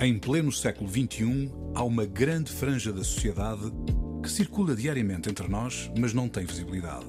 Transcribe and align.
Em 0.00 0.18
pleno 0.18 0.50
século 0.50 0.90
XXI, 0.90 1.52
há 1.72 1.84
uma 1.84 2.04
grande 2.04 2.50
franja 2.50 2.92
da 2.92 3.04
sociedade 3.04 3.72
que 4.20 4.28
circula 4.28 4.74
diariamente 4.74 5.30
entre 5.30 5.46
nós, 5.46 5.90
mas 5.96 6.12
não 6.12 6.28
tem 6.28 6.44
visibilidade. 6.44 7.06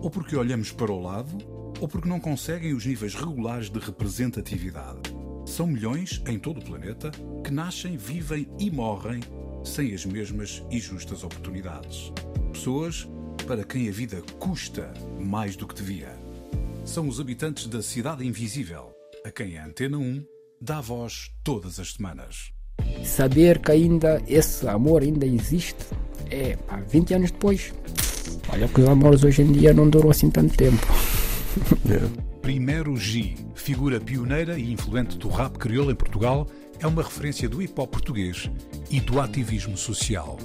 Ou 0.00 0.10
porque 0.10 0.34
olhamos 0.34 0.72
para 0.72 0.90
o 0.90 1.00
lado, 1.00 1.36
ou 1.78 1.86
porque 1.86 2.08
não 2.08 2.18
conseguem 2.18 2.72
os 2.72 2.86
níveis 2.86 3.14
regulares 3.14 3.68
de 3.68 3.78
representatividade. 3.78 5.00
São 5.44 5.66
milhões 5.66 6.22
em 6.26 6.38
todo 6.38 6.60
o 6.60 6.64
planeta 6.64 7.10
que 7.44 7.52
nascem, 7.52 7.96
vivem 7.98 8.48
e 8.58 8.70
morrem 8.70 9.20
sem 9.62 9.92
as 9.92 10.06
mesmas 10.06 10.64
e 10.70 10.80
justas 10.80 11.24
oportunidades. 11.24 12.10
Pessoas 12.52 13.06
para 13.46 13.64
quem 13.64 13.86
a 13.86 13.92
vida 13.92 14.22
custa 14.38 14.92
mais 15.20 15.56
do 15.56 15.68
que 15.68 15.74
devia. 15.74 16.18
São 16.86 17.06
os 17.06 17.20
habitantes 17.20 17.66
da 17.66 17.82
Cidade 17.82 18.26
Invisível, 18.26 18.94
a 19.24 19.30
quem 19.30 19.58
a 19.58 19.66
Antena 19.66 19.98
1 19.98 20.33
dá 20.64 20.80
voz 20.80 21.30
todas 21.44 21.78
as 21.78 21.92
semanas. 21.92 22.50
Saber 23.04 23.58
que 23.58 23.70
ainda 23.70 24.22
esse 24.26 24.66
amor 24.66 25.02
ainda 25.02 25.26
existe 25.26 25.84
é 26.30 26.56
pá, 26.56 26.76
20 26.88 27.14
anos 27.14 27.30
depois. 27.30 27.72
Olha 28.48 28.66
que 28.66 28.80
os 28.80 28.88
amores 28.88 29.22
hoje 29.22 29.42
em 29.42 29.52
dia 29.52 29.74
não 29.74 29.88
duram 29.90 30.10
assim 30.10 30.30
tanto 30.30 30.56
tempo. 30.56 30.86
Primeiro 32.40 32.96
G, 32.96 33.34
figura 33.54 34.00
pioneira 34.00 34.58
e 34.58 34.72
influente 34.72 35.18
do 35.18 35.28
rap 35.28 35.58
crioulo 35.58 35.90
em 35.90 35.94
Portugal, 35.94 36.46
é 36.80 36.86
uma 36.86 37.02
referência 37.02 37.48
do 37.48 37.60
hip 37.62 37.78
hop 37.78 37.90
português 37.90 38.50
e 38.90 39.00
do 39.00 39.20
ativismo 39.20 39.76
social. 39.76 40.38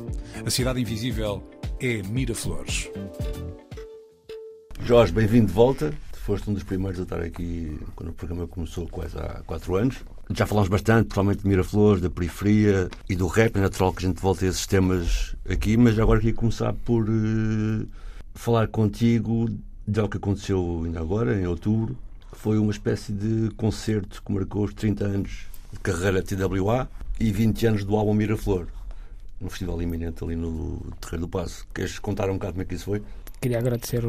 A 0.45 0.49
Cidade 0.49 0.81
Invisível 0.81 1.41
é 1.79 2.01
Miraflores. 2.03 2.89
Jorge, 4.81 5.13
bem-vindo 5.13 5.47
de 5.47 5.53
volta. 5.53 5.93
Foste 6.29 6.47
um 6.47 6.53
dos 6.53 6.63
primeiros 6.63 6.99
a 6.99 7.03
estar 7.03 7.21
aqui 7.21 7.79
quando 7.95 8.09
o 8.09 8.13
programa 8.13 8.47
começou 8.47 8.87
quase 8.87 9.17
há 9.17 9.41
4 9.47 9.75
anos. 9.75 9.97
Já 10.31 10.45
falámos 10.45 10.69
bastante, 10.69 11.05
principalmente 11.05 11.41
de 11.41 11.47
Miraflores, 11.47 12.03
da 12.03 12.09
periferia 12.09 12.87
e 13.09 13.15
do 13.15 13.25
rap. 13.25 13.57
É 13.57 13.61
natural 13.61 13.91
que 13.91 14.05
a 14.05 14.07
gente 14.07 14.21
volte 14.21 14.45
a 14.45 14.49
esses 14.49 14.67
temas 14.67 15.35
aqui, 15.49 15.75
mas 15.75 15.97
agora 15.97 16.19
queria 16.19 16.35
começar 16.35 16.71
por 16.71 17.09
uh, 17.09 17.87
falar 18.35 18.67
contigo 18.67 19.49
de 19.87 19.99
algo 19.99 20.11
que 20.11 20.17
aconteceu 20.17 20.83
ainda 20.85 20.99
agora, 20.99 21.41
em 21.41 21.47
outubro, 21.47 21.97
que 22.31 22.37
foi 22.37 22.59
uma 22.59 22.71
espécie 22.71 23.11
de 23.11 23.49
concerto 23.55 24.21
que 24.23 24.31
marcou 24.31 24.65
os 24.65 24.73
30 24.75 25.03
anos 25.03 25.47
de 25.73 25.79
carreira 25.79 26.21
TWA 26.21 26.87
e 27.19 27.31
20 27.31 27.65
anos 27.65 27.83
do 27.83 27.95
álbum 27.95 28.13
Miraflor, 28.13 28.67
no 29.41 29.49
festival 29.49 29.81
iminente 29.81 30.23
ali 30.23 30.35
no 30.35 30.79
Terreiro 31.01 31.25
do 31.25 31.27
Passo. 31.27 31.65
Queres 31.73 31.97
contar 31.97 32.29
um 32.29 32.33
bocado 32.33 32.53
como 32.53 32.61
é 32.61 32.65
que 32.65 32.75
isso 32.75 32.85
foi? 32.85 33.01
Queria 33.41 33.59
agradecer 33.59 34.03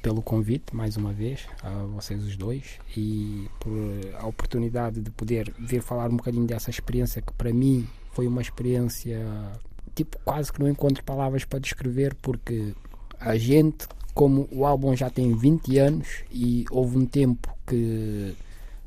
pelo 0.00 0.22
convite, 0.22 0.74
mais 0.74 0.96
uma 0.96 1.12
vez, 1.12 1.46
a 1.64 1.70
vocês 1.86 2.22
os 2.22 2.36
dois 2.36 2.78
e 2.96 3.48
por 3.58 3.72
a 4.20 4.26
oportunidade 4.26 5.00
de 5.00 5.10
poder 5.10 5.52
vir 5.58 5.82
falar 5.82 6.08
um 6.08 6.16
bocadinho 6.16 6.46
dessa 6.46 6.70
experiência 6.70 7.20
que 7.20 7.32
para 7.32 7.52
mim 7.52 7.88
foi 8.12 8.28
uma 8.28 8.40
experiência 8.40 9.20
tipo 9.96 10.16
quase 10.24 10.52
que 10.52 10.60
não 10.60 10.68
encontro 10.68 11.02
palavras 11.02 11.44
para 11.44 11.58
descrever 11.58 12.14
porque 12.22 12.72
a 13.18 13.36
gente 13.36 13.88
como 14.14 14.48
o 14.50 14.64
álbum 14.64 14.96
já 14.96 15.10
tem 15.10 15.32
20 15.32 15.78
anos 15.78 16.08
e 16.30 16.64
houve 16.70 16.98
um 16.98 17.06
tempo 17.06 17.56
que 17.66 18.36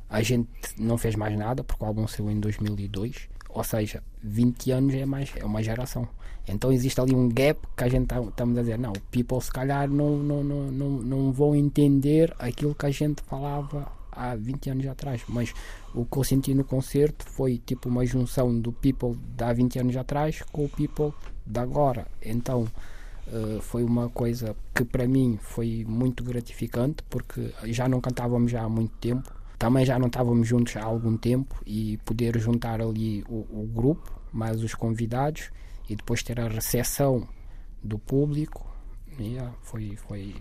a 0.08 0.20
gente 0.20 0.48
não 0.76 0.98
fez 0.98 1.16
mais 1.16 1.34
nada, 1.38 1.64
porque 1.64 1.82
o 1.82 1.86
álbum 1.86 2.06
saiu 2.06 2.30
em 2.30 2.38
2002, 2.38 3.28
ou 3.48 3.64
seja, 3.64 4.02
20 4.22 4.70
anos 4.72 4.94
é, 4.94 5.06
mais, 5.06 5.32
é 5.36 5.44
uma 5.44 5.62
geração. 5.62 6.06
Então 6.48 6.72
existe 6.72 7.00
ali 7.00 7.14
um 7.14 7.28
gap 7.28 7.60
que 7.76 7.84
a 7.84 7.88
gente 7.88 8.06
tá, 8.06 8.16
a 8.18 8.44
dizer, 8.44 8.78
não, 8.78 8.92
people 9.10 9.40
se 9.40 9.50
calhar 9.50 9.88
não, 9.88 10.16
não, 10.16 10.42
não, 10.42 10.72
não, 10.72 10.90
não 10.90 11.32
vão 11.32 11.54
entender 11.54 12.34
aquilo 12.38 12.74
que 12.74 12.86
a 12.86 12.90
gente 12.90 13.22
falava 13.22 13.90
há 14.10 14.34
20 14.34 14.70
anos 14.70 14.86
atrás, 14.86 15.22
mas 15.28 15.54
o 15.94 16.04
que 16.04 16.18
eu 16.18 16.24
senti 16.24 16.54
no 16.54 16.64
concerto 16.64 17.24
foi 17.24 17.58
tipo 17.64 17.88
uma 17.88 18.04
junção 18.04 18.58
do 18.58 18.72
people 18.72 19.16
de 19.36 19.44
há 19.44 19.52
20 19.52 19.78
anos 19.78 19.96
atrás 19.96 20.42
com 20.52 20.64
o 20.64 20.68
people 20.68 21.12
de 21.46 21.58
agora. 21.58 22.06
Então 22.22 22.66
Uh, 23.24 23.62
foi 23.62 23.84
uma 23.84 24.08
coisa 24.08 24.56
que 24.74 24.84
para 24.84 25.06
mim 25.06 25.38
foi 25.40 25.84
muito 25.88 26.24
gratificante 26.24 27.04
porque 27.08 27.54
já 27.66 27.88
não 27.88 28.00
cantávamos 28.00 28.50
já 28.50 28.64
há 28.64 28.68
muito 28.68 28.92
tempo, 28.98 29.32
também 29.56 29.86
já 29.86 29.96
não 29.96 30.08
estávamos 30.08 30.48
juntos 30.48 30.76
há 30.76 30.82
algum 30.82 31.16
tempo 31.16 31.54
e 31.64 31.98
poder 31.98 32.36
juntar 32.40 32.82
ali 32.82 33.24
o, 33.28 33.46
o 33.62 33.70
grupo, 33.72 34.20
mais 34.32 34.60
os 34.60 34.74
convidados 34.74 35.50
e 35.88 35.96
depois 35.96 36.22
ter 36.22 36.40
a 36.40 36.48
recepção 36.48 37.28
do 37.82 37.98
público, 37.98 38.70
yeah, 39.18 39.52
foi, 39.62 39.96
foi 39.96 40.34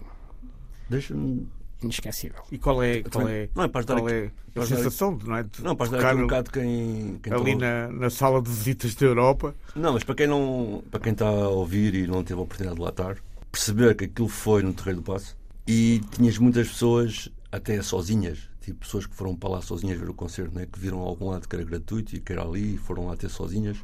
Deixa-me 0.90 1.48
inesquecível. 1.82 2.44
E 2.52 2.58
qual 2.58 2.84
é, 2.84 3.02
qual 3.02 3.28
é, 3.28 3.50
não 3.56 3.64
é 3.64 3.68
para 3.68 3.84
qual 3.84 4.06
aqui, 4.06 4.32
é 4.56 4.60
a 4.60 4.66
sensação 4.66 5.18
de, 5.18 5.28
não 5.28 5.38
é, 5.38 5.44
de 5.44 5.64
não, 5.64 5.76
para 5.76 5.86
estar 5.88 6.10
aqui 6.10 6.20
um 6.20 6.22
bocado 6.22 6.52
quem, 6.52 7.20
quem 7.24 7.34
ali 7.34 7.56
na, 7.56 7.88
na 7.88 8.10
sala 8.10 8.42
de 8.42 8.50
visitas 8.50 8.94
da 8.96 9.06
Europa? 9.06 9.56
Não, 9.76 9.94
mas 9.94 10.04
para 10.04 10.16
quem 10.16 10.28
não 10.28 10.84
para 10.92 11.00
quem 11.00 11.14
está 11.14 11.28
a 11.28 11.50
ouvir 11.50 11.96
e 11.96 12.08
não 12.08 12.24
teve 12.24 12.40
a 12.40 12.44
oportunidade 12.44 12.76
de 12.76 12.84
lá 12.84 12.90
estar, 12.90 13.18
perceber 13.52 13.96
que 13.96 14.06
aquilo 14.06 14.28
foi 14.28 14.62
no 14.62 14.74
Terreiro 14.74 15.02
do 15.02 15.04
Passo 15.04 15.36
e 15.68 16.02
tinhas 16.12 16.38
muitas 16.38 16.68
pessoas 16.68 17.30
até 17.52 17.82
sozinhas, 17.82 18.50
tipo 18.62 18.80
pessoas 18.80 19.06
que 19.06 19.16
foram 19.16 19.36
para 19.36 19.50
lá 19.50 19.62
sozinhas 19.62 19.98
ver 19.98 20.10
o 20.10 20.14
concerto, 20.14 20.54
né, 20.54 20.68
que 20.72 20.80
viram 20.80 21.00
algum 21.00 21.30
lado 21.30 21.48
que 21.48 21.56
era 21.56 21.66
gratuito 21.66 22.16
e 22.16 22.20
que 22.20 22.32
era 22.32 22.44
ali 22.44 22.76
e 22.76 22.78
foram 22.78 23.08
lá 23.08 23.14
até 23.14 23.28
sozinhas 23.28 23.78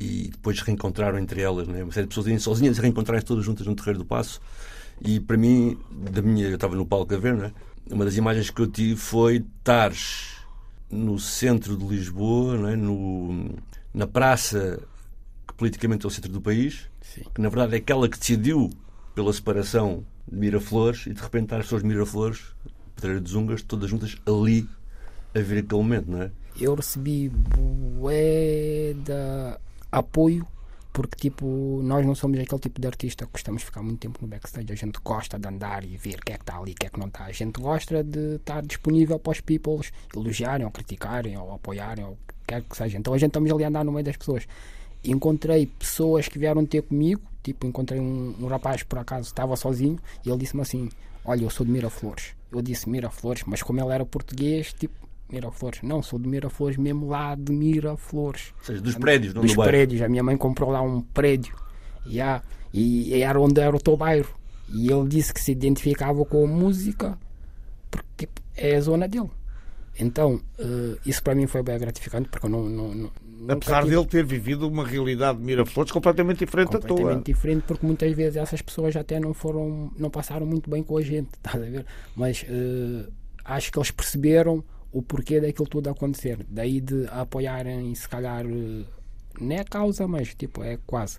e 0.00 0.28
depois 0.30 0.60
reencontraram 0.60 1.18
entre 1.18 1.40
elas, 1.40 1.66
né, 1.66 1.82
uma 1.82 1.92
série 1.92 2.06
de 2.06 2.10
pessoas 2.10 2.26
irem 2.26 2.38
sozinhas 2.38 2.78
e 2.78 2.80
reencontrarem-se 2.80 3.26
todas 3.26 3.44
juntas 3.44 3.66
no 3.66 3.74
Terreiro 3.74 3.98
do 3.98 4.04
Passo 4.04 4.40
e 5.00 5.20
para 5.20 5.36
mim, 5.36 5.78
da 5.90 6.22
minha, 6.22 6.46
eu 6.46 6.54
estava 6.54 6.74
no 6.74 6.86
palco 6.86 7.14
a 7.14 7.18
ver, 7.18 7.34
né? 7.34 7.52
uma 7.90 8.04
das 8.04 8.16
imagens 8.16 8.50
que 8.50 8.60
eu 8.60 8.66
tive 8.66 8.96
foi 8.96 9.36
estar 9.58 9.92
no 10.90 11.18
centro 11.18 11.76
de 11.76 11.86
Lisboa, 11.86 12.56
né? 12.56 12.76
no, 12.76 13.54
na 13.94 14.06
praça 14.06 14.80
que 15.46 15.54
politicamente 15.54 16.04
é 16.04 16.08
o 16.08 16.10
centro 16.10 16.32
do 16.32 16.40
país, 16.40 16.88
Sim. 17.00 17.22
que 17.34 17.40
na 17.40 17.48
verdade 17.48 17.74
é 17.74 17.78
aquela 17.78 18.08
que 18.08 18.18
decidiu 18.18 18.70
pela 19.14 19.32
separação 19.32 20.04
de 20.26 20.36
Miraflores 20.36 21.06
e 21.06 21.14
de 21.14 21.20
repente 21.20 21.44
estar 21.44 21.56
as 21.58 21.64
pessoas 21.64 21.82
de 21.82 21.88
Miraflores, 21.88 22.42
Pedreira 22.96 23.20
de 23.20 23.30
Zungas, 23.30 23.62
todas 23.62 23.88
juntas 23.88 24.16
ali 24.26 24.68
a 25.34 25.40
ver 25.40 25.58
aquele 25.58 25.80
momento, 25.80 26.10
não 26.10 26.22
é? 26.22 26.30
Eu 26.60 26.74
recebi 26.74 27.28
bué 27.28 28.94
de 28.94 29.58
apoio 29.90 30.46
porque 30.92 31.16
tipo 31.16 31.80
nós 31.84 32.04
não 32.04 32.14
somos 32.14 32.40
aquele 32.40 32.60
tipo 32.60 32.80
de 32.80 32.86
artista 32.88 33.24
que 33.24 33.30
gostamos 33.30 33.60
de 33.60 33.66
ficar 33.66 33.82
muito 33.82 34.00
tempo 34.00 34.18
no 34.20 34.26
backstage. 34.26 34.72
A 34.72 34.74
gente 34.74 34.98
gosta 35.04 35.38
de 35.38 35.46
andar 35.46 35.84
e 35.84 35.96
ver 35.96 36.16
o 36.16 36.22
que 36.22 36.32
é 36.32 36.36
que 36.36 36.42
está 36.42 36.58
ali 36.58 36.72
o 36.72 36.74
que 36.74 36.86
é 36.86 36.90
que 36.90 36.98
não 36.98 37.06
está 37.06 37.26
a 37.26 37.32
gente 37.32 37.60
gosta 37.60 38.02
de 38.02 38.36
estar 38.36 38.62
disponível 38.62 39.18
para 39.18 39.30
os 39.30 39.40
peoples 39.40 39.92
elogiarem 40.14 40.66
ou 40.66 40.72
criticarem 40.72 41.36
ou 41.36 41.52
apoiarem 41.54 42.04
ou 42.04 42.12
o 42.12 42.16
que 42.16 42.34
quer 42.48 42.62
que 42.62 42.76
seja. 42.76 42.98
Então 42.98 43.14
a 43.14 43.18
gente 43.18 43.28
estamos 43.28 43.48
ali 43.52 43.62
a 43.62 43.68
andar 43.68 43.84
no 43.84 43.92
meio 43.92 44.04
das 44.04 44.16
pessoas. 44.16 44.48
Encontrei 45.04 45.66
pessoas 45.66 46.26
que 46.26 46.36
vieram 46.36 46.66
ter 46.66 46.82
comigo 46.82 47.22
tipo 47.44 47.64
encontrei 47.64 48.00
um, 48.00 48.34
um 48.40 48.46
rapaz 48.48 48.82
por 48.82 48.98
acaso 48.98 49.28
estava 49.28 49.54
sozinho 49.54 49.98
e 50.26 50.28
ele 50.28 50.38
disse-me 50.38 50.62
assim 50.62 50.88
olha 51.24 51.44
eu 51.44 51.50
sou 51.50 51.64
de 51.64 51.70
Miraflores. 51.70 52.34
Eu 52.50 52.60
disse 52.60 52.88
Miraflores 52.88 53.44
mas 53.46 53.62
como 53.62 53.80
ele 53.80 53.92
era 53.92 54.04
português 54.04 54.72
tipo 54.72 55.07
Miraflores. 55.30 55.80
Não, 55.82 56.02
sou 56.02 56.18
de 56.18 56.28
Miraflores, 56.28 56.76
mesmo 56.76 57.08
lá 57.08 57.34
de 57.34 57.52
Miraflores. 57.52 58.52
Ou 58.60 58.64
seja, 58.64 58.80
dos 58.80 58.94
prédios, 58.96 59.34
não 59.34 59.42
Dos 59.42 59.52
do 59.52 59.56
bairro. 59.56 59.70
prédios. 59.70 60.02
A 60.02 60.08
minha 60.08 60.22
mãe 60.22 60.36
comprou 60.36 60.70
lá 60.70 60.80
um 60.80 61.00
prédio. 61.00 61.54
Yeah, 62.06 62.42
e 62.72 63.20
era 63.22 63.40
onde 63.40 63.60
era 63.60 63.74
o 63.76 63.80
teu 63.80 63.96
bairro. 63.96 64.34
E 64.72 64.90
ele 64.90 65.08
disse 65.08 65.32
que 65.32 65.40
se 65.40 65.52
identificava 65.52 66.24
com 66.24 66.44
a 66.44 66.46
música 66.46 67.18
porque 67.90 68.28
é 68.56 68.76
a 68.76 68.80
zona 68.80 69.08
dele. 69.08 69.30
Então, 69.98 70.40
uh, 70.58 70.98
isso 71.04 71.22
para 71.22 71.34
mim 71.34 71.46
foi 71.46 71.62
bem 71.62 71.78
gratificante 71.78 72.28
porque 72.28 72.46
eu 72.46 72.50
não. 72.50 72.68
não, 72.68 72.94
não 72.94 73.10
Apesar 73.48 73.84
dele 73.84 74.04
ter 74.04 74.24
vivido 74.24 74.66
uma 74.66 74.84
realidade 74.86 75.38
de 75.38 75.44
Miraflores 75.44 75.92
completamente 75.92 76.38
diferente 76.38 76.72
da 76.72 76.78
tua. 76.78 76.88
completamente 76.88 77.26
diferente 77.26 77.64
porque 77.66 77.86
muitas 77.86 78.12
vezes 78.12 78.36
essas 78.36 78.60
pessoas 78.60 78.96
até 78.96 79.20
não 79.20 79.32
foram 79.32 79.92
não 79.96 80.10
passaram 80.10 80.44
muito 80.44 80.68
bem 80.68 80.82
com 80.82 80.96
a 80.96 81.02
gente 81.02 81.28
estás 81.38 81.56
a 81.56 81.66
ver 81.66 81.86
mas 82.16 82.42
uh, 82.42 83.10
acho 83.44 83.70
que 83.70 83.78
eles 83.78 83.92
perceberam 83.92 84.64
o 84.92 85.02
porquê 85.02 85.40
daquilo 85.40 85.68
tudo 85.68 85.90
acontecer. 85.90 86.44
Daí 86.48 86.80
de 86.80 87.06
apoiarem, 87.10 87.94
se 87.94 88.08
calhar, 88.08 88.44
não 88.44 89.56
é 89.56 89.60
a 89.60 89.64
causa, 89.64 90.06
mas 90.06 90.34
tipo, 90.34 90.62
é 90.62 90.78
quase. 90.86 91.18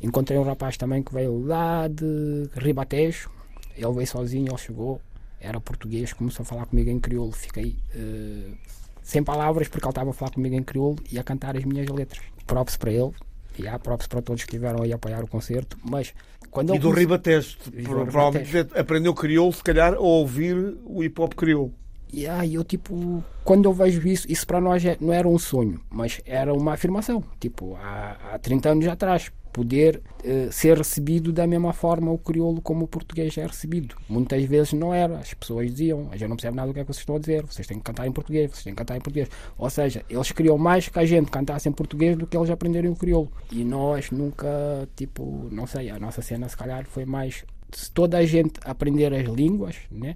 Encontrei 0.00 0.38
um 0.38 0.42
rapaz 0.42 0.76
também 0.76 1.02
que 1.02 1.12
veio 1.12 1.44
lá 1.46 1.88
de 1.88 2.48
Ribatejo, 2.56 3.30
ele 3.76 3.92
veio 3.92 4.06
sozinho, 4.06 4.48
ele 4.50 4.58
chegou, 4.58 5.00
era 5.40 5.60
português, 5.60 6.12
começou 6.12 6.42
a 6.42 6.46
falar 6.46 6.66
comigo 6.66 6.90
em 6.90 7.00
crioulo, 7.00 7.32
fiquei 7.32 7.76
uh, 7.94 8.56
sem 9.02 9.22
palavras 9.22 9.68
porque 9.68 9.84
ele 9.84 9.90
estava 9.90 10.10
a 10.10 10.12
falar 10.12 10.30
comigo 10.32 10.54
em 10.54 10.62
crioulo 10.62 10.96
e 11.10 11.18
a 11.18 11.22
cantar 11.22 11.56
as 11.56 11.64
minhas 11.64 11.88
letras. 11.88 12.22
Props 12.46 12.76
para 12.76 12.92
ele, 12.92 13.12
e 13.58 13.66
há 13.68 13.78
props 13.78 14.06
para 14.06 14.20
todos 14.20 14.42
que 14.42 14.50
estiveram 14.50 14.82
aí 14.82 14.92
a 14.92 14.96
apoiar 14.96 15.22
o 15.22 15.26
concerto, 15.26 15.78
mas 15.82 16.12
quando 16.50 16.70
E 16.70 16.72
ele 16.72 16.80
do 16.80 16.90
Ribatejo, 16.90 17.56
E 17.72 17.82
do 17.82 17.88
provavelmente 17.88 18.58
aprendeu 18.78 19.14
crioulo, 19.14 19.52
se 19.52 19.62
calhar, 19.62 19.94
a 19.94 20.00
ouvir 20.00 20.76
o 20.84 21.02
hip 21.02 21.20
hop 21.20 21.34
crioulo. 21.34 21.72
E 22.14 22.28
aí 22.28 22.54
eu 22.54 22.62
tipo, 22.62 23.24
quando 23.42 23.64
eu 23.64 23.72
vejo 23.72 24.06
isso, 24.06 24.30
isso 24.30 24.46
para 24.46 24.60
nós 24.60 24.84
é- 24.84 24.96
não 25.00 25.12
era 25.12 25.26
um 25.26 25.36
sonho, 25.36 25.80
mas 25.90 26.20
era 26.24 26.54
uma 26.54 26.74
afirmação. 26.74 27.24
Tipo, 27.40 27.74
há, 27.74 28.16
há 28.32 28.38
30 28.38 28.68
anos 28.68 28.86
atrás, 28.86 29.32
poder 29.52 30.00
uh, 30.24 30.52
ser 30.52 30.76
recebido 30.78 31.32
da 31.32 31.44
mesma 31.44 31.72
forma 31.72 32.12
o 32.12 32.18
crioulo 32.18 32.62
como 32.62 32.84
o 32.84 32.88
português 32.88 33.36
é 33.36 33.44
recebido. 33.44 33.96
Muitas 34.08 34.44
vezes 34.44 34.72
não 34.74 34.94
era. 34.94 35.18
As 35.18 35.34
pessoas 35.34 35.68
diziam: 35.70 36.08
a 36.12 36.16
gente 36.16 36.28
não 36.28 36.36
percebe 36.36 36.56
nada 36.56 36.68
do 36.68 36.74
que 36.74 36.80
é 36.80 36.84
que 36.84 36.92
vocês 36.92 37.02
estão 37.02 37.16
a 37.16 37.18
dizer, 37.18 37.44
vocês 37.44 37.66
têm 37.66 37.78
que 37.78 37.84
cantar 37.84 38.06
em 38.06 38.12
português, 38.12 38.50
vocês 38.50 38.62
têm 38.64 38.74
que 38.74 38.78
cantar 38.78 38.96
em 38.96 39.00
português. 39.00 39.28
Ou 39.58 39.68
seja, 39.68 40.04
eles 40.08 40.30
queriam 40.30 40.56
mais 40.56 40.88
que 40.88 40.98
a 40.98 41.04
gente 41.04 41.32
cantasse 41.32 41.68
em 41.68 41.72
português 41.72 42.16
do 42.16 42.28
que 42.28 42.36
eles 42.36 42.50
aprenderem 42.50 42.90
o 42.90 42.96
crioulo. 42.96 43.30
E 43.50 43.64
nós 43.64 44.10
nunca, 44.12 44.88
tipo, 44.94 45.48
não 45.50 45.66
sei, 45.66 45.90
a 45.90 45.98
nossa 45.98 46.22
cena 46.22 46.48
se 46.48 46.56
calhar 46.56 46.84
foi 46.86 47.04
mais. 47.04 47.44
Se 47.72 47.90
toda 47.90 48.18
a 48.18 48.26
gente 48.26 48.60
aprender 48.64 49.12
as 49.12 49.26
línguas, 49.26 49.76
né? 49.90 50.14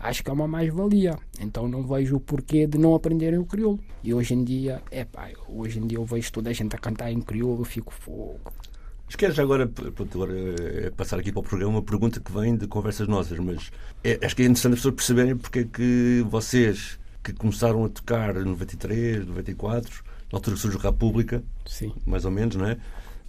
Acho 0.00 0.24
que 0.24 0.30
é 0.30 0.32
uma 0.32 0.48
mais-valia. 0.48 1.18
Então 1.38 1.68
não 1.68 1.86
vejo 1.86 2.16
o 2.16 2.20
porquê 2.20 2.66
de 2.66 2.78
não 2.78 2.94
aprenderem 2.94 3.38
o 3.38 3.44
crioulo. 3.44 3.78
E 4.02 4.12
hoje 4.12 4.34
em 4.34 4.42
dia, 4.44 4.82
é 4.90 5.04
pá, 5.04 5.28
hoje 5.48 5.78
em 5.78 5.86
dia 5.86 5.98
eu 5.98 6.04
vejo 6.04 6.32
toda 6.32 6.50
a 6.50 6.52
gente 6.52 6.74
a 6.74 6.78
cantar 6.78 7.12
em 7.12 7.20
crioulo, 7.20 7.60
eu 7.60 7.64
fico 7.64 7.92
fogo. 7.92 8.40
Mas 9.06 9.16
queres 9.16 9.38
agora, 9.38 9.66
pronto, 9.66 10.22
agora 10.22 10.34
é 10.86 10.90
passar 10.90 11.18
aqui 11.18 11.32
para 11.32 11.40
o 11.40 11.42
programa 11.42 11.72
uma 11.74 11.82
pergunta 11.82 12.20
que 12.20 12.32
vem 12.32 12.56
de 12.56 12.68
conversas 12.68 13.08
nossas, 13.08 13.38
mas 13.40 13.70
é, 14.04 14.18
acho 14.24 14.36
que 14.36 14.42
é 14.42 14.44
interessante 14.44 14.74
as 14.74 14.78
pessoas 14.78 14.94
perceberem 14.94 15.36
porque 15.36 15.58
é 15.60 15.64
que 15.64 16.24
vocês 16.28 16.98
que 17.22 17.32
começaram 17.32 17.84
a 17.84 17.88
tocar 17.88 18.36
em 18.36 18.44
93, 18.44 19.26
94, 19.26 20.04
na 20.32 20.38
altura 20.38 20.54
que 20.54 20.62
surge 20.62 20.78
a 20.78 20.80
República, 20.80 21.42
Sim. 21.66 21.92
mais 22.06 22.24
ou 22.24 22.30
menos, 22.30 22.56
não 22.56 22.66
é? 22.66 22.76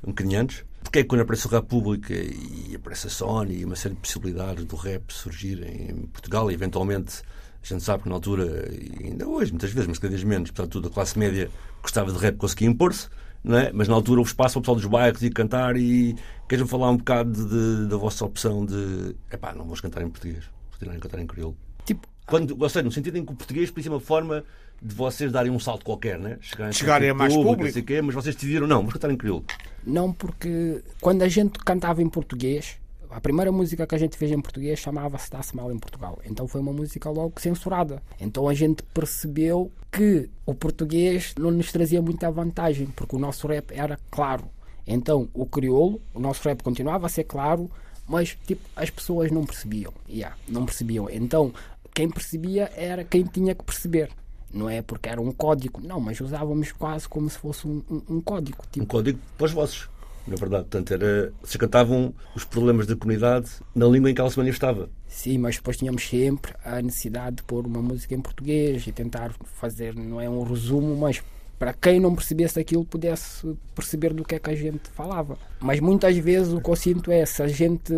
Um 0.03 0.09
bocadinho 0.09 0.39
antes, 0.39 0.63
porque 0.83 1.00
é 1.00 1.04
quando 1.04 1.22
aparece 1.22 1.48
o 1.48 1.50
República 1.50 2.13
e 2.13 2.74
aparece 2.75 3.07
a 3.07 3.10
Sony 3.10 3.60
e 3.60 3.66
uma 3.66 3.75
série 3.75 3.95
de 3.95 4.01
possibilidades 4.01 4.66
do 4.66 4.75
rap 4.75 5.12
surgir 5.13 5.63
em 5.63 6.07
Portugal 6.07 6.51
e 6.51 6.54
eventualmente 6.54 7.22
a 7.63 7.66
gente 7.66 7.83
sabe 7.83 8.04
que 8.04 8.10
na 8.10 8.16
altura, 8.16 8.69
ainda 9.04 9.28
hoje, 9.28 9.51
muitas 9.51 9.72
vezes, 9.72 9.88
mas 9.88 10.00
cada 10.00 10.10
vez 10.10 10.24
menos, 10.24 10.50
portanto, 10.50 10.72
tudo 10.72 10.88
a 10.88 10.92
classe 10.92 11.18
média 11.18 11.50
gostava 11.81 12.12
de 12.12 12.18
rap, 12.18 12.36
conseguia 12.38 12.68
impor-se, 12.68 13.07
não 13.44 13.57
é? 13.57 13.72
mas 13.72 13.88
na 13.88 13.94
altura 13.94 14.19
houve 14.19 14.31
espaço 14.31 14.54
para 14.54 14.60
o 14.60 14.62
pessoal 14.62 14.75
dos 14.75 14.86
bairros 14.86 15.22
e 15.22 15.30
cantar 15.30 15.78
e 15.78 16.16
queres-me 16.50 16.69
falar 16.69 16.89
um 16.89 16.98
bocado 16.98 17.31
de, 17.31 17.88
da 17.88 17.98
vossa 17.98 18.25
opção 18.25 18.66
de 18.66 19.16
epá, 19.31 19.54
não 19.54 19.63
vamos 19.63 19.80
cantar 19.80 20.01
em 20.01 20.10
português, 20.10 20.44
vamos 20.80 21.00
cantar 21.00 21.19
em 21.19 21.28
crioulo. 21.28 21.56
Tipo, 21.86 22.07
Quando, 22.25 22.56
ou 22.59 22.69
seja, 22.69 22.83
no 22.83 22.91
sentido 22.91 23.18
em 23.18 23.25
que 23.25 23.31
o 23.31 23.35
português 23.35 23.69
podia 23.69 23.83
ser 23.83 23.89
uma 23.89 24.00
forma 24.00 24.44
de 24.81 24.95
vocês 24.95 25.31
darem 25.31 25.51
um 25.51 25.59
salto 25.59 25.85
qualquer, 25.85 26.18
né? 26.18 26.38
Chegarem, 26.41 26.73
Chegarem 26.73 27.09
a 27.09 27.13
mais 27.13 27.33
público, 27.33 27.56
público. 27.56 27.73
Sei 27.73 27.83
quê, 27.83 28.01
mas 28.01 28.15
vocês 28.15 28.35
decidiram, 28.35 28.65
não, 28.65 28.77
vamos 28.77 28.94
cantar 28.94 29.12
em 29.12 29.18
crioulo. 29.18 29.45
Não, 29.85 30.12
porque 30.12 30.81
quando 31.00 31.21
a 31.21 31.27
gente 31.27 31.59
cantava 31.59 32.01
em 32.01 32.09
português, 32.09 32.77
a 33.12 33.19
primeira 33.19 33.51
música 33.51 33.85
que 33.85 33.94
a 33.94 33.97
gente 33.97 34.18
fez 34.18 34.31
em 34.31 34.41
português 34.41 34.79
chamava-se 34.79 35.29
Dá-se 35.29 35.56
Mal 35.56 35.71
em 35.71 35.77
Portugal. 35.77 36.19
Então 36.25 36.47
foi 36.47 36.62
uma 36.62 36.71
música 36.71 37.09
logo 37.09 37.39
censurada. 37.39 38.01
Então 38.19 38.47
a 38.47 38.53
gente 38.53 38.81
percebeu 38.94 39.69
que 39.91 40.29
o 40.45 40.56
português 40.56 41.35
não 41.38 41.51
nos 41.51 41.71
trazia 41.71 42.01
muita 42.01 42.31
vantagem, 42.31 42.88
porque 42.88 43.15
o 43.15 43.19
nosso 43.19 43.45
rap 43.47 43.71
era 43.71 44.00
claro. 44.09 44.45
Então 44.88 45.27
o 45.33 45.45
crioulo, 45.45 46.01
o 46.13 46.19
nosso 46.19 46.47
rap 46.47 46.63
continuava 46.63 47.06
a 47.06 47.09
ser 47.09 47.25
claro, 47.25 47.69
mas 48.07 48.38
tipo, 48.47 48.62
as 48.75 48.89
pessoas 48.89 49.29
não 49.29 49.45
percebiam. 49.45 49.94
Yeah, 50.09 50.35
não 50.47 50.65
percebiam. 50.65 51.09
Então 51.09 51.53
quem 51.93 52.09
percebia 52.09 52.71
era 52.75 53.03
quem 53.03 53.23
tinha 53.23 53.53
que 53.53 53.63
perceber 53.63 54.09
não 54.53 54.69
é 54.69 54.81
porque 54.81 55.09
era 55.09 55.21
um 55.21 55.31
código, 55.31 55.81
não, 55.81 55.99
mas 55.99 56.19
usávamos 56.19 56.71
quase 56.71 57.07
como 57.07 57.29
se 57.29 57.38
fosse 57.38 57.67
um, 57.67 57.81
um, 57.89 58.01
um 58.09 58.21
código. 58.21 58.63
Tipo... 58.71 58.83
Um 58.83 58.88
código 58.88 59.19
para 59.38 59.45
os 59.45 59.51
vossos, 59.51 59.89
na 60.27 60.35
verdade. 60.35 60.63
Portanto, 60.63 60.93
era, 60.93 61.33
vocês 61.41 61.55
cantavam 61.55 62.13
os 62.35 62.43
problemas 62.43 62.85
da 62.85 62.95
comunidade 62.95 63.49
na 63.73 63.88
língua 63.88 64.11
em 64.11 64.13
que 64.13 64.21
ela 64.21 64.29
se 64.29 64.38
manifestava. 64.38 64.89
Sim, 65.07 65.38
mas 65.38 65.55
depois 65.55 65.77
tínhamos 65.77 66.07
sempre 66.07 66.53
a 66.63 66.81
necessidade 66.81 67.38
de 67.38 67.43
pôr 67.43 67.65
uma 67.65 67.81
música 67.81 68.13
em 68.13 68.21
português 68.21 68.85
e 68.85 68.91
tentar 68.91 69.33
fazer, 69.59 69.95
não 69.95 70.19
é 70.19 70.29
um 70.29 70.44
resumo, 70.44 70.95
mas 70.97 71.21
para 71.61 71.73
quem 71.73 71.99
não 71.99 72.15
percebesse 72.15 72.59
aquilo 72.59 72.83
pudesse 72.83 73.55
perceber 73.75 74.15
do 74.15 74.25
que 74.25 74.33
é 74.33 74.39
que 74.39 74.49
a 74.49 74.55
gente 74.55 74.89
falava. 74.95 75.37
Mas 75.59 75.79
muitas 75.79 76.17
vezes 76.17 76.51
o 76.51 76.59
que 76.59 76.67
eu 76.67 76.75
sinto 76.75 77.11
é 77.11 77.23
se 77.23 77.43
a 77.43 77.47
gente 77.47 77.93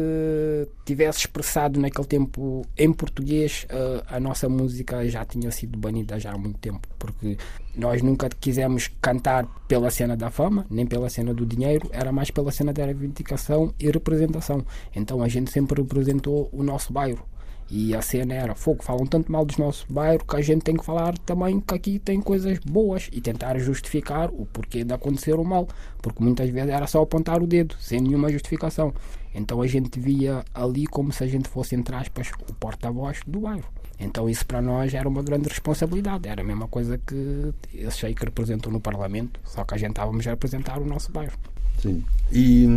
tivesse 0.84 1.20
expressado 1.20 1.80
naquele 1.80 2.06
tempo 2.06 2.68
em 2.78 2.92
português, 2.92 3.66
eh, 3.70 4.04
a 4.06 4.20
nossa 4.20 4.50
música 4.50 5.08
já 5.08 5.24
tinha 5.24 5.50
sido 5.50 5.78
banida 5.78 6.20
já 6.20 6.34
há 6.34 6.38
muito 6.38 6.60
tempo, 6.60 6.86
porque 7.00 7.38
nós 7.74 8.02
nunca 8.02 8.28
quisemos 8.28 8.90
cantar 9.02 9.48
pela 9.66 9.90
cena 9.90 10.18
da 10.18 10.30
fama, 10.30 10.66
nem 10.70 10.86
pela 10.86 11.10
cena 11.10 11.34
do 11.34 11.46
dinheiro, 11.46 11.90
era 11.94 12.12
mais 12.12 12.30
pela 12.30 12.52
cena 12.52 12.74
da 12.74 12.84
reivindicação 12.84 13.74
e 13.80 13.90
representação. 13.90 14.66
Então 14.94 15.24
a 15.24 15.30
gente 15.30 15.50
sempre 15.50 15.82
representou 15.82 16.50
o 16.52 16.64
nosso 16.64 16.92
bairro. 16.92 17.26
E 17.70 17.96
a 17.96 18.02
cena 18.02 18.34
era 18.34 18.54
fogo, 18.54 18.84
falam 18.84 19.06
tanto 19.06 19.32
mal 19.32 19.46
dos 19.46 19.58
nossos 19.58 19.86
bairros 19.90 20.26
que 20.28 20.36
a 20.36 20.42
gente 20.42 20.62
tem 20.62 20.76
que 20.76 20.86
falar 20.86 21.18
também 21.20 21.60
que 21.60 21.74
aqui 21.74 22.00
tem 22.00 22.22
coisas 22.22 22.60
boas 22.60 23.10
e 23.12 23.20
tentar 23.20 23.58
justificar 23.58 24.30
o 24.32 24.46
porquê 24.46 24.84
de 24.84 24.94
acontecer 24.94 25.34
o 25.34 25.44
mal, 25.44 25.68
porque 26.02 26.24
muitas 26.24 26.50
vezes 26.50 26.70
era 26.70 26.86
só 26.86 27.02
apontar 27.02 27.42
o 27.42 27.48
dedo, 27.48 27.76
sem 27.80 28.00
nenhuma 28.00 28.32
justificação. 28.32 28.94
Então 29.34 29.62
a 29.62 29.68
gente 29.68 30.00
via 30.00 30.44
ali 30.54 30.86
como 30.86 31.12
se 31.12 31.24
a 31.24 31.28
gente 31.28 31.50
fosse, 31.50 31.76
entre 31.76 31.96
aspas, 31.96 32.32
o 32.48 32.54
porta-voz 32.54 33.22
do 33.26 33.40
bairro. 33.40 33.66
Então 34.00 34.30
isso 34.30 34.46
para 34.46 34.62
nós 34.62 34.94
era 34.94 35.08
uma 35.08 35.24
grande 35.24 35.48
responsabilidade, 35.48 36.28
era 36.28 36.42
a 36.42 36.46
mesma 36.46 36.68
coisa 36.68 36.98
que 36.98 37.54
esses 37.74 38.04
aí 38.04 38.14
que 38.14 38.26
representam 38.26 38.72
no 38.72 38.80
Parlamento, 38.80 39.40
só 39.44 39.64
que 39.64 39.74
a 39.74 39.78
gente 39.78 39.92
estávamos 39.92 40.28
a 40.28 40.32
representar 40.32 40.80
o 40.80 40.86
nosso 40.86 41.12
bairro. 41.12 41.38
Sim. 41.80 42.04
E 42.32 42.68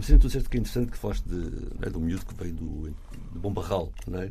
sempre 0.00 0.20
tu 0.20 0.26
disseste 0.26 0.48
que 0.48 0.56
é 0.56 0.60
interessante 0.60 0.90
que 0.90 0.98
falaste 0.98 1.24
de, 1.24 1.90
do 1.90 2.00
miúdo 2.00 2.24
que 2.24 2.34
veio 2.34 2.54
do, 2.54 2.90
do 3.32 3.40
Bom 3.40 3.52
Barral, 3.52 3.92
não 4.06 4.22
é? 4.22 4.30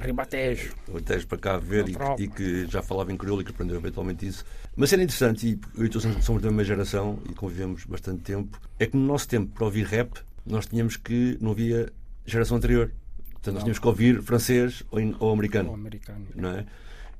Ribatejo. 0.00 0.74
Ribatejo 0.86 1.26
para 1.26 1.38
cá 1.38 1.58
ver 1.58 1.86
e, 1.88 1.96
e, 2.22 2.28
que 2.28 2.66
já 2.66 2.82
falava 2.82 3.12
em 3.12 3.16
crioulo 3.16 3.42
e 3.42 3.44
que 3.44 3.50
aprendeu 3.50 3.76
eventualmente 3.76 4.26
isso. 4.26 4.44
Mas 4.74 4.92
era 4.92 5.02
interessante, 5.02 5.46
e 5.46 5.60
eu 5.78 5.84
e 5.84 5.88
tu 5.88 6.00
somos 6.00 6.40
da 6.40 6.48
mesma 6.48 6.64
geração 6.64 7.18
e 7.28 7.34
convivemos 7.34 7.84
bastante 7.84 8.22
tempo, 8.22 8.58
é 8.78 8.86
que 8.86 8.96
no 8.96 9.04
nosso 9.04 9.28
tempo, 9.28 9.52
para 9.52 9.64
ouvir 9.64 9.84
rap, 9.84 10.18
nós 10.46 10.66
tínhamos 10.66 10.96
que. 10.96 11.36
não 11.40 11.50
havia 11.50 11.92
geração 12.24 12.56
anterior. 12.56 12.90
Portanto, 13.32 13.54
nós 13.54 13.62
tínhamos 13.64 13.78
que 13.78 13.86
ouvir 13.86 14.22
francês 14.22 14.82
ou, 14.90 15.00
ou 15.18 15.32
americano. 15.32 15.70
Ou 15.70 15.74
americano. 15.74 16.26
Não 16.34 16.50
é? 16.50 16.66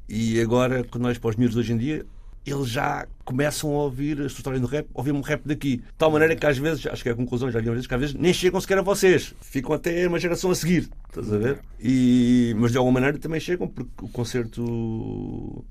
E 0.09 0.41
agora, 0.41 0.85
quando 0.85 1.03
nós 1.03 1.19
para 1.19 1.31
os 1.31 1.37
miúdos 1.37 1.56
hoje 1.56 1.73
em 1.73 1.77
dia, 1.77 2.06
eles 2.44 2.69
já 2.69 3.06
começam 3.25 3.71
a 3.71 3.85
ouvir 3.85 4.21
a 4.21 4.27
história 4.27 4.59
do 4.59 4.67
rap, 4.67 4.87
ouvir 4.93 5.12
um 5.12 5.21
rap 5.21 5.43
daqui. 5.47 5.77
De 5.77 5.85
tal 5.97 6.11
maneira 6.11 6.35
que 6.35 6.44
às 6.44 6.59
vezes, 6.59 6.87
acho 6.87 7.03
que 7.03 7.09
é 7.09 7.12
a 7.12 7.15
conclusão, 7.15 7.50
já 7.50 7.59
haviam 7.59 7.73
vezes 7.73 7.87
que 7.87 7.94
às 7.94 8.00
vezes 8.00 8.15
nem 8.15 8.33
chegam 8.33 8.61
sequer 8.61 8.79
a 8.79 8.83
vocês. 8.83 9.35
Ficam 9.41 9.75
até 9.75 10.06
uma 10.09 10.19
geração 10.19 10.50
a 10.50 10.55
seguir. 10.55 10.89
Estás 11.09 11.33
a 11.33 11.39
ver? 11.39 11.61
E, 11.81 12.55
mas 12.59 12.73
de 12.73 12.79
alguma 12.79 12.94
maneira 12.94 13.19
também 13.19 13.41
chegam 13.41 13.69
porque 13.69 14.05
o 14.05 14.09
concerto 14.09 15.65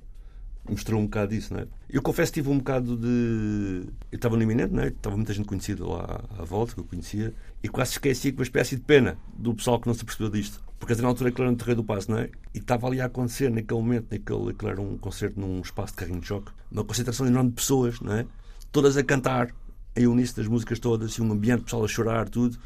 mostrou 0.69 1.01
um 1.01 1.05
bocado 1.05 1.35
disso, 1.35 1.53
não 1.53 1.61
é? 1.61 1.67
Eu 1.89 2.01
confesso 2.01 2.31
que 2.31 2.39
tive 2.39 2.49
um 2.49 2.57
bocado 2.57 2.95
de. 2.95 3.87
Eu 4.11 4.15
estava 4.15 4.37
no 4.37 4.43
iminente, 4.43 4.73
não 4.73 4.83
é? 4.83 4.87
Estava 4.87 5.15
muita 5.15 5.33
gente 5.33 5.45
conhecida 5.45 5.85
lá 5.85 6.23
à 6.37 6.43
volta, 6.43 6.73
que 6.73 6.79
eu 6.79 6.85
conhecia, 6.85 7.33
e 7.61 7.67
quase 7.67 7.91
esqueci 7.91 8.31
com 8.31 8.39
uma 8.39 8.43
espécie 8.43 8.75
de 8.75 8.81
pena 8.81 9.17
do 9.33 9.53
pessoal 9.53 9.79
que 9.79 9.87
não 9.87 9.93
se 9.93 10.05
percebeu 10.05 10.29
disto. 10.29 10.63
Porque 10.81 10.93
até 10.93 11.03
na 11.03 11.09
altura 11.09 11.29
aquilo 11.29 11.43
era 11.43 11.51
no 11.51 11.57
Terreiro 11.57 11.83
do 11.83 11.85
Passo, 11.85 12.09
não 12.09 12.17
é? 12.17 12.27
E 12.55 12.57
estava 12.57 12.87
ali 12.87 12.99
a 12.99 13.05
acontecer 13.05 13.51
naquele 13.51 13.79
momento, 13.79 14.07
naquele, 14.09 14.49
aquilo 14.49 14.71
era 14.71 14.81
um 14.81 14.97
concerto 14.97 15.39
num 15.39 15.61
espaço 15.61 15.93
de 15.93 15.97
carrinho 15.97 16.19
de 16.19 16.25
choque, 16.25 16.51
uma 16.71 16.83
concentração 16.83 17.27
enorme 17.27 17.51
de 17.51 17.55
pessoas, 17.55 17.99
não 18.01 18.13
é? 18.13 18.25
Todas 18.71 18.97
a 18.97 19.03
cantar 19.03 19.53
em 19.95 20.07
uníssono 20.07 20.37
das 20.37 20.47
músicas 20.47 20.79
todas, 20.79 21.11
e 21.11 21.21
um 21.21 21.31
ambiente, 21.31 21.65
pessoal 21.65 21.85
a 21.85 21.87
chorar, 21.87 22.27
tudo. 22.27 22.57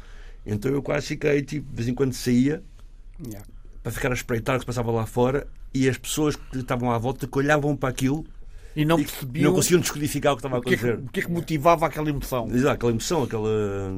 Então 0.46 0.72
eu 0.72 0.82
quase 0.82 1.08
fiquei, 1.08 1.42
tipo, 1.42 1.68
de 1.68 1.76
vez 1.76 1.88
em 1.88 1.94
quando 1.94 2.14
saía 2.14 2.64
yeah. 3.22 3.46
para 3.82 3.92
ficar 3.92 4.10
a 4.10 4.14
espreitar 4.14 4.56
o 4.56 4.58
que 4.60 4.62
se 4.62 4.66
passava 4.66 4.90
lá 4.90 5.04
fora 5.04 5.46
e 5.74 5.86
as 5.86 5.98
pessoas 5.98 6.36
que 6.36 6.56
estavam 6.56 6.90
à 6.90 6.96
volta 6.96 7.26
que 7.26 7.38
olhavam 7.38 7.76
para 7.76 7.90
aquilo 7.90 8.24
e 8.74 8.86
não 8.86 8.96
percebiam. 8.96 9.42
E 9.42 9.44
não 9.44 9.52
conseguiam 9.52 9.80
descodificar 9.82 10.32
o 10.32 10.36
que 10.36 10.40
estava 10.40 10.56
a 10.56 10.58
acontecer. 10.60 10.94
O 11.00 11.08
que 11.10 11.20
é 11.20 11.22
que, 11.22 11.30
motivava 11.30 11.84
aquela 11.84 12.08
emoção? 12.08 12.48
Exato, 12.48 12.76
aquela 12.76 12.92
emoção, 12.92 13.24
aquela 13.24 13.90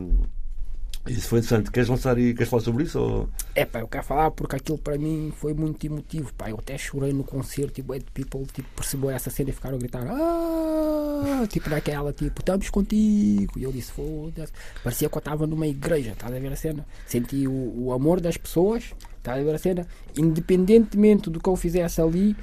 isso 1.06 1.28
foi 1.28 1.38
interessante. 1.38 1.70
Queres 1.70 1.88
lançar 1.88 2.18
e 2.18 2.34
queres 2.34 2.48
falar 2.48 2.62
sobre 2.62 2.84
isso? 2.84 2.98
Ou... 2.98 3.28
É 3.54 3.64
pá, 3.64 3.80
eu 3.80 3.88
quero 3.88 4.04
falar 4.04 4.30
porque 4.30 4.56
aquilo 4.56 4.78
para 4.78 4.98
mim 4.98 5.32
foi 5.36 5.54
muito 5.54 5.84
emotivo. 5.86 6.32
Pá. 6.34 6.50
Eu 6.50 6.58
até 6.58 6.76
chorei 6.76 7.12
no 7.12 7.24
concerto, 7.24 7.74
tipo, 7.74 7.94
é 7.94 8.00
people 8.12 8.46
tipo, 8.52 8.68
percebeu 8.74 9.10
essa 9.10 9.30
cena 9.30 9.50
e 9.50 9.52
ficaram 9.52 9.76
a 9.76 9.78
gritar 9.78 10.06
ah! 10.06 11.46
tipo 11.48 11.70
naquela, 11.70 12.12
tipo, 12.12 12.40
estamos 12.40 12.68
contigo. 12.70 13.58
E 13.58 13.62
eu 13.62 13.72
disse, 13.72 13.92
foda-se. 13.92 14.52
Parecia 14.82 15.08
que 15.08 15.16
eu 15.16 15.20
estava 15.20 15.46
numa 15.46 15.66
igreja, 15.66 16.10
estás 16.10 16.32
a 16.32 16.38
ver 16.38 16.52
a 16.52 16.56
cena? 16.56 16.86
Senti 17.06 17.46
o, 17.46 17.86
o 17.86 17.92
amor 17.92 18.20
das 18.20 18.36
pessoas, 18.36 18.92
estás 19.16 19.40
a 19.40 19.42
ver 19.42 19.54
a 19.54 19.58
cena? 19.58 19.86
Independentemente 20.16 21.30
do 21.30 21.40
que 21.40 21.48
eu 21.48 21.56
fizesse 21.56 22.00
ali, 22.00 22.36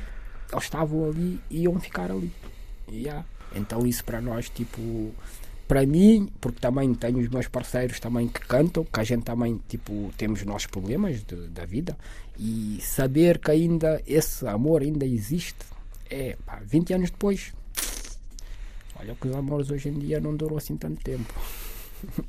eles 0.52 0.64
estavam 0.64 1.06
ali 1.06 1.40
e 1.50 1.64
iam 1.64 1.80
ficar 1.80 2.12
ali. 2.12 2.32
Yeah. 2.92 3.26
Então 3.56 3.86
isso 3.86 4.04
para 4.04 4.22
nós, 4.22 4.50
tipo, 4.50 5.14
para 5.68 5.86
mim, 5.86 6.30
porque 6.40 6.60
também 6.60 6.94
tenho 6.94 7.20
os 7.20 7.28
meus 7.28 7.48
parceiros 7.48 8.00
também 8.00 8.28
que 8.28 8.40
cantam, 8.42 8.84
que 8.84 9.00
a 9.00 9.04
gente 9.04 9.24
também 9.24 9.60
tipo 9.68 10.12
temos 10.18 10.42
os 10.42 10.46
nossos 10.46 10.68
problemas 10.68 11.24
de, 11.24 11.48
da 11.48 11.66
vida 11.66 11.98
e 12.38 12.80
saber 12.82 13.40
que 13.40 13.52
ainda 13.52 14.02
esse 14.06 14.46
amor 14.48 14.82
ainda 14.82 15.06
existe 15.06 15.66
é 16.10 16.38
pá, 16.46 16.62
20 16.64 16.94
anos 16.94 17.10
depois. 17.10 17.54
Olha 19.00 19.16
que 19.16 19.28
os 19.28 19.36
amores 19.36 19.70
hoje 19.72 19.90
em 19.90 20.00
dia 20.00 20.20
não 20.20 20.36
duram 20.36 20.58
assim 20.58 20.78
tanto 20.78 21.04
tempo. 21.04 21.34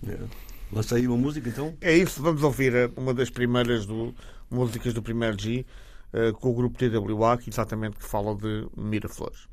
É. 0.08 0.16
Lança 0.72 0.96
aí 0.96 1.06
uma 1.06 1.16
música 1.16 1.48
então? 1.48 1.74
É 1.80 1.94
isso, 1.94 2.22
vamos 2.22 2.42
ouvir 2.42 2.74
eh, 2.74 2.90
uma 2.96 3.12
das 3.12 3.28
primeiras 3.28 3.84
do, 3.84 4.14
músicas 4.50 4.94
do 4.94 5.02
primeiro 5.02 5.38
G 5.38 5.66
uh, 6.12 6.32
com 6.34 6.50
o 6.50 6.54
grupo 6.54 6.78
TWA, 6.78 7.36
que 7.36 7.50
exatamente 7.50 7.96
que 7.96 8.04
fala 8.04 8.34
de 8.34 8.66
Miraflores. 8.76 9.48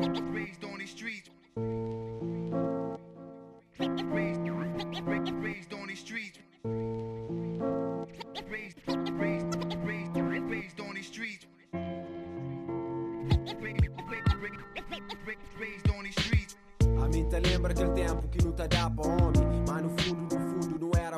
Raised 0.00 0.64
on 0.64 0.78
these 0.78 0.90
streets. 0.90 1.28
Raised, 3.78 4.02
raised, 4.06 5.34
raised 5.34 5.74
on 5.74 5.88
these 5.88 5.98
streets. 5.98 6.38
Raised, 8.48 8.78
raised, 8.88 9.10
raised, 9.10 10.16
raised 10.16 10.80
on 10.80 10.94
these 10.94 11.06
streets. 11.06 11.46
Raised. 13.60 13.80
A 16.98 17.08
mente 17.08 17.38
lembra 17.40 17.72
aquele 17.72 17.92
tempo 17.92 18.26
que 18.28 18.42
não 18.42 18.52
te 18.52 18.68
dá 18.68 18.88
pra 18.88 19.06
homem, 19.06 19.62
mas 19.68 19.82
no 19.82 19.90
fundo 19.98 20.39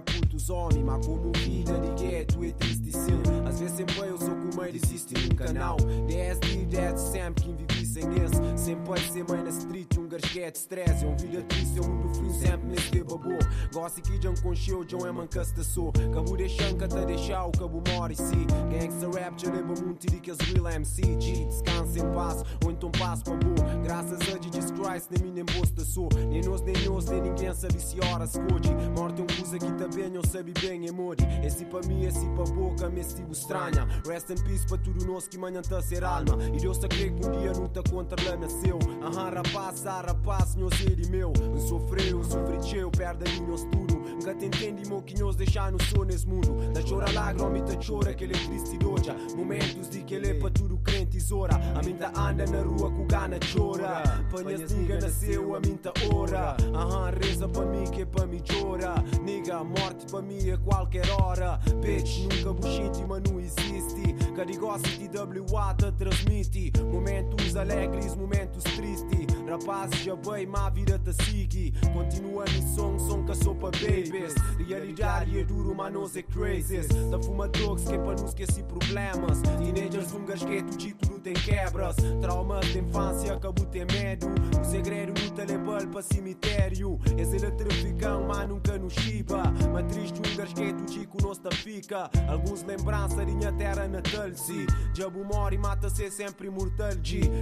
putos 0.02 0.50
homem 0.50 0.82
Mas 0.84 1.06
como 1.06 1.32
vida 1.38 1.78
de 1.78 2.02
gueto 2.02 2.44
é 2.44 2.52
triste 2.52 2.92
sim. 2.92 3.22
Às 3.46 3.60
vezes 3.60 3.76
sempre 3.76 3.98
eu 4.00 4.18
sou 4.18 4.34
como 4.34 4.64
ele 4.64 4.80
existe 4.82 5.14
num 5.14 5.34
canal 5.34 5.76
DSD, 6.06 6.66
Dead 6.66 6.96
sempre 6.96 7.44
quem 7.44 7.56
vivi 7.56 7.86
sem 7.86 8.04
esse. 8.04 8.62
Sempre 8.64 8.84
pode 8.84 9.12
ser 9.12 9.24
mãe 9.28 9.42
na 9.42 9.50
street, 9.50 9.96
um 9.98 10.08
gasquete 10.08 10.56
stress. 10.56 11.04
É 11.04 11.08
um 11.08 11.16
vida 11.16 11.42
triste, 11.42 11.78
é 11.78 11.82
um 11.82 11.88
mundo 11.88 12.14
frio 12.14 12.32
sempre 12.32 12.68
nesse 12.68 12.90
de 12.90 13.04
babô 13.04 13.38
Gosto 13.72 14.02
que 14.02 14.18
John 14.18 14.34
show, 14.54 14.84
John 14.84 15.06
é 15.06 15.12
mancasta 15.12 15.62
sou. 15.62 15.92
Cabo 15.92 16.36
deixando 16.36 16.78
que 16.78 16.88
te 16.88 17.06
deixar 17.06 17.46
o 17.46 17.52
cabo 17.52 17.82
mora 17.88 18.12
e 18.12 18.16
si 18.16 18.46
Gangsta 18.70 19.18
rap, 19.18 19.40
já 19.40 19.50
leva 19.50 19.74
muito 19.82 20.06
de 20.06 20.20
que 20.20 20.30
as 20.30 20.38
real 20.38 20.68
MC 20.68 21.02
G, 21.20 21.44
descansa 21.46 21.98
em 21.98 22.12
paz, 22.12 22.42
ou 22.64 22.70
então 22.70 22.90
passo 22.90 23.24
para 23.24 23.36
Graças 23.82 24.20
a 24.20 24.42
Jesus 24.42 24.70
Christ, 24.70 25.08
nem 25.10 25.22
mim 25.22 25.32
nem 25.32 25.44
bosta 25.44 25.84
sou. 25.84 26.08
Nem 26.28 26.42
nós, 26.42 26.60
nem 26.62 26.74
nós, 26.84 27.06
nem 27.06 27.22
ninguém 27.22 27.54
sabe 27.54 27.80
se 27.80 27.98
hora 28.00 28.26
se 28.26 28.40
pode 28.40 28.72
Morte 28.96 29.20
é 29.20 29.24
um 29.24 29.26
coisa 29.26 29.58
que 29.58 29.72
tá 29.72 29.86
eu 30.00 30.24
sabe 30.26 30.52
bem, 30.60 30.88
é 30.88 30.92
mori 30.92 31.22
Esse 31.44 31.64
para 31.66 31.86
mim, 31.86 32.04
esse 32.04 32.26
para 32.30 32.44
boca, 32.44 32.88
me 32.88 33.04
tipo 33.04 33.32
estranha. 33.32 33.86
Rest 34.06 34.30
in 34.30 34.36
peace 34.42 34.66
para 34.66 34.78
tudo 34.78 35.04
nós 35.04 35.28
que 35.28 35.36
manhã 35.36 35.60
tá 35.60 35.82
ser 35.82 36.04
alma. 36.04 36.38
E 36.54 36.58
Deus 36.58 36.78
tá 36.78 36.88
crê 36.88 37.10
que 37.10 37.26
um 37.26 37.30
dia 37.32 37.52
tá 37.68 37.82
contra 37.90 38.16
lá 38.24 38.36
nasceu. 38.36 38.78
Aham, 39.02 39.30
rapaz, 39.30 39.86
ah, 39.86 40.00
rapaz, 40.00 40.56
ser 40.78 40.98
e 40.98 41.10
meu. 41.10 41.32
Eu 41.36 41.58
sofreu, 41.58 42.18
eu 42.18 42.24
sofri 42.24 42.78
eu 42.78 42.90
perde 42.90 43.40
nós 43.42 43.64
tudo. 43.64 44.00
Nunca 44.22 44.34
te 44.34 44.46
entendi, 44.46 44.88
meu 44.88 45.02
que 45.02 45.18
nós 45.18 45.36
deixar 45.36 45.72
no 45.72 45.78
nesse 46.04 46.26
mundo. 46.26 46.56
Da 46.72 46.80
chora 46.82 47.10
lágrima 47.12 47.58
e 47.58 47.62
tá 47.62 47.72
chora 47.84 48.14
que 48.14 48.24
ele 48.24 48.34
triste 48.34 48.78
doja. 48.78 49.16
Momentos 49.36 49.90
de 49.90 50.02
que 50.02 50.14
ele 50.14 50.30
é 50.30 50.34
para 50.34 50.50
tudo 50.50 50.78
crente 50.78 51.16
e 51.16 51.20
zora. 51.20 51.54
A 51.74 51.82
mim 51.82 51.94
tá 51.94 52.12
anda 52.16 52.46
na 52.46 52.62
rua 52.62 52.90
com 52.90 53.06
gana 53.06 53.38
chora. 53.52 54.24
Panhas 54.30 54.72
niga 54.72 55.00
nasceu, 55.00 55.54
a 55.54 55.60
tá 55.76 55.92
ora. 56.14 56.56
Aham, 56.74 57.10
reza 57.20 57.48
para 57.48 57.66
mim 57.66 57.84
que 57.90 58.02
é 58.02 58.06
para 58.06 58.26
mim 58.26 58.40
chora. 58.48 58.94
Niga, 59.24 59.56
a 59.56 59.64
morte 59.80 60.06
para 60.10 60.22
mim 60.22 60.50
é 60.50 60.56
qualquer 60.56 61.08
hora. 61.10 61.58
Bitch, 61.80 62.20
nunca 62.20 62.52
bullshit, 62.52 63.04
mas 63.08 63.22
não 63.22 63.40
existe. 63.40 64.14
Carigosa 64.34 64.84
TWA 64.84 65.74
te 65.74 65.92
transmite. 65.92 66.72
Momentos 66.90 67.56
alegres, 67.56 68.14
momentos 68.16 68.64
tristes 68.64 69.41
Rapazes 69.48 70.00
já 70.00 70.16
bem, 70.16 70.46
má 70.46 70.70
vida 70.70 70.98
te 70.98 71.12
sigue. 71.24 71.72
Continua 71.92 72.44
em 72.44 72.74
som, 72.74 72.98
som 72.98 73.24
que 73.24 73.34
sou 73.34 73.54
para 73.54 73.70
babies. 73.70 74.34
Realidade 74.66 75.38
é 75.38 75.44
duro, 75.44 75.74
mas 75.74 75.92
nós 75.92 76.16
é 76.16 76.22
crazies. 76.22 76.88
Da 77.10 77.20
fuma 77.20 77.48
drugs 77.48 77.84
que 77.84 77.94
é 77.94 77.98
para 77.98 78.16
não 78.16 78.26
esquecer 78.26 78.64
problemas. 78.64 79.40
Teenagers 79.42 80.12
um 80.12 80.24
gasqueto 80.24 80.76
de 80.76 80.94
tudo 80.94 81.18
tem 81.20 81.34
quebras. 81.34 81.96
Traumas 82.20 82.66
de 82.66 82.78
infância, 82.78 83.34
acabou 83.34 83.66
ter 83.66 83.86
medo. 83.92 84.28
O 84.60 84.64
segredo 84.64 85.12
no 85.20 85.30
telebal 85.30 85.86
para 85.88 86.02
cemitério. 86.02 86.98
Esse 87.18 87.36
ele 87.36 87.50
traficão, 87.52 88.26
mas 88.26 88.48
nunca 88.48 88.78
nos 88.78 88.92
chiba 88.94 89.42
Mas 89.72 89.92
triste 89.92 90.20
um 90.20 90.36
gasqueto 90.36 90.84
de 90.84 91.06
que 91.06 91.22
nós 91.22 91.38
te 91.38 91.54
fica. 91.56 92.10
Alguns 92.28 92.62
lembranças 92.62 93.26
de 93.26 93.34
minha 93.34 93.52
terra 93.52 93.86
natal, 93.88 94.32
se 94.34 94.66
Diabo 94.92 95.22
e 95.52 95.58
mata-se 95.58 96.10
sempre 96.10 96.48
imortal, 96.48 96.92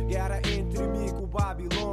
Guerra 0.09 0.41
entre 0.47 0.87
mim 0.89 1.09
com 1.11 1.27
Babilones 1.27 1.71
Esse 1.71 1.90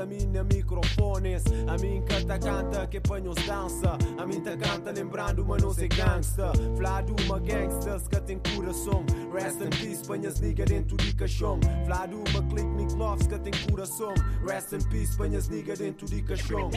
a 0.00 0.06
mim 0.06 0.26
na 0.26 0.44
microfones. 0.44 1.42
A 1.66 1.76
mim 1.78 2.02
canta 2.02 2.38
canta 2.38 2.86
que 2.86 3.00
panhos 3.00 3.34
dança. 3.46 3.98
A 4.16 4.26
mim 4.26 4.40
ta 4.40 4.56
canta 4.56 4.92
lembrando 4.92 5.44
mas 5.44 5.62
não 5.62 5.72
sei 5.72 5.88
gangsta. 5.88 6.52
Flá 6.76 7.00
de 7.02 7.12
uma 7.24 7.40
gangsta 7.40 8.00
que 8.08 8.20
tem 8.20 8.40
coração. 8.54 9.04
Rest 9.32 9.60
in 9.60 9.70
peace, 9.70 10.06
panhas 10.06 10.40
nigga 10.40 10.64
dentro 10.64 10.96
de 10.96 11.14
caixão. 11.14 11.58
Flá 11.84 12.06
de 12.06 12.14
uma 12.14 12.42
click 12.48 12.66
me 12.66 12.86
gloves 12.86 13.26
que 13.26 13.38
tem 13.38 13.52
coração. 13.68 14.14
Rest 14.46 14.72
in 14.72 14.88
peace, 14.88 15.16
panhas 15.16 15.48
nigga 15.48 15.74
dentro 15.76 16.06
de 16.06 16.22
caixão. 16.22 16.70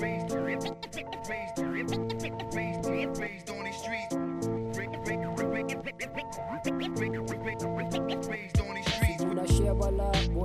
Raised, 0.00 0.32
raised, 0.32 0.68
raised, 2.54 3.18
raised 3.18 3.50
on 3.50 3.64
these 3.64 3.76
streets. 3.76 4.20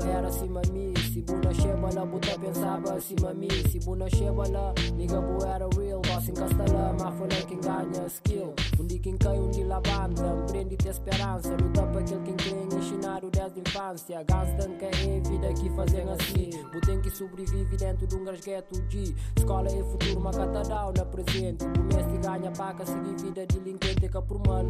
Era 0.08 0.28
acima 0.28 0.62
mi 0.72 0.94
Se 1.14 1.22
buna 1.22 1.54
shebala, 1.54 2.06
buta 2.06 2.40
pensava 2.40 2.94
acima 2.96 3.34
mi 3.34 3.50
Se 3.70 3.80
buna 3.80 4.10
shebala, 4.10 4.74
nigga 4.96 5.22
era 5.46 5.68
real 5.76 6.02
Boss 6.02 6.30
encastala, 6.30 6.96
mas 7.00 7.18
foi 7.18 7.28
quem 7.48 7.60
ganha 7.60 8.08
skill 8.08 8.54
Um 8.80 8.86
dia 8.86 9.00
quem 9.00 9.18
cai, 9.18 9.38
um 9.38 9.50
dia 9.50 9.66
levanta 9.66 10.46
Prende 10.52 10.78
te 10.78 10.90
esperança, 10.90 11.50
luta 11.52 11.82
para 11.84 12.00
aquele 12.02 12.22
quem 12.22 12.36
crê 12.36 12.78
Ensinado 12.78 13.30
desde 13.32 13.60
infância 13.60 14.24
Gangsta 14.24 14.70
que 14.70 14.86
é 14.86 15.20
vida 15.22 15.54
que 15.54 15.70
fazem 15.72 16.10
assim 16.10 16.56
Botem 16.76 17.02
que 17.02 17.10
sobrevive 17.10 17.78
dentro 17.78 18.06
de 18.06 18.16
um 18.16 18.26
grasgueto 18.26 18.76
G. 18.90 19.16
Escola 19.38 19.68
é 19.68 19.84
futuro, 19.84 20.20
mas 20.20 20.36
catadão 20.36 20.92
na 20.92 21.06
presente. 21.06 21.64
O 21.64 21.84
mestre 21.84 22.18
ganha 22.18 22.52
paca, 22.52 22.86
seguir 22.86 23.16
vida 23.22 23.46
delinquente 23.46 24.10
que 24.10 24.22
por 24.22 24.46
mal. 24.46 24.66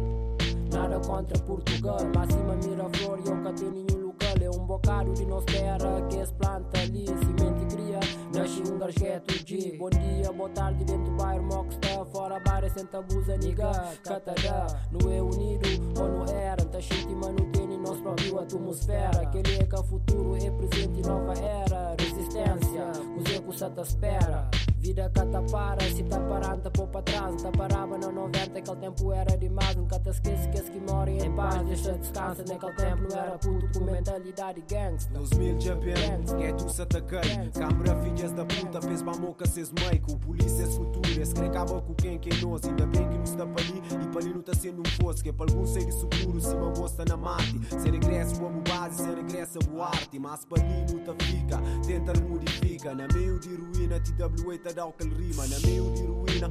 Nada 0.72 1.00
contra 1.00 1.38
Portugal, 1.40 1.98
mas 2.14 2.28
acima 2.28 2.54
mira 2.64 2.88
flor 2.94 3.18
e 3.24 3.28
eu 3.28 3.42
cá 3.42 3.52
tem 3.52 3.70
nenhum. 3.70 4.05
É 4.46 4.50
um 4.50 4.64
bocado 4.64 5.12
de 5.12 5.26
nossa 5.26 5.46
terra 5.46 6.06
que 6.08 6.24
se 6.24 6.32
planta 6.34 6.78
ali. 6.78 7.04
Semente 7.04 7.64
e 7.64 7.66
cria, 7.66 7.98
nasce 8.32 8.62
um 8.72 8.78
garjeto 8.78 9.44
de. 9.44 9.76
Bom 9.76 9.90
dia, 9.90 10.32
boa 10.32 10.48
tarde, 10.50 10.84
dentro 10.84 11.02
do 11.02 11.16
bairro 11.16 11.42
Mockstar. 11.42 12.04
Fora 12.12 12.38
bares 12.38 12.72
sem 12.72 12.86
tabuza, 12.86 13.36
niga, 13.38 13.72
catará. 14.04 14.68
Não 14.92 15.10
é 15.10 15.20
unido 15.20 15.66
ou 16.00 16.08
não 16.08 16.24
era. 16.26 16.64
Tá 16.64 16.80
shit, 16.80 17.08
mas 17.08 17.34
não 17.34 17.50
tem 17.50 17.66
nem 17.66 17.76
nossa 17.76 18.00
própria 18.00 18.40
atmosfera. 18.42 19.20
Aquele 19.22 19.52
é 19.56 19.64
que 19.64 19.74
o 19.74 19.82
futuro 19.82 20.36
é 20.36 20.48
presente 20.48 21.02
nova 21.02 21.32
era. 21.32 21.96
Resistência, 21.98 22.92
que 23.02 23.48
o 23.48 23.52
te 23.52 23.80
espera. 23.80 24.48
Vida 24.86 25.10
tá 25.10 25.42
para, 25.50 25.82
se 25.90 26.04
tá 26.04 26.20
parando, 26.20 26.62
tá 26.62 26.70
pôr 26.70 26.86
pra 26.86 27.02
trás. 27.02 27.42
Tá 27.42 27.50
parava 27.50 27.98
no 27.98 28.12
90, 28.12 28.56
aquele 28.56 28.76
tempo 28.76 29.12
era 29.12 29.36
demais. 29.36 29.74
Nunca 29.74 29.98
te 29.98 30.10
esquece 30.10 30.48
que 30.48 30.58
esse 30.58 30.70
que 30.70 30.78
mora 30.78 31.10
em 31.10 31.34
paz. 31.34 31.66
Deixa 31.66 31.92
descansa, 31.94 32.44
naquele 32.46 32.72
tempo 32.74 33.02
não 33.10 33.18
era 33.18 33.36
puto 33.36 33.68
com 33.76 33.84
mentalidade 33.84 34.62
gangsta. 34.70 35.12
Nos 35.18 35.30
mil 35.30 35.60
champion, 35.60 36.36
que 36.38 36.44
é 36.44 36.52
tu 36.52 36.68
se 36.68 36.82
atacai 36.82 37.50
Câmara 37.52 37.96
filhas 38.02 38.32
da 38.32 38.44
puta, 38.44 38.80
fez 38.80 39.02
mamoca, 39.02 39.46
cês 39.46 39.72
meio 39.72 40.02
O 40.08 40.18
polícia 40.18 40.62
é 40.62 40.66
futuro, 40.66 41.20
esse 41.20 41.34
que 41.34 41.40
acaba 41.40 41.80
com 41.80 41.94
quem 41.94 42.18
que 42.18 42.30
é 42.30 42.40
nós 42.40 42.64
Ainda 42.64 42.86
bem 42.86 43.08
que 43.08 43.18
nos 43.18 43.30
está 43.30 43.46
para 43.46 43.62
ali 43.62 43.82
e 44.04 44.08
para 44.08 44.20
ali 44.20 44.34
não 44.34 44.42
tá 44.42 44.54
sendo 44.54 44.80
um 44.80 45.02
fosse 45.02 45.22
Que 45.22 45.30
é 45.30 45.32
para 45.32 45.50
algum 45.50 45.66
ser 45.66 45.90
seguro, 45.90 46.40
se 46.40 46.54
uma 46.54 46.70
bosta 46.70 47.04
na 47.04 47.16
mate 47.16 47.58
Se 47.80 47.90
regresso 47.90 48.44
amo 48.44 48.62
base, 48.68 49.02
se 49.02 49.14
regressa 49.14 49.58
o 49.72 49.82
arte 49.82 50.18
Mas 50.18 50.44
para 50.44 50.62
ali 50.62 50.92
não 50.92 51.04
tá 51.04 51.24
fica, 51.24 51.58
tenta 51.86 52.12
modifica 52.20 52.94
Na 52.94 53.08
meio 53.14 53.38
de 53.40 53.54
ruína, 53.54 54.00
TWA 54.00 54.58
tá 54.58 54.75
dá 54.76 54.84
o 54.84 54.92
que 54.92 55.04
ele 55.04 55.14
rima 55.14 55.46
Na 55.46 55.58
meio 55.60 55.90
de 55.92 56.02
ruína, 56.02 56.48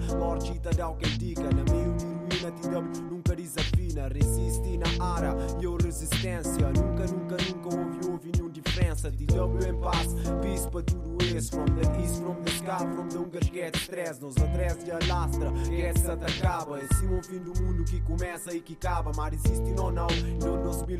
o 0.90 0.96
que 0.96 1.06
ele 1.06 1.18
dica 1.18 1.44
Na 1.44 1.64
meio 1.72 1.94
de 1.94 2.06
ruína, 2.06 2.52
TW 2.52 3.04
nunca 3.10 3.36
desafina 3.36 4.08
Resiste 4.08 4.78
na 4.78 5.06
ara, 5.16 5.36
e 5.62 5.64
eu 5.64 5.78
resistência 5.78 6.68
Nunca, 6.70 7.06
nunca, 7.06 7.38
nunca 7.38 7.78
houve, 7.78 8.10
houve 8.10 8.32
nenhuma 8.34 8.52
diferença 8.52 9.12
TW 9.12 9.68
em 9.70 9.80
paz, 9.80 10.08
peace 10.42 10.68
para 10.70 10.82
tudo 10.82 11.24
isso 11.24 11.52
From 11.52 11.66
the 11.66 12.02
east, 12.02 12.22
from 12.22 12.36
the 12.44 12.52
sky, 12.52 12.80
from 12.96 13.08
the 13.10 13.18
Ungas 13.20 13.52
get 13.54 13.76
stress. 13.78 14.20
Nos 14.20 14.36
atrás 14.38 14.84
de 14.84 14.92
alastra, 14.92 15.52
get 15.70 15.98
se 15.98 16.10
acaba 16.10 16.80
É 16.80 16.88
sim 16.96 17.08
um 17.08 17.22
fim 17.22 17.40
do 17.40 17.54
mundo 17.62 17.86
que 17.86 18.02
começa 18.02 18.54
e 18.54 18.60
que 18.60 18.74
acaba 18.74 19.12
Mas 19.16 19.34
existe 19.34 19.72
não, 19.74 19.92
não, 19.92 20.08
não 20.42 20.64
nos 20.64 20.82
mil 20.84 21.00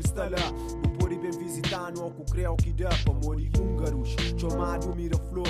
pôr 0.98 1.12
e 1.12 1.18
bem 1.18 1.30
visitando, 1.32 2.02
ou 2.02 2.10
que 2.12 2.32
creu 2.32 2.56
que 2.56 2.72
dá 2.72 2.90
Para 3.04 3.14
morir 3.14 3.50
húngaros, 3.58 4.14
chamado 4.38 4.94
mira 4.94 5.18
flor 5.18 5.48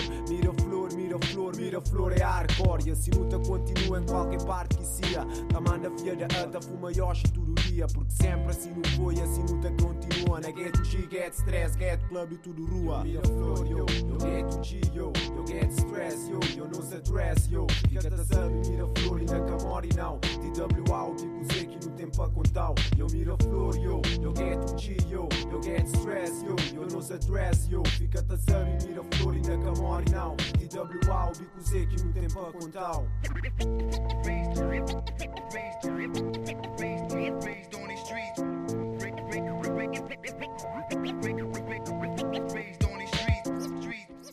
Mira 1.17 1.29
flor, 1.29 1.57
mira 1.57 1.57
flor, 1.57 1.57
mira 1.57 1.81
flor 1.81 2.13
é 2.13 2.23
hardcore 2.23 2.87
E 2.87 2.91
assim 2.91 3.11
luta 3.13 3.39
continua 3.39 4.01
em 4.01 4.07
qualquer 4.07 4.43
parte 4.45 4.77
que 4.77 4.85
sia 4.85 5.25
da 5.25 6.43
ata, 6.43 6.61
fuma 6.61 6.93
yoshi 6.93 7.25
todo 7.33 7.55
dia 7.63 7.87
Porque 7.87 8.13
sempre 8.13 8.51
assim 8.51 8.71
não 8.71 8.85
foi, 8.97 9.21
assim 9.21 9.43
luta 9.43 9.71
continua. 9.83 10.41
Na 10.41 10.51
get 10.51 10.77
G, 10.85 11.07
get 11.11 11.33
stress, 11.35 11.77
get 11.77 12.01
club 12.09 12.33
e 12.33 12.37
tudo 12.39 12.65
rua. 12.67 13.03
Mira 13.03 13.23
flor, 13.23 13.67
yo, 13.67 13.79
eu 13.79 14.19
get 14.21 14.65
G, 14.65 14.81
yo 14.95 15.13
Eu 15.37 15.47
get 15.47 15.71
stress, 15.73 16.29
yo, 16.29 16.41
eu 16.57 16.69
não 16.69 16.83
se 16.83 16.99
dress, 17.03 17.49
yo. 17.51 17.67
Fica 17.89 18.11
da 18.11 18.25
sabe, 18.25 18.55
mira 18.69 18.87
flor, 18.99 19.19
ainda 19.19 19.41
que 19.41 19.65
mori 19.65 19.89
não. 19.97 20.19
TWA, 20.19 21.05
o 21.05 21.17
digo 21.17 21.53
sei 21.53 21.67
que 21.67 21.87
não 21.87 21.95
tem 21.95 22.09
pra 22.09 22.29
contar. 22.29 22.73
Eu 22.99 23.07
mira 23.13 23.37
flor, 23.43 23.77
yo, 23.77 24.03
eu 24.23 24.35
get 24.35 24.81
G, 24.81 24.97
yo 25.09 25.29
Eu 25.51 25.63
get 25.63 25.87
stress, 25.87 26.45
yo, 26.45 26.57
eu 26.75 26.87
não 26.91 27.03
se 27.03 27.19
dress, 27.19 27.69
yo. 27.71 27.83
Fica 27.99 28.23
da 28.23 28.37
sabe, 28.39 28.77
mira 28.87 29.03
flor, 29.15 29.35
ainda 29.35 29.57
que 29.57 29.81
mori 29.81 30.11
não. 30.11 30.37
TWA, 30.37 31.06
o 31.09 31.33
bico 31.39 31.61
sei 31.63 31.87
que 31.87 32.03
não 32.03 32.13
tem 32.13 32.29
pra 32.29 32.43
contar. 32.53 33.03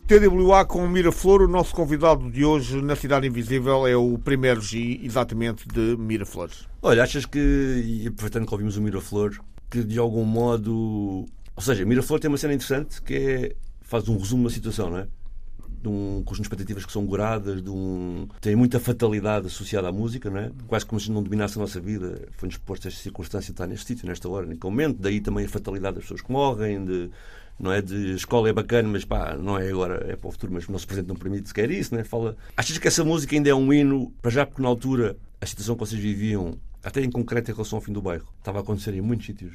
TWA 0.08 0.66
com 0.66 0.88
Miraflor, 0.88 1.42
o 1.44 1.48
nosso 1.48 1.74
convidado 1.74 2.30
de 2.30 2.44
hoje 2.44 2.82
na 2.82 2.96
Cidade 2.96 3.28
Invisível 3.28 3.88
é 3.88 3.96
o 3.96 4.18
primeiro 4.18 4.62
G, 4.62 5.00
exatamente, 5.04 5.68
de 5.68 5.96
Miraflores. 5.98 6.68
Olha, 6.82 7.04
achas 7.04 7.26
que, 7.26 7.40
e 7.40 8.08
aproveitando 8.08 8.48
que 8.48 8.54
ouvimos 8.54 8.78
o 8.78 8.82
Miraflor, 8.82 9.40
que 9.70 9.84
de 9.84 9.98
algum 10.00 10.26
modo. 10.26 11.26
Ou 11.56 11.62
seja, 11.62 11.86
Miraflor 11.86 12.20
tem 12.20 12.30
uma 12.30 12.38
cena 12.38 12.54
interessante 12.54 13.02
que 13.02 13.14
é. 13.14 13.56
faz 13.82 14.10
um 14.10 14.18
resumo 14.18 14.48
da 14.48 14.54
situação, 14.54 14.90
não 14.90 14.98
é? 14.98 15.08
De 15.84 15.90
um 15.90 16.24
conjunto 16.24 16.44
de 16.44 16.48
expectativas 16.48 16.86
que 16.86 16.92
são 16.94 17.06
goradas, 17.06 17.62
de 17.62 17.70
um. 17.70 18.26
tem 18.40 18.56
muita 18.56 18.80
fatalidade 18.80 19.48
associada 19.48 19.90
à 19.90 19.92
música, 19.92 20.30
não 20.30 20.40
é? 20.40 20.52
Quase 20.66 20.86
como 20.86 20.98
se 20.98 21.12
não 21.12 21.22
dominasse 21.22 21.58
a 21.58 21.62
nossa 21.62 21.82
vida. 21.82 22.26
Foi-nos 22.38 22.58
posto 22.58 22.88
esta 22.88 23.02
circunstância 23.02 23.48
de 23.48 23.52
estar 23.52 23.68
neste 23.68 23.86
sítio, 23.86 24.08
nesta 24.08 24.30
hora, 24.30 24.46
naquele 24.46 24.72
momento. 24.72 24.98
Daí 25.02 25.20
também 25.20 25.46
a 25.46 25.50
fatalidade 25.50 25.96
das 25.96 26.06
pessoas 26.06 26.22
que 26.22 26.32
morrem, 26.32 26.86
de. 26.86 27.10
Não 27.60 27.72
é 27.72 27.82
de 27.82 28.16
escola 28.16 28.50
é 28.50 28.54
bacana, 28.54 28.90
mas 28.90 29.06
pá, 29.06 29.38
não 29.38 29.60
é 29.60 29.70
agora, 29.70 30.10
é 30.10 30.16
para 30.16 30.28
o 30.28 30.32
futuro, 30.32 30.54
mas 30.54 30.68
o 30.68 30.72
nosso 30.72 30.88
presente 30.88 31.08
não 31.08 31.16
permite 31.16 31.50
sequer 31.50 31.70
isso, 31.70 31.94
é? 31.96 32.04
Fala. 32.04 32.36
Achas 32.58 32.78
que 32.78 32.88
essa 32.88 33.04
música 33.04 33.36
ainda 33.36 33.50
é 33.50 33.54
um 33.54 33.72
hino, 33.72 34.12
para 34.22 34.32
já 34.32 34.46
porque 34.46 34.62
na 34.62 34.70
altura 34.70 35.18
a 35.40 35.46
situação 35.46 35.76
que 35.76 35.82
vocês 35.82 36.02
viviam, 36.02 36.58
até 36.82 37.02
em 37.02 37.12
concreto 37.12 37.52
em 37.52 37.54
relação 37.54 37.78
ao 37.78 37.82
fim 37.82 37.92
do 37.92 38.02
bairro, 38.02 38.28
estava 38.40 38.60
a 38.60 38.62
acontecer 38.62 38.94
em 38.96 39.02
muitos 39.02 39.26
sítios 39.26 39.54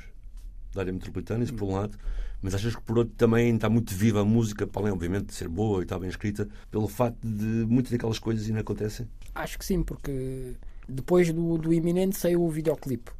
da 0.75 0.83
área 0.83 0.93
metropolitana, 0.93 1.45
isso 1.45 1.55
por 1.55 1.67
um 1.67 1.75
lado, 1.75 1.99
mas 2.41 2.55
achas 2.55 2.75
que 2.75 2.83
por 2.83 2.99
outro 2.99 3.15
também 3.17 3.55
está 3.55 3.69
muito 3.69 3.95
viva 3.95 4.21
a 4.21 4.25
música, 4.25 4.67
para 4.67 4.83
além, 4.83 4.93
obviamente, 4.93 5.27
de 5.27 5.35
ser 5.35 5.49
boa 5.49 5.81
e 5.81 5.83
estar 5.83 5.99
bem 5.99 6.09
escrita, 6.09 6.49
pelo 6.71 6.89
facto 6.89 7.19
de 7.23 7.67
muitas 7.67 7.91
daquelas 7.91 8.19
coisas 8.19 8.47
ainda 8.47 8.61
acontecem? 8.61 9.09
Acho 9.35 9.59
que 9.59 9.65
sim, 9.65 9.83
porque 9.83 10.55
depois 10.89 11.33
do, 11.33 11.59
do 11.59 11.73
iminente 11.73 12.17
saiu 12.17 12.43
o 12.43 12.51
videoclipe. 12.51 13.11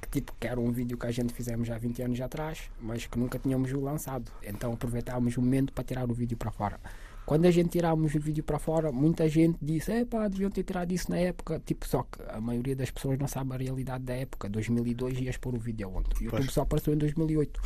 Que, 0.00 0.08
tipo, 0.20 0.34
que 0.38 0.46
era 0.46 0.60
um 0.60 0.70
vídeo 0.70 0.98
que 0.98 1.06
a 1.06 1.10
gente 1.10 1.32
fizemos 1.32 1.70
há 1.70 1.78
20 1.78 2.02
anos 2.02 2.20
atrás, 2.20 2.70
mas 2.80 3.06
que 3.06 3.18
nunca 3.18 3.38
tínhamos 3.38 3.72
o 3.72 3.80
lançado. 3.80 4.30
Então 4.42 4.72
aproveitámos 4.72 5.36
o 5.36 5.40
momento 5.40 5.72
para 5.72 5.82
tirar 5.82 6.10
o 6.10 6.14
vídeo 6.14 6.36
para 6.36 6.50
fora. 6.50 6.78
Quando 7.26 7.46
a 7.46 7.50
gente 7.50 7.70
tirámos 7.70 8.14
o 8.14 8.20
vídeo 8.20 8.44
para 8.44 8.58
fora, 8.58 8.92
muita 8.92 9.26
gente 9.28 9.58
disse: 9.60 9.90
Epá, 9.92 10.28
deviam 10.28 10.50
ter 10.50 10.62
tirado 10.62 10.92
isso 10.92 11.10
na 11.10 11.16
época. 11.16 11.60
Tipo, 11.64 11.88
só 11.88 12.02
que 12.02 12.20
a 12.28 12.40
maioria 12.40 12.76
das 12.76 12.90
pessoas 12.90 13.18
não 13.18 13.26
sabe 13.26 13.54
a 13.54 13.56
realidade 13.56 14.04
da 14.04 14.14
época. 14.14 14.48
2002 14.48 15.20
ias 15.20 15.36
pôr 15.38 15.54
o 15.54 15.58
vídeo 15.58 15.90
onde? 15.90 16.08
O 16.20 16.24
YouTube 16.24 16.50
só 16.50 16.62
apareceu 16.62 16.92
em 16.92 16.98
2008. 16.98 17.60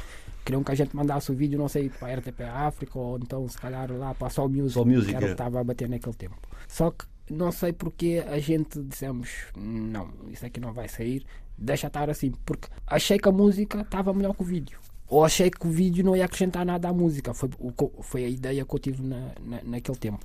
Queriam 0.44 0.62
que 0.62 0.70
a 0.70 0.74
gente 0.74 0.94
mandasse 0.94 1.32
o 1.32 1.34
vídeo, 1.34 1.58
não 1.58 1.68
sei, 1.68 1.90
para 1.90 2.08
a 2.08 2.16
RTP 2.16 2.40
África 2.42 2.98
ou 2.98 3.18
então, 3.18 3.46
se 3.48 3.58
calhar, 3.58 3.90
lá 3.92 4.14
para 4.14 4.28
a 4.28 4.30
Sol 4.30 4.48
Music, 4.48 4.78
Music, 4.86 5.10
que 5.10 5.16
era 5.16 5.24
é. 5.24 5.28
que 5.28 5.32
estava 5.32 5.60
a 5.60 5.64
bater 5.64 5.88
naquele 5.88 6.14
tempo. 6.14 6.36
Só 6.68 6.92
que 6.92 7.04
não 7.28 7.50
sei 7.50 7.72
porque 7.72 8.24
a 8.28 8.38
gente 8.38 8.80
dissemos: 8.82 9.28
Não, 9.56 10.08
isso 10.30 10.46
aqui 10.46 10.60
não 10.60 10.72
vai 10.72 10.88
sair, 10.88 11.26
deixa 11.56 11.88
estar 11.88 12.08
assim. 12.08 12.32
Porque 12.46 12.68
achei 12.86 13.18
que 13.18 13.28
a 13.28 13.32
música 13.32 13.80
estava 13.80 14.14
melhor 14.14 14.34
que 14.34 14.42
o 14.42 14.46
vídeo. 14.46 14.78
Ou 15.08 15.24
achei 15.24 15.50
que 15.50 15.66
o 15.66 15.70
vídeo 15.70 16.04
não 16.04 16.14
ia 16.14 16.24
acrescentar 16.26 16.64
nada 16.66 16.88
à 16.88 16.92
música. 16.92 17.32
Foi, 17.32 17.48
o 17.58 17.72
foi 18.02 18.24
a 18.24 18.28
ideia 18.28 18.64
que 18.64 18.74
eu 18.74 18.78
tive 18.78 19.02
na, 19.02 19.32
na- 19.40 19.62
naquele 19.64 19.96
tempo. 19.96 20.24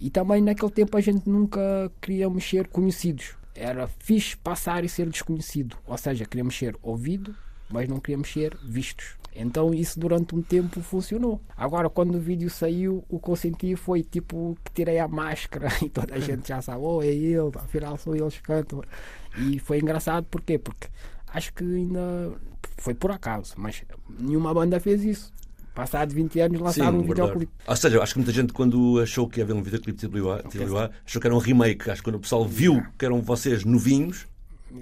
E 0.00 0.10
também 0.10 0.42
naquele 0.42 0.70
tempo 0.70 0.96
a 0.96 1.00
gente 1.00 1.28
nunca 1.28 1.90
queríamos 2.00 2.44
ser 2.48 2.68
conhecidos. 2.68 3.36
Era 3.54 3.88
fixe 3.88 4.36
passar 4.36 4.84
e 4.84 4.88
ser 4.88 5.08
desconhecido. 5.08 5.76
Ou 5.86 5.96
seja, 5.96 6.24
queríamos 6.24 6.56
ser 6.56 6.76
ouvido, 6.82 7.34
mas 7.70 7.88
não 7.88 7.98
queríamos 7.98 8.30
ser 8.32 8.56
vistos. 8.62 9.16
Então 9.34 9.72
isso 9.72 9.98
durante 9.98 10.34
um 10.34 10.42
tempo 10.42 10.80
funcionou. 10.80 11.40
Agora, 11.56 11.88
quando 11.88 12.14
o 12.16 12.20
vídeo 12.20 12.50
saiu, 12.50 13.04
o 13.08 13.18
que 13.18 13.28
eu 13.30 13.36
senti 13.36 13.76
foi 13.76 14.02
tipo 14.02 14.56
que 14.64 14.72
tirei 14.72 14.98
a 14.98 15.08
máscara 15.08 15.68
e 15.82 15.88
toda 15.88 16.14
a 16.14 16.18
gente 16.20 16.48
já 16.48 16.60
sabe, 16.60 16.80
oh, 16.82 17.02
é 17.02 17.06
ele, 17.06 17.38
afinal 17.56 17.96
são 17.96 18.14
eles 18.14 18.34
que 18.36 18.42
cantam. 18.42 18.82
E 19.38 19.58
foi 19.58 19.78
engraçado, 19.78 20.26
porquê? 20.30 20.58
Porque 20.58 20.88
acho 21.28 21.52
que 21.54 21.62
ainda 21.64 22.32
foi 22.78 22.94
por 22.94 23.10
acaso, 23.10 23.54
mas 23.56 23.82
nenhuma 24.18 24.54
banda 24.54 24.80
fez 24.80 25.04
isso. 25.04 25.32
Passado 25.74 26.12
20 26.12 26.40
anos 26.40 26.60
lançaram 26.60 26.98
um 26.98 27.02
verdade. 27.02 27.20
videoclipe. 27.20 27.52
Ou 27.66 27.76
seja, 27.76 28.02
acho 28.02 28.12
que 28.12 28.18
muita 28.18 28.32
gente, 28.32 28.52
quando 28.52 29.00
achou 29.00 29.28
que 29.28 29.38
ia 29.38 29.44
haver 29.44 29.54
um 29.54 29.62
videoclipe 29.62 29.96
de 29.96 30.08
TWA, 30.08 30.42
TWA, 30.42 30.90
achou 31.06 31.20
que 31.20 31.26
era 31.26 31.36
um 31.36 31.38
remake. 31.38 31.88
Acho 31.88 32.02
que 32.02 32.10
quando 32.10 32.16
o 32.16 32.20
pessoal 32.20 32.44
viu 32.44 32.82
que 32.98 33.04
eram 33.04 33.22
vocês 33.22 33.64
novinhos, 33.64 34.26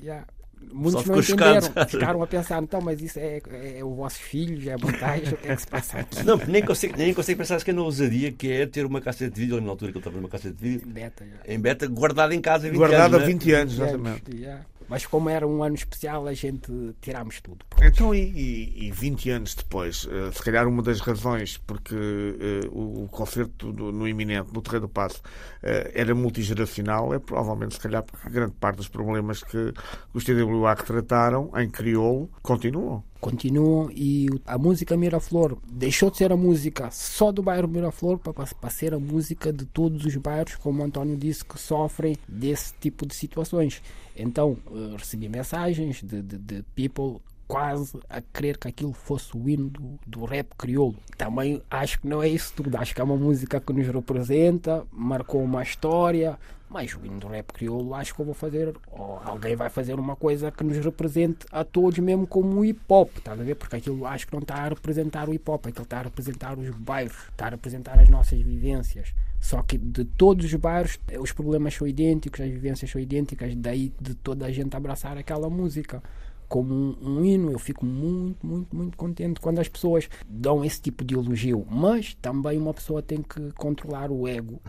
Já. 0.03 0.25
Muitos 0.73 1.05
não 1.07 1.19
entenderam, 1.19 1.63
chocado. 1.63 1.89
ficaram 1.91 2.23
a 2.23 2.27
pensar, 2.27 2.63
então, 2.63 2.81
mas 2.81 3.01
isso 3.01 3.19
é, 3.19 3.41
é, 3.51 3.79
é 3.79 3.85
os 3.85 3.95
vossos 3.95 4.19
filhos, 4.19 4.67
é 4.67 4.77
montagem, 4.77 5.33
o 5.35 5.37
que 5.37 5.49
é 5.49 5.55
que 5.55 5.61
se 5.61 5.69
passa 5.69 5.99
aqui? 5.99 6.23
não, 6.25 6.37
nem 6.39 6.65
consigo, 6.65 6.97
nem 6.97 7.15
consigo 7.15 7.39
pensar 7.39 7.59
sequer 7.59 7.75
na 7.75 7.83
ousadia 7.83 8.33
que 8.33 8.51
é 8.51 8.67
ter 8.67 8.85
uma 8.85 9.01
cassete 9.01 9.35
de 9.35 9.41
vídeo, 9.43 9.61
na 9.61 9.71
altura 9.71 9.93
que 9.93 9.99
ele 9.99 10.01
estava 10.01 10.17
numa 10.17 10.29
cassete 10.29 10.57
de 10.57 10.69
vídeo, 10.69 10.89
Beta, 10.89 11.25
já. 11.25 11.55
em 11.55 11.61
beta, 11.61 11.87
guardada 11.87 12.35
em 12.35 12.41
casa. 12.41 12.69
20 12.69 12.77
Guardado 12.77 13.15
anos, 13.15 13.17
há 13.17 13.19
né? 13.21 13.27
20 13.27 13.53
anos, 13.53 13.73
20 13.75 13.83
anos, 13.83 13.95
exatamente. 13.95 14.41
já. 14.43 14.61
Mas 14.89 15.05
como 15.05 15.29
era 15.29 15.47
um 15.47 15.63
ano 15.65 15.75
especial, 15.75 16.27
a 16.27 16.33
gente 16.35 16.71
tirámos 17.01 17.41
tudo. 17.41 17.65
Então, 17.83 18.15
e, 18.15 18.19
e- 18.21 18.87
e 18.87 18.91
20 18.93 19.31
anos 19.31 19.55
depois, 19.55 20.07
eh, 20.11 20.31
se 20.33 20.43
calhar 20.43 20.67
uma 20.69 20.83
das 20.83 21.01
razões 21.01 21.59
porque 21.59 21.95
eh, 21.95 22.69
o, 22.71 23.05
o 23.05 23.09
concerto 23.09 23.73
do- 23.73 23.91
no 23.93 24.07
iminente, 24.07 24.53
no 24.53 24.63
Terreiro 24.63 24.87
do 24.87 24.93
Passo, 24.93 25.21
eh, 25.63 25.91
era 25.95 26.15
multigeracional, 26.15 27.13
é 27.13 27.19
provavelmente, 27.19 27.75
se 27.75 27.81
calhar, 27.81 28.03
porque 28.05 28.29
grande 28.31 28.53
parte 28.61 28.77
dos 28.77 28.89
problemas 28.89 29.43
que 29.43 29.73
os 30.15 30.25
TWA 30.25 30.75
retrataram 30.75 31.51
em 31.57 31.69
crioulo 31.69 32.31
continuam. 32.43 33.03
Continuam 33.21 33.91
e 33.95 34.27
a 34.47 34.59
música 34.59 34.97
Miraflor 34.97 35.59
deixou 35.67 36.11
de 36.11 36.19
ser 36.19 36.33
a 36.33 36.37
música 36.37 36.91
só 36.91 37.33
do 37.33 37.43
bairro 37.43 37.69
Miraflor 37.69 38.19
para, 38.19 38.71
ser 38.71 38.95
a 38.95 38.99
música 38.99 39.53
de 39.53 39.65
todos 39.65 40.05
os 40.05 40.17
bairros, 40.17 40.57
como 40.57 40.83
o 40.83 40.85
António 40.85 41.17
disse, 41.17 41.45
que 41.45 41.59
sofrem 41.59 42.17
desse 42.29 42.75
tipo 42.75 43.07
de 43.07 43.15
situações. 43.15 43.83
Então, 44.17 44.57
recebi 44.97 45.29
mensagens 45.29 46.03
de, 46.03 46.23
de, 46.23 46.39
de 46.39 46.63
people 46.75 47.21
quase 47.47 47.99
a 48.09 48.21
querer 48.21 48.59
que 48.59 48.69
aquilo 48.69 48.93
fosse 48.93 49.37
o 49.37 49.49
hino 49.49 49.71
do, 49.71 49.99
do 50.07 50.25
rap 50.25 50.49
crioulo. 50.57 50.97
Também 51.17 51.63
acho 51.71 52.01
que 52.01 52.07
não 52.07 52.23
é 52.23 52.29
isso 52.29 52.53
tudo. 52.55 52.77
Acho 52.77 52.95
que 52.95 53.01
é 53.01 53.05
uma 53.05 53.17
música 53.17 53.61
que 53.61 53.73
nos 53.73 53.87
representa, 53.87 54.85
marcou 54.93 55.43
uma 55.43 55.63
história, 55.63 56.39
mas 56.69 56.95
o 56.95 57.07
hino 57.07 57.21
do 57.21 57.29
rap 57.29 57.53
crioulo 57.53 57.95
acho 57.95 58.15
que 58.15 58.21
eu 58.21 58.25
vou 58.25 58.35
fazer, 58.35 58.75
ou 58.91 59.21
alguém 59.25 59.55
vai 59.55 59.71
fazer 59.71 59.95
uma 59.95 60.17
coisa 60.17 60.51
que 60.51 60.65
nos 60.65 60.77
represente 60.85 61.47
a 61.53 61.65
todos, 61.65 61.99
mesmo 61.99 62.27
como 62.27 62.61
o 62.61 62.65
hip 62.65 62.81
hop, 62.89 63.11
estás 63.17 63.41
a 63.41 63.45
ver? 63.45 63.55
Porque 63.55 63.77
aquilo 63.77 64.05
acho 64.05 64.27
que 64.27 64.33
não 64.33 64.41
está 64.41 64.57
a 64.57 64.69
representar 64.69 65.29
o 65.29 65.35
hip 65.35 65.49
hop, 65.49 65.67
aquilo 65.67 65.85
está 65.85 66.01
a 66.01 66.03
representar 66.03 66.59
os 66.59 66.69
bairros, 66.71 67.17
está 67.31 67.47
a 67.47 67.51
representar 67.51 68.01
as 68.01 68.09
nossas 68.09 68.41
vivências. 68.41 69.15
Só 69.41 69.63
que 69.63 69.79
de 69.79 70.05
todos 70.05 70.45
os 70.45 70.55
bairros 70.55 70.99
os 71.21 71.31
problemas 71.31 71.75
são 71.75 71.87
idênticos, 71.87 72.41
as 72.41 72.51
vivências 72.51 72.91
são 72.91 73.01
idênticas, 73.01 73.55
daí 73.55 73.93
de 74.01 74.15
toda 74.15 74.47
a 74.47 74.51
gente 74.51 74.77
abraçar 74.77 75.17
aquela 75.17 75.49
música 75.49 76.03
como 76.49 76.73
um, 76.75 76.97
um 77.01 77.25
hino. 77.25 77.53
Eu 77.53 77.59
fico 77.59 77.85
muito, 77.85 78.47
muito, 78.47 78.75
muito 78.75 78.97
contente 78.97 79.41
quando 79.41 79.59
as 79.59 79.69
pessoas 79.69 80.09
dão 80.29 80.65
esse 80.65 80.81
tipo 80.81 81.05
de 81.05 81.15
elogio. 81.15 81.67
Mas 81.71 82.15
também 82.15 82.59
uma 82.59 82.75
pessoa 82.75 83.03
tem 83.03 83.23
que 83.23 83.53
controlar 83.53 84.11
o 84.11 84.27
ego. 84.27 84.61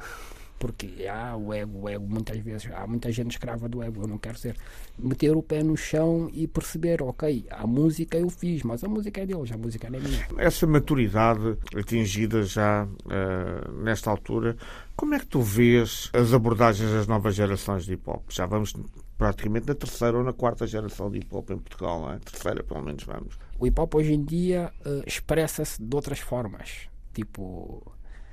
Porque 0.59 1.05
há 1.07 1.35
o 1.35 1.53
ego, 1.53 1.81
o 1.83 1.89
ego 1.89 2.07
muitas 2.07 2.39
vezes, 2.39 2.69
há 2.73 2.87
muita 2.87 3.11
gente 3.11 3.31
escrava 3.31 3.69
do 3.69 3.83
ego, 3.83 4.01
eu 4.01 4.07
não 4.07 4.17
quero 4.17 4.37
ser. 4.37 4.55
Meter 4.97 5.35
o 5.35 5.43
pé 5.43 5.61
no 5.61 5.77
chão 5.77 6.29
e 6.33 6.47
perceber, 6.47 7.01
ok, 7.01 7.45
a 7.51 7.67
música 7.67 8.17
eu 8.17 8.29
fiz, 8.29 8.63
mas 8.63 8.83
a 8.83 8.87
música 8.87 9.21
é 9.21 9.25
deles, 9.25 9.51
a 9.51 9.57
música 9.57 9.89
não 9.89 9.99
é 9.99 10.01
minha. 10.01 10.27
Essa 10.37 10.65
maturidade 10.65 11.57
atingida 11.75 12.41
já 12.41 12.87
eh, 13.09 13.71
nesta 13.83 14.09
altura, 14.09 14.57
como 14.95 15.13
é 15.13 15.19
que 15.19 15.27
tu 15.27 15.41
vês 15.41 16.09
as 16.11 16.33
abordagens 16.33 16.89
das 16.91 17.05
novas 17.05 17.35
gerações 17.35 17.85
de 17.85 17.93
hip 17.93 18.09
hop? 18.09 18.23
Já 18.29 18.47
vamos 18.47 18.73
praticamente 19.17 19.67
na 19.67 19.75
terceira 19.75 20.17
ou 20.17 20.23
na 20.23 20.33
quarta 20.33 20.67
geração 20.67 21.09
de 21.09 21.19
hip 21.19 21.35
hop 21.35 21.49
em 21.49 21.57
Portugal, 21.57 22.01
não 22.01 22.11
é? 22.11 22.19
Terceira, 22.19 22.63
pelo 22.63 22.81
menos, 22.83 23.03
vamos. 23.03 23.37
O 23.57 23.65
hip 23.65 23.79
hop 23.79 23.95
hoje 23.95 24.13
em 24.13 24.23
dia 24.23 24.71
eh, 24.85 25.03
expressa-se 25.05 25.81
de 25.81 25.95
outras 25.95 26.19
formas. 26.19 26.87
Tipo, 27.13 27.83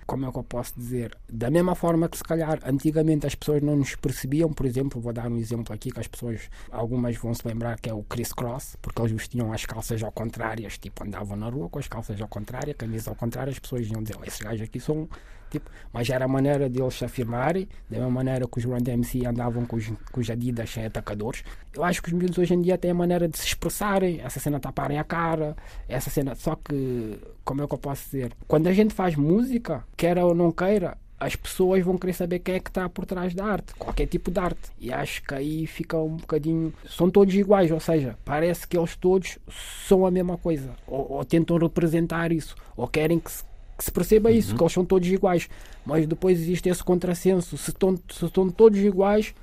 como 0.06 0.26
é 0.26 0.30
que 0.32 0.38
eu 0.38 0.44
posso 0.44 0.74
dizer? 0.76 1.16
Da 1.30 1.50
mesma 1.50 1.74
forma 1.74 2.08
que 2.08 2.16
se 2.18 2.22
calhar 2.22 2.58
antigamente 2.64 3.26
as 3.26 3.34
pessoas 3.34 3.62
não 3.62 3.76
nos 3.76 3.94
percebiam, 3.96 4.52
por 4.52 4.66
exemplo, 4.66 5.00
vou 5.00 5.12
dar 5.12 5.30
um 5.30 5.36
exemplo 5.38 5.74
aqui 5.74 5.90
que 5.90 6.00
as 6.00 6.06
pessoas, 6.06 6.50
algumas 6.70 7.16
vão 7.16 7.32
se 7.32 7.46
lembrar 7.46 7.80
que 7.80 7.88
é 7.88 7.94
o 7.94 8.02
Chris 8.02 8.32
Cross, 8.32 8.76
porque 8.82 9.00
eles 9.00 9.12
vestiam 9.12 9.52
as 9.52 9.64
calças 9.64 10.02
ao 10.02 10.12
contrárias, 10.12 10.78
tipo, 10.78 11.04
andavam 11.04 11.36
na 11.36 11.48
rua 11.48 11.68
com 11.70 11.78
as 11.78 11.88
calças 11.88 12.20
ao 12.20 12.28
contrário, 12.28 12.72
a 12.72 12.74
camisa 12.74 13.10
ao 13.10 13.16
contrário, 13.16 13.50
as 13.50 13.58
pessoas 13.58 13.86
iam 13.88 14.02
dizer, 14.02 14.18
esses 14.26 14.40
gajos 14.40 14.62
aqui 14.62 14.78
são 14.78 15.08
tipo, 15.54 15.70
mas 15.92 16.08
era 16.10 16.24
a 16.24 16.28
maneira 16.28 16.68
deles 16.68 16.94
se 16.94 17.04
afirmarem, 17.04 17.68
da 17.88 17.98
mesma 17.98 18.10
maneira 18.10 18.46
que 18.46 18.58
os 18.58 18.64
Run 18.64 18.78
DMC 18.78 19.26
andavam 19.26 19.64
com 19.64 19.76
os, 19.76 19.92
com 20.10 20.20
os 20.20 20.30
Adidas 20.30 20.70
sem 20.70 20.84
atacadores. 20.84 21.44
Eu 21.72 21.84
acho 21.84 22.02
que 22.02 22.08
os 22.08 22.14
miúdos 22.14 22.38
hoje 22.38 22.54
em 22.54 22.60
dia 22.60 22.76
têm 22.76 22.90
a 22.90 22.94
maneira 22.94 23.28
de 23.28 23.38
se 23.38 23.46
expressarem, 23.46 24.20
essa 24.20 24.40
cena 24.40 24.58
taparem 24.58 24.98
a 24.98 25.04
cara, 25.04 25.56
essa 25.88 26.10
cena. 26.10 26.34
Só 26.34 26.56
que, 26.56 27.18
como 27.44 27.62
é 27.62 27.66
que 27.66 27.74
eu 27.74 27.78
posso 27.78 28.04
dizer? 28.06 28.32
Quando 28.48 28.66
a 28.66 28.72
gente 28.72 28.92
faz 28.92 29.14
música, 29.14 29.84
queira 29.96 30.24
ou 30.24 30.34
não 30.34 30.50
queira, 30.50 30.98
as 31.18 31.36
pessoas 31.36 31.82
vão 31.84 31.96
querer 31.96 32.12
saber 32.12 32.40
quem 32.40 32.56
é 32.56 32.60
que 32.60 32.68
está 32.68 32.88
por 32.88 33.06
trás 33.06 33.34
da 33.34 33.44
arte, 33.44 33.74
qualquer 33.76 34.06
tipo 34.06 34.30
de 34.30 34.38
arte. 34.38 34.70
E 34.78 34.92
acho 34.92 35.22
que 35.22 35.34
aí 35.34 35.66
fica 35.66 35.96
um 35.96 36.16
bocadinho. 36.16 36.72
São 36.88 37.08
todos 37.10 37.34
iguais, 37.34 37.70
ou 37.70 37.80
seja, 37.80 38.18
parece 38.24 38.66
que 38.66 38.76
eles 38.76 38.96
todos 38.96 39.38
são 39.86 40.04
a 40.04 40.10
mesma 40.10 40.36
coisa, 40.36 40.70
ou, 40.86 41.12
ou 41.12 41.24
tentam 41.24 41.56
representar 41.56 42.32
isso, 42.32 42.54
ou 42.76 42.86
querem 42.88 43.18
que 43.18 43.30
se, 43.30 43.44
que 43.76 43.84
se 43.84 43.90
perceba 43.90 44.30
isso, 44.30 44.54
que 44.56 44.62
eles 44.62 44.72
são 44.72 44.84
todos 44.84 45.08
iguais. 45.08 45.48
Mas 45.84 46.06
depois 46.06 46.38
existe 46.38 46.68
esse 46.68 46.82
contrassenso: 46.82 47.56
se 47.56 47.70
estão, 47.70 47.96
se 48.10 48.24
estão 48.24 48.48
todos 48.50 48.78
iguais, 48.78 49.34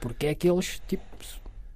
porque 0.00 0.26
é 0.26 0.34
que 0.34 0.48
eles 0.48 0.80
tipo, 0.86 1.02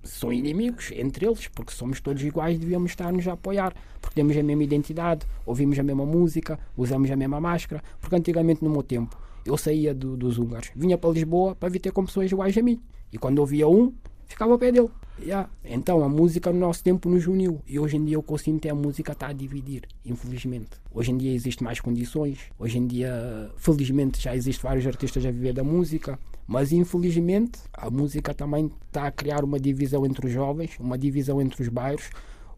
são 0.03 0.33
inimigos 0.33 0.91
entre 0.95 1.27
eles, 1.27 1.49
porque 1.49 1.73
somos 1.73 2.01
todos 2.01 2.23
iguais, 2.23 2.59
devíamos 2.59 2.91
estar-nos 2.93 3.27
a 3.29 3.33
apoiar, 3.33 3.75
porque 4.01 4.15
temos 4.15 4.37
a 4.37 4.43
mesma 4.43 4.63
identidade, 4.65 5.27
ouvimos 5.45 5.79
a 5.79 5.83
mesma 5.83 6.07
música, 6.07 6.59
usamos 6.77 7.11
a 7.11 7.17
mesma 7.17 7.41
máscara, 7.41 7.83
porque 8.01 8.17
antigamente 8.17 8.65
no 8.65 8.71
meu 8.71 8.83
tempo 8.83 9.19
eu 9.45 9.57
saía 9.57 9.95
do- 9.95 10.17
dos 10.17 10.39
húngaros, 10.39 10.71
vinha 10.75 10.97
para 10.97 11.11
Lisboa 11.11 11.55
para 11.55 11.69
vir 11.69 11.79
ter 11.81 11.93
com 11.93 12.05
pessoas 12.05 12.31
iguais 12.31 12.57
a 12.57 12.63
mim, 12.63 12.81
e 13.13 13.19
quando 13.19 13.39
ouvia 13.41 13.69
um, 13.69 13.93
ficava 14.29 14.53
ao 14.53 14.59
pé 14.59 14.71
dele. 14.71 14.91
Yeah. 15.21 15.51
Então 15.65 16.05
a 16.05 16.09
música 16.09 16.53
no 16.53 16.61
nosso 16.61 16.83
tempo 16.85 17.09
nos 17.09 17.27
uniu 17.27 17.61
e 17.67 17.79
hoje 17.79 17.97
em 17.97 18.05
dia 18.05 18.19
o 18.19 18.23
que 18.23 18.33
eu 18.33 18.39
sinto 18.39 18.67
é 18.67 18.71
a 18.71 18.75
música 18.75 19.13
está 19.13 19.29
a 19.29 19.33
dividir, 19.33 19.83
infelizmente. 20.05 20.71
Hoje 20.93 21.11
em 21.11 21.17
dia 21.17 21.33
existe 21.33 21.65
mais 21.65 21.81
condições, 21.81 22.39
hoje 22.59 22.79
em 22.79 22.87
dia 22.87 23.51
felizmente 23.57 24.21
já 24.21 24.37
existe 24.37 24.63
vários 24.63 24.87
artistas 24.87 25.27
a 25.27 25.31
viver 25.31 25.53
da 25.53 25.65
música, 25.65 26.19
mas 26.47 26.71
infelizmente 26.71 27.59
a 27.73 27.91
música 27.91 28.33
também 28.33 28.71
está 28.87 29.09
a 29.09 29.11
criar 29.11 29.43
uma 29.43 29.59
divisão 29.59 30.07
entre 30.07 30.27
os 30.27 30.33
jovens, 30.33 30.77
uma 30.79 30.97
divisão 30.97 31.43
entre 31.43 31.63
os 31.63 31.69
bairros, 31.69 32.11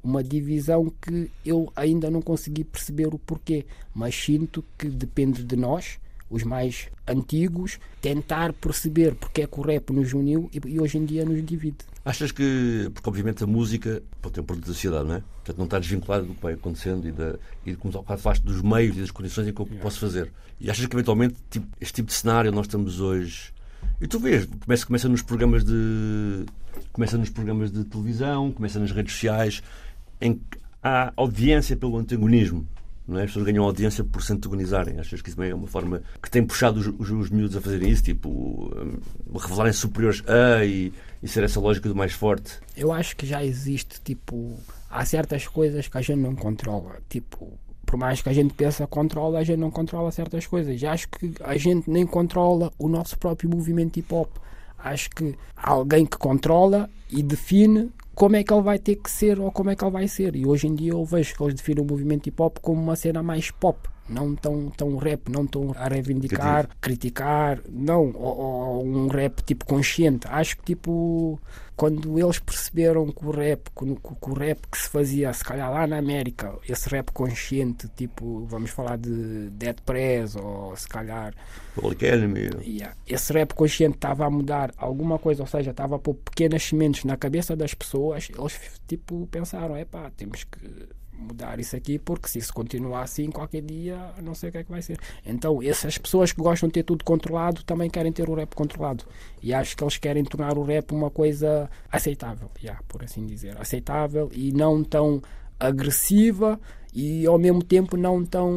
uma 0.02 0.22
divisão 0.22 0.92
que 1.00 1.30
eu 1.44 1.70
ainda 1.74 2.10
não 2.10 2.20
consegui 2.20 2.64
perceber 2.64 3.14
o 3.14 3.18
porquê, 3.18 3.64
mas 3.94 4.14
sinto 4.14 4.64
que 4.76 4.88
depende 4.88 5.44
de 5.44 5.56
nós, 5.56 5.98
os 6.30 6.44
mais 6.44 6.88
antigos, 7.06 7.78
tentar 8.00 8.52
perceber 8.52 9.14
porque 9.16 9.42
é 9.42 9.46
que 9.46 9.58
o 9.58 9.62
rap 9.62 9.92
nos 9.92 10.12
uniu 10.12 10.48
e, 10.52 10.60
e 10.68 10.80
hoje 10.80 10.96
em 10.96 11.04
dia 11.04 11.24
nos 11.24 11.44
divide. 11.44 11.78
Achas 12.04 12.32
que, 12.32 12.88
porque 12.94 13.08
obviamente 13.08 13.44
a 13.44 13.46
música 13.46 14.02
pode 14.22 14.34
ter 14.34 14.40
um 14.40 14.44
produto 14.44 14.66
da 14.66 14.72
sociedade, 14.72 15.06
não 15.06 15.16
é? 15.16 15.20
Portanto, 15.20 15.58
não 15.58 15.64
está 15.64 15.78
desvinculado 15.78 16.26
do 16.26 16.34
que 16.34 16.42
vai 16.42 16.54
acontecendo 16.54 17.06
e, 17.06 17.12
da, 17.12 17.36
e 17.66 17.74
como 17.74 17.92
bocado 17.92 18.20
falaste 18.20 18.42
dos 18.42 18.62
meios 18.62 18.96
e 18.96 19.00
das 19.00 19.10
condições 19.10 19.48
em 19.48 19.52
que 19.52 19.60
eu 19.60 19.66
posso 19.66 19.98
fazer. 19.98 20.32
E 20.60 20.70
achas 20.70 20.86
que 20.86 20.94
eventualmente 20.94 21.34
tipo, 21.50 21.66
este 21.80 21.94
tipo 21.94 22.08
de 22.08 22.14
cenário 22.14 22.52
nós 22.52 22.66
estamos 22.66 23.00
hoje. 23.00 23.52
E 24.00 24.06
tu 24.06 24.18
vês, 24.18 24.46
começa, 24.64 24.86
começa 24.86 25.08
nos 25.08 25.22
programas 25.22 25.64
de. 25.64 26.46
começa 26.92 27.18
nos 27.18 27.30
programas 27.30 27.70
de 27.70 27.84
televisão, 27.84 28.52
começa 28.52 28.78
nas 28.78 28.92
redes 28.92 29.12
sociais, 29.12 29.62
em 30.20 30.34
que 30.34 30.58
há 30.82 31.12
audiência 31.16 31.76
pelo 31.76 31.96
antagonismo. 31.98 32.66
Não 33.10 33.18
é? 33.18 33.24
As 33.24 33.30
pessoas 33.30 33.46
ganham 33.46 33.64
audiência 33.64 34.04
por 34.04 34.22
se 34.22 34.32
antagonizarem. 34.32 35.00
Achas 35.00 35.20
que 35.20 35.30
isso 35.30 35.42
é 35.42 35.52
uma 35.52 35.66
forma 35.66 36.00
que 36.22 36.30
tem 36.30 36.46
puxado 36.46 36.78
os, 36.78 36.86
os, 36.86 37.10
os 37.10 37.28
miúdos 37.28 37.56
a 37.56 37.60
fazerem 37.60 37.90
isso? 37.90 38.04
Tipo, 38.04 38.30
hum, 38.30 39.00
revelarem 39.36 39.72
superiores 39.72 40.22
a 40.28 40.64
e, 40.64 40.92
e 41.20 41.26
ser 41.26 41.42
essa 41.42 41.58
lógica 41.58 41.88
do 41.88 41.96
mais 41.96 42.12
forte? 42.12 42.60
Eu 42.76 42.92
acho 42.92 43.16
que 43.16 43.26
já 43.26 43.44
existe, 43.44 44.00
tipo, 44.00 44.56
há 44.88 45.04
certas 45.04 45.48
coisas 45.48 45.88
que 45.88 45.98
a 45.98 46.00
gente 46.00 46.20
não 46.20 46.36
controla. 46.36 46.98
Tipo, 47.08 47.52
por 47.84 47.96
mais 47.96 48.22
que 48.22 48.28
a 48.28 48.32
gente 48.32 48.54
pensa 48.54 48.86
controla, 48.86 49.40
a 49.40 49.42
gente 49.42 49.58
não 49.58 49.72
controla 49.72 50.12
certas 50.12 50.46
coisas. 50.46 50.80
Acho 50.84 51.08
que 51.08 51.32
a 51.40 51.56
gente 51.56 51.90
nem 51.90 52.06
controla 52.06 52.72
o 52.78 52.88
nosso 52.88 53.18
próprio 53.18 53.50
movimento 53.50 53.98
hip 53.98 54.14
hop. 54.14 54.30
Acho 54.78 55.10
que 55.10 55.34
há 55.56 55.70
alguém 55.70 56.06
que 56.06 56.16
controla 56.16 56.88
e 57.10 57.24
define 57.24 57.90
como 58.14 58.36
é 58.36 58.44
que 58.44 58.52
ele 58.52 58.62
vai 58.62 58.78
ter 58.78 58.96
que 58.96 59.10
ser 59.10 59.38
ou 59.38 59.50
como 59.50 59.70
é 59.70 59.76
que 59.76 59.84
ele 59.84 59.90
vai 59.90 60.08
ser. 60.08 60.36
E 60.36 60.46
hoje 60.46 60.66
em 60.66 60.74
dia 60.74 60.92
eu 60.92 61.04
vejo 61.04 61.34
que 61.34 61.42
eles 61.42 61.54
definem 61.54 61.84
o 61.84 61.86
movimento 61.86 62.26
hip 62.26 62.40
hop 62.42 62.58
como 62.58 62.80
uma 62.80 62.96
cena 62.96 63.22
mais 63.22 63.50
pop. 63.50 63.88
Não 64.10 64.34
tão, 64.34 64.68
tão 64.70 64.96
rap, 64.96 65.30
não 65.30 65.46
tão 65.46 65.72
a 65.76 65.88
reivindicar, 65.88 66.68
criticar, 66.80 67.60
não, 67.68 68.12
ou, 68.12 68.38
ou 68.38 68.86
um 68.86 69.06
rap 69.08 69.42
tipo 69.42 69.64
consciente. 69.64 70.26
Acho 70.28 70.56
que 70.58 70.64
tipo 70.74 71.40
quando 71.80 72.18
eles 72.18 72.38
perceberam 72.38 73.10
que 73.10 73.24
o 73.24 73.30
rap, 73.30 73.70
que, 73.70 73.86
que 73.86 74.30
o 74.30 74.34
rap 74.34 74.66
que 74.70 74.76
se 74.76 74.86
fazia, 74.86 75.32
se 75.32 75.42
calhar 75.42 75.72
lá 75.72 75.86
na 75.86 75.96
América, 75.96 76.52
esse 76.68 76.86
rap 76.90 77.10
consciente, 77.10 77.88
tipo, 77.96 78.44
vamos 78.44 78.70
falar 78.70 78.98
de 78.98 79.48
Dead 79.48 79.80
Press 79.86 80.36
ou 80.36 80.76
se 80.76 80.86
calhar 80.86 81.32
Enemy. 82.02 82.50
Yeah. 82.62 82.94
Esse 83.06 83.32
rap 83.32 83.54
consciente 83.54 83.96
estava 83.96 84.26
a 84.26 84.30
mudar 84.30 84.74
alguma 84.76 85.18
coisa, 85.18 85.42
ou 85.42 85.46
seja, 85.46 85.70
estava 85.70 85.96
a 85.96 85.98
pôr 85.98 86.16
pequenas 86.16 86.64
sementes 86.64 87.04
na 87.04 87.16
cabeça 87.16 87.56
das 87.56 87.72
pessoas, 87.72 88.28
eles 88.28 88.60
tipo 88.86 89.26
pensaram, 89.28 89.74
epá, 89.78 90.10
temos 90.14 90.44
que 90.44 90.60
mudar 91.20 91.60
isso 91.60 91.76
aqui 91.76 91.98
porque 91.98 92.28
se 92.28 92.38
isso 92.38 92.52
continuar 92.52 93.02
assim 93.02 93.30
qualquer 93.30 93.62
dia 93.62 93.98
não 94.22 94.34
sei 94.34 94.48
o 94.48 94.52
que 94.52 94.58
é 94.58 94.64
que 94.64 94.70
vai 94.70 94.82
ser. 94.82 94.98
Então 95.24 95.62
essas 95.62 95.98
pessoas 95.98 96.32
que 96.32 96.40
gostam 96.40 96.68
de 96.68 96.74
ter 96.74 96.82
tudo 96.82 97.04
controlado 97.04 97.62
também 97.62 97.90
querem 97.90 98.12
ter 98.12 98.28
o 98.28 98.34
rap 98.34 98.54
controlado. 98.54 99.04
E 99.42 99.52
acho 99.54 99.76
que 99.76 99.84
eles 99.84 99.98
querem 99.98 100.24
tornar 100.24 100.56
o 100.56 100.62
rap 100.62 100.92
uma 100.92 101.10
coisa 101.10 101.70
aceitável, 101.90 102.50
yeah, 102.62 102.82
por 102.88 103.04
assim 103.04 103.26
dizer, 103.26 103.60
aceitável 103.60 104.30
e 104.32 104.52
não 104.52 104.82
tão 104.82 105.22
agressiva 105.60 106.58
e 106.92 107.24
ao 107.26 107.38
mesmo 107.38 107.62
tempo 107.62 107.96
não 107.96 108.24
tão 108.24 108.50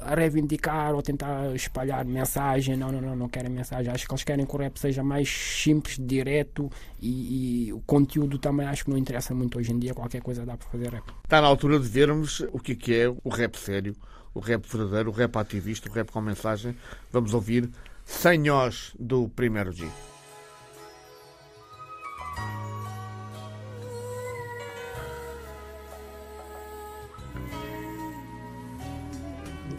eh, 0.00 0.12
a 0.12 0.14
reivindicar 0.14 0.94
ou 0.94 1.02
tentar 1.02 1.54
espalhar 1.54 2.04
mensagem. 2.04 2.76
Não, 2.76 2.92
não, 2.92 3.00
não, 3.00 3.16
não 3.16 3.28
querem 3.28 3.50
mensagem. 3.50 3.92
Acho 3.92 4.06
que 4.06 4.12
eles 4.12 4.24
querem 4.24 4.46
que 4.46 4.54
o 4.54 4.58
rap 4.58 4.78
seja 4.78 5.02
mais 5.02 5.28
simples, 5.28 5.98
direto 5.98 6.70
e, 7.00 7.66
e 7.66 7.72
o 7.72 7.80
conteúdo 7.80 8.38
também 8.38 8.66
acho 8.66 8.84
que 8.84 8.90
não 8.90 8.98
interessa 8.98 9.34
muito 9.34 9.58
hoje 9.58 9.72
em 9.72 9.78
dia. 9.78 9.94
Qualquer 9.94 10.22
coisa 10.22 10.46
dá 10.46 10.56
para 10.56 10.68
fazer 10.68 10.90
rap. 10.90 11.04
Está 11.24 11.40
na 11.40 11.48
altura 11.48 11.78
de 11.80 11.88
vermos 11.88 12.40
o 12.52 12.58
que 12.58 12.72
é, 12.72 12.74
que 12.76 12.94
é 12.94 13.08
o 13.08 13.28
rap 13.28 13.56
sério, 13.56 13.96
o 14.32 14.38
rap 14.38 14.64
verdadeiro, 14.66 15.10
o 15.10 15.12
rap 15.12 15.36
ativista, 15.36 15.88
o 15.88 15.92
rap 15.92 16.10
com 16.12 16.20
mensagem. 16.20 16.76
Vamos 17.10 17.34
ouvir 17.34 17.68
Nós 18.44 18.94
do 18.98 19.28
primeiro 19.28 19.72
G. 19.72 19.88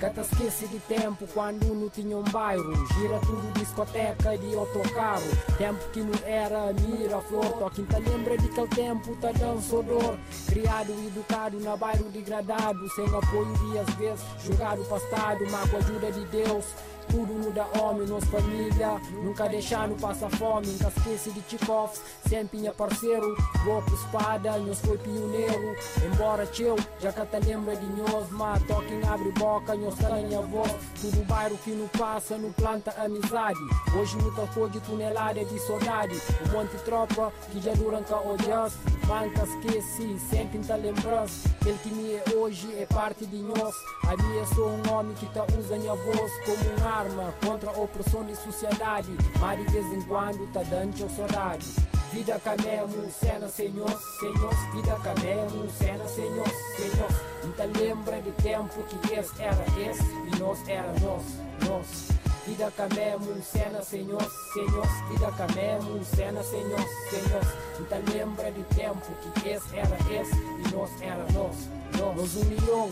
Te 0.09 0.19
esquece 0.19 0.67
de 0.67 0.79
tempo 0.79 1.27
quando 1.31 1.63
não 1.75 1.87
tinha 1.87 2.17
um 2.17 2.23
bairro. 2.23 2.73
Gira 2.95 3.19
tudo 3.19 3.53
discoteca 3.53 4.35
de 4.35 4.55
autocarro. 4.55 5.21
Tempo 5.59 5.79
que 5.91 6.01
não 6.01 6.19
era 6.25 6.73
mira, 6.73 7.21
flor. 7.21 7.45
Toque 7.59 7.83
te 7.83 7.99
lembra 8.09 8.35
de 8.35 8.47
aquele 8.47 8.67
tempo, 8.69 9.15
tá 9.17 9.31
dançador. 9.31 10.17
Criado 10.47 10.91
e 10.91 11.07
educado 11.07 11.59
na 11.59 11.77
bairro 11.77 12.09
degradado. 12.09 12.89
Sem 12.95 13.05
apoio 13.05 13.53
e 13.73 13.77
às 13.77 13.95
vezes 13.95 14.25
jogado 14.43 14.83
pastado. 14.85 15.45
A 15.45 15.77
ajuda 15.77 16.11
de 16.11 16.25
Deus 16.25 16.65
tudo 17.11 17.33
muda 17.33 17.67
homem, 17.79 18.07
nos 18.07 18.23
família. 18.25 18.99
Nunca 19.23 19.47
deixar 19.47 19.87
no 19.87 19.95
passar 19.95 20.29
fome 20.31 20.67
Nunca 20.67 20.87
esquece 20.87 21.31
de 21.31 21.41
Tchikovs 21.41 22.01
Sempre 22.27 22.59
minha 22.59 22.71
parceiro 22.71 23.35
Golpe 23.65 23.93
espada, 23.93 24.57
nós 24.57 24.79
foi 24.79 24.97
pioneiro 24.97 25.75
Embora 26.05 26.45
teu, 26.47 26.75
já 26.99 27.11
que 27.11 27.21
lembra 27.45 27.75
de 27.75 27.85
nós. 27.87 28.29
Mas 28.31 28.63
toquem 28.63 29.01
abre 29.07 29.31
boca, 29.31 29.75
nós 29.75 29.95
tem 29.95 30.35
a 30.35 30.41
voz. 30.41 30.71
Tudo 30.99 31.25
bairro 31.25 31.57
que 31.63 31.71
não 31.71 31.87
passa, 31.87 32.37
não 32.37 32.51
planta 32.53 32.93
amizade. 33.03 33.59
Hoje 33.97 34.17
luta 34.17 34.47
cor 34.53 34.69
de 34.69 34.79
tonelada 34.81 35.43
de 35.43 35.59
saudade. 35.59 36.15
O 36.45 36.51
monte 36.51 36.75
tropa 36.83 37.31
que 37.51 37.59
já 37.61 37.73
durante 37.73 38.13
odias. 38.13 38.73
Manca 39.07 39.43
esqueci, 39.43 40.17
sempre 40.29 40.59
te 40.59 40.73
lembrança 40.73 41.49
Ele 41.65 41.77
que 41.79 41.89
me 41.89 42.13
é 42.13 42.23
hoje 42.35 42.73
é 42.77 42.85
parte 42.85 43.25
de 43.25 43.37
nós. 43.37 43.73
A 44.07 44.15
minha 44.15 44.45
sou 44.47 44.69
um 44.69 44.91
homem 44.91 45.13
que 45.15 45.25
tá 45.33 45.45
usa 45.57 45.75
minha 45.75 45.95
voz 45.95 46.31
como 46.45 46.77
uma 46.77 47.00
arma 47.01 47.33
Contra 47.43 47.71
a 47.71 47.73
opressão 47.73 48.23
de 48.23 48.35
sociedade. 48.35 49.09
Mas 49.39 49.59
de 49.59 49.71
vez 49.71 49.85
em 49.93 50.01
quando 50.03 50.51
tá 50.53 50.61
dando 50.63 51.09
saudade. 51.15 51.65
Vida 52.11 52.39
camemo, 52.43 53.09
cena 53.09 53.47
senhor, 53.47 53.89
senhor. 54.19 54.53
Vida 54.73 54.99
camemo, 55.01 55.69
cena 55.69 56.07
senhor, 56.07 56.47
senhor. 56.75 57.31
Te 57.55 57.79
lembra 57.79 58.21
de 58.21 58.31
tempo 58.31 58.83
que 58.83 59.13
esse 59.13 59.41
era 59.41 59.63
esse 59.79 60.03
E 60.03 60.39
nós 60.39 60.59
era 60.67 60.91
nós, 60.99 61.23
nós. 61.67 62.09
Vida 62.45 62.71
camemo, 62.75 63.41
cena 63.41 63.81
senhor, 63.81 64.23
senhor. 64.53 64.87
Vida 65.09 65.31
camemo, 65.37 66.03
cena 66.03 66.43
senhor, 66.43 66.85
senhor. 67.09 67.87
Te 67.87 68.11
lembra 68.11 68.51
de 68.51 68.63
tempo 68.75 69.07
que 69.21 69.49
esse 69.49 69.77
era 69.77 69.95
esse 70.11 70.35
E 70.35 70.75
nós 70.75 70.89
era 71.01 71.25
nós, 71.31 71.69
nós. 71.97 72.15
Nos 72.17 72.35
união 72.35 72.91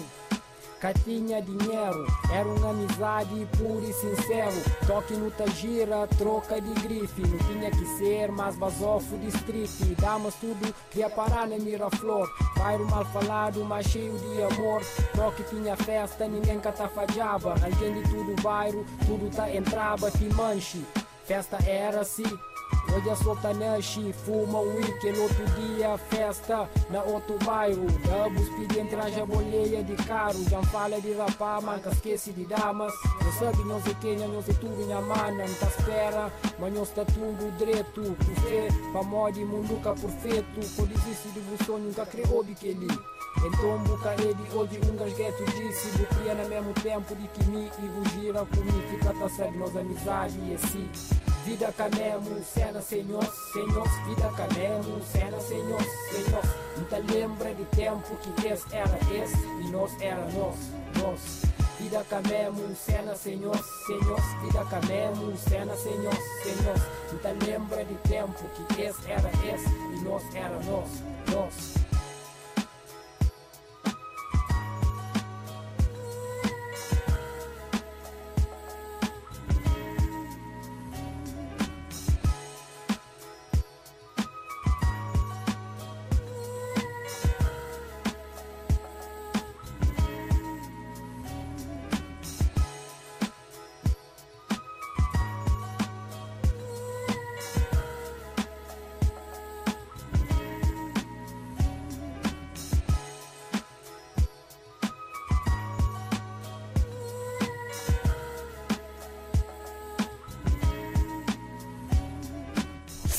que 0.80 0.94
tinha 1.04 1.42
dinheiro, 1.42 2.08
era 2.32 2.48
uma 2.48 2.70
amizade 2.70 3.48
pura 3.58 3.86
e 3.86 3.94
sincero. 3.94 4.56
Toque 4.88 5.14
no 5.14 5.30
Tagira, 5.32 6.08
troca 6.18 6.62
de 6.62 6.74
grife. 6.82 7.22
Não 7.22 7.38
tinha 7.38 7.70
que 7.70 7.86
ser, 7.98 8.32
mas 8.32 8.56
basofo 8.56 9.18
de 9.18 9.28
street. 9.28 9.70
Damas 10.00 10.36
tudo, 10.36 10.74
queria 10.90 11.10
parar 11.10 11.48
na 11.48 11.58
Miraflor. 11.58 12.28
Bairro 12.58 12.86
mal 12.90 13.06
falado, 13.06 13.64
mas 13.66 13.88
cheio 13.88 14.18
de 14.18 14.42
amor. 14.44 14.82
Toque 15.16 15.44
tinha 15.44 15.76
festa, 15.76 16.28
ninguém 16.28 16.60
catafajava. 16.60 17.56
Alguém 17.62 18.02
de 18.02 18.10
tudo 18.10 18.42
bairro, 18.42 18.86
tudo 19.06 19.30
tá 19.36 19.54
entrava, 19.54 20.10
que 20.10 20.34
manche. 20.34 20.86
Festa 21.26 21.58
era 21.68 22.02
assim. 22.02 22.24
Hoje 22.96 23.10
a 23.10 23.16
solta 23.16 23.54
nasce, 23.54 24.14
fuma 24.26 24.60
um 24.60 24.76
weekend, 24.76 25.20
outro 25.20 25.46
dia 25.46 25.98
festa 25.98 26.68
na 26.90 27.04
outro 27.04 27.38
bairro. 27.46 27.86
Dabos 28.08 28.50
pedem 28.50 28.88
traje 28.88 29.24
boleia 29.26 29.84
de 29.84 29.96
caro, 30.04 30.44
já 30.50 30.62
fala 30.64 31.00
de 31.00 31.14
rapar, 31.14 31.62
manca 31.62 31.92
esquece 31.92 32.32
de 32.32 32.46
damas. 32.46 32.94
Eu 33.24 33.32
sabe, 33.34 33.64
não 33.64 33.82
sei 33.82 33.96
quem, 34.02 34.18
não 34.18 34.42
sei 34.42 34.56
tudo, 34.56 34.76
minha 34.78 35.02
mana, 35.02 35.46
não 35.46 35.54
tá 35.56 35.68
espera, 35.68 36.34
mas 36.58 36.74
não 36.74 36.84
está 36.84 37.06
tudo 37.06 37.58
direto. 37.58 38.02
Por 38.02 38.36
fé, 38.50 38.68
pra 38.92 39.04
mod, 39.04 39.46
munduca 39.46 39.94
perfeito, 39.94 40.76
por 40.76 40.90
existe 40.92 41.30
de 41.30 41.40
você, 41.42 41.72
nunca 41.72 42.06
criou 42.06 42.44
biquele. 42.44 42.88
Então 43.38 43.78
buca 43.80 44.14
ele 44.22 44.50
hoje 44.54 44.80
um 44.92 44.96
gasgueto 44.98 45.46
disse 45.46 45.98
Do 45.98 46.06
cria 46.08 46.36
no 46.36 46.50
mesmo 46.50 46.74
tempo 46.74 47.16
de 47.16 47.28
que 47.28 47.44
me 47.46 47.72
e 47.82 47.88
vos 47.88 48.12
gira 48.14 48.46
comigo 48.46 48.88
Fica 48.90 49.14
tá 49.14 49.30
sabe 49.30 49.58
nós 49.58 49.76
amizade 49.78 50.38
e 50.40 50.56
assim 50.56 50.90
Vida 51.46 51.72
canemo, 51.72 52.44
cena 52.44 52.82
senhor, 52.82 53.24
senhor 53.54 53.88
Vida 54.06 54.30
canemo, 54.36 55.02
cena 55.04 55.40
senhor, 55.40 55.82
senhor. 56.12 56.44
Nunca 56.78 56.98
lembra 57.12 57.56
de 57.56 57.66
tempo 57.66 58.16
que 58.18 58.48
esse 58.48 58.76
era 58.76 59.00
esse 59.12 59.38
E 59.38 59.72
nós 59.72 59.92
era 60.02 60.22
nós, 60.32 60.58
nós. 61.02 61.42
Vida 61.80 62.06
camemo, 62.10 62.76
cena 62.76 63.16
senhor, 63.16 63.58
senhor 63.88 64.22
Vida 64.44 64.66
camemo, 64.66 65.36
cena 65.38 65.76
senhor, 65.76 66.14
senhor. 66.44 66.76
Nunca 67.12 67.46
lembra 67.46 67.86
de 67.86 67.96
tempo 68.08 68.44
que 68.54 68.82
esse 68.82 69.10
era 69.10 69.30
esse 69.52 69.70
E 69.70 70.04
nós 70.04 70.24
era 70.36 70.60
nós, 70.60 70.90
nós 71.32 71.89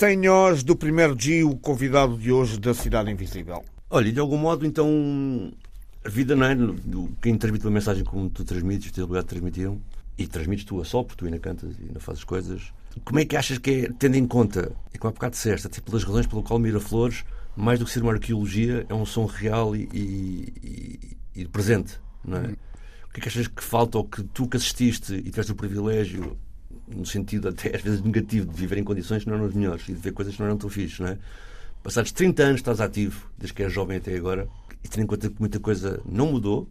Senhores 0.00 0.62
do 0.62 0.74
primeiro 0.74 1.14
dia, 1.14 1.46
o 1.46 1.54
convidado 1.54 2.16
de 2.16 2.32
hoje 2.32 2.58
da 2.58 2.72
Cidade 2.72 3.10
Invisível. 3.10 3.62
Olha, 3.90 4.08
e 4.08 4.12
de 4.12 4.18
algum 4.18 4.38
modo, 4.38 4.64
então, 4.64 5.52
a 6.02 6.08
vida 6.08 6.34
não 6.34 6.46
é. 6.46 6.56
Quem 7.20 7.36
transmite 7.36 7.66
uma 7.66 7.72
mensagem 7.72 8.02
como 8.02 8.30
tu 8.30 8.42
transmites, 8.42 8.90
tens 8.92 9.02
a 9.02 9.04
obrigado 9.04 9.24
de 9.24 9.28
transmitir, 9.28 9.70
e 10.16 10.26
transmites 10.26 10.64
tu 10.64 10.80
a 10.80 10.86
só, 10.86 11.02
porque 11.02 11.18
tu 11.18 11.26
ainda 11.26 11.38
cantas 11.38 11.78
e 11.78 11.82
ainda 11.82 12.00
fazes 12.00 12.24
coisas. 12.24 12.72
Como 13.04 13.18
é 13.18 13.26
que 13.26 13.36
achas 13.36 13.58
que 13.58 13.70
é, 13.70 13.92
tendo 13.98 14.16
em 14.16 14.26
conta, 14.26 14.72
e 14.94 14.96
como 14.96 15.10
há 15.10 15.12
bocado 15.12 15.32
disseste, 15.32 15.66
até 15.66 15.82
pelas 15.82 16.02
razões 16.02 16.26
pelo 16.26 16.42
qual 16.42 16.58
Miraflores, 16.58 17.22
mais 17.54 17.78
do 17.78 17.84
que 17.84 17.90
ser 17.90 18.02
uma 18.02 18.12
arqueologia, 18.12 18.86
é 18.88 18.94
um 18.94 19.04
som 19.04 19.26
real 19.26 19.76
e, 19.76 19.86
e, 19.92 21.16
e 21.42 21.44
presente, 21.44 22.00
não 22.24 22.38
é? 22.38 22.56
O 23.04 23.12
que 23.12 23.20
é 23.20 23.22
que 23.22 23.28
achas 23.28 23.48
que 23.48 23.62
falta, 23.62 23.98
ou 23.98 24.04
que 24.04 24.22
tu 24.22 24.48
que 24.48 24.56
assististe 24.56 25.12
e 25.12 25.24
tiveste 25.24 25.52
o 25.52 25.54
privilégio, 25.54 26.38
no 26.94 27.06
sentido 27.06 27.48
até 27.48 27.74
às 27.76 27.82
vezes 27.82 28.00
negativo, 28.02 28.46
de 28.46 28.56
viver 28.56 28.78
em 28.78 28.84
condições 28.84 29.22
que 29.24 29.28
não 29.30 29.36
eram 29.36 29.46
as 29.46 29.54
melhores 29.54 29.82
e 29.88 29.92
de 29.92 29.98
ver 30.00 30.12
coisas 30.12 30.34
que 30.34 30.40
não 30.40 30.46
eram 30.48 30.56
tão 30.58 30.68
fixes, 30.68 30.98
não 31.00 31.08
é? 31.08 31.18
Passados 31.82 32.12
30 32.12 32.42
anos 32.42 32.60
estás 32.60 32.80
ativo, 32.80 33.30
desde 33.38 33.54
que 33.54 33.62
és 33.62 33.72
jovem 33.72 33.96
até 33.96 34.14
agora, 34.16 34.46
e 34.84 34.88
tendo 34.88 35.04
em 35.04 35.06
conta 35.06 35.28
que 35.30 35.36
muita 35.40 35.58
coisa 35.60 36.00
não 36.04 36.30
mudou, 36.32 36.68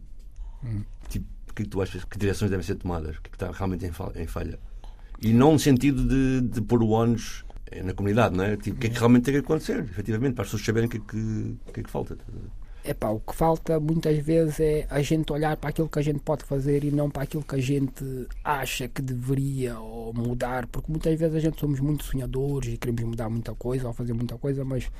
tipo, 1.08 1.26
o 1.50 1.54
que 1.54 1.62
é 1.62 1.64
que 1.64 1.70
tu 1.70 1.82
achas 1.82 2.04
que 2.04 2.18
direções 2.18 2.50
devem 2.50 2.64
ser 2.64 2.76
tomadas? 2.76 3.16
O 3.16 3.20
que 3.22 3.28
é 3.28 3.30
que 3.30 3.36
está 3.36 3.50
realmente 3.50 3.84
em 3.84 3.92
fa- 3.92 4.12
em 4.14 4.26
falha? 4.26 4.58
E 5.20 5.32
não 5.32 5.52
no 5.52 5.58
sentido 5.58 6.04
de, 6.06 6.40
de 6.48 6.60
pôr 6.62 6.82
o 6.82 6.90
ónus 6.90 7.44
eh, 7.70 7.82
na 7.82 7.92
comunidade, 7.92 8.36
não 8.36 8.44
é? 8.44 8.56
Tipo, 8.56 8.76
o 8.76 8.80
que 8.80 8.86
é 8.86 8.90
que 8.90 8.98
realmente 8.98 9.24
tem 9.24 9.34
que 9.34 9.40
acontecer, 9.40 9.80
efetivamente, 9.80 10.34
para 10.34 10.42
as 10.42 10.48
pessoas 10.48 10.64
saberem 10.64 10.86
o 10.86 10.90
que 10.90 10.96
é 10.96 11.00
que, 11.00 11.56
que, 11.74 11.80
é 11.80 11.82
que 11.82 11.90
falta. 11.90 12.16
Epá, 12.90 13.08
o 13.08 13.20
que 13.20 13.32
falta 13.32 13.78
muitas 13.78 14.18
vezes 14.18 14.58
é 14.58 14.84
a 14.90 15.00
gente 15.00 15.32
olhar 15.32 15.56
para 15.56 15.70
aquilo 15.70 15.88
que 15.88 16.00
a 16.00 16.02
gente 16.02 16.18
pode 16.18 16.42
fazer 16.42 16.82
e 16.82 16.90
não 16.90 17.08
para 17.08 17.22
aquilo 17.22 17.44
que 17.44 17.54
a 17.54 17.60
gente 17.60 18.04
acha 18.42 18.88
que 18.88 19.00
deveria 19.00 19.78
ou 19.78 20.12
mudar, 20.12 20.66
porque 20.66 20.90
muitas 20.90 21.16
vezes 21.16 21.36
a 21.36 21.38
gente 21.38 21.60
somos 21.60 21.78
muito 21.78 22.02
sonhadores 22.02 22.74
e 22.74 22.76
queremos 22.76 23.04
mudar 23.04 23.30
muita 23.30 23.54
coisa 23.54 23.86
ou 23.86 23.94
fazer 23.94 24.12
muita 24.12 24.36
coisa, 24.36 24.64
mas 24.64 24.90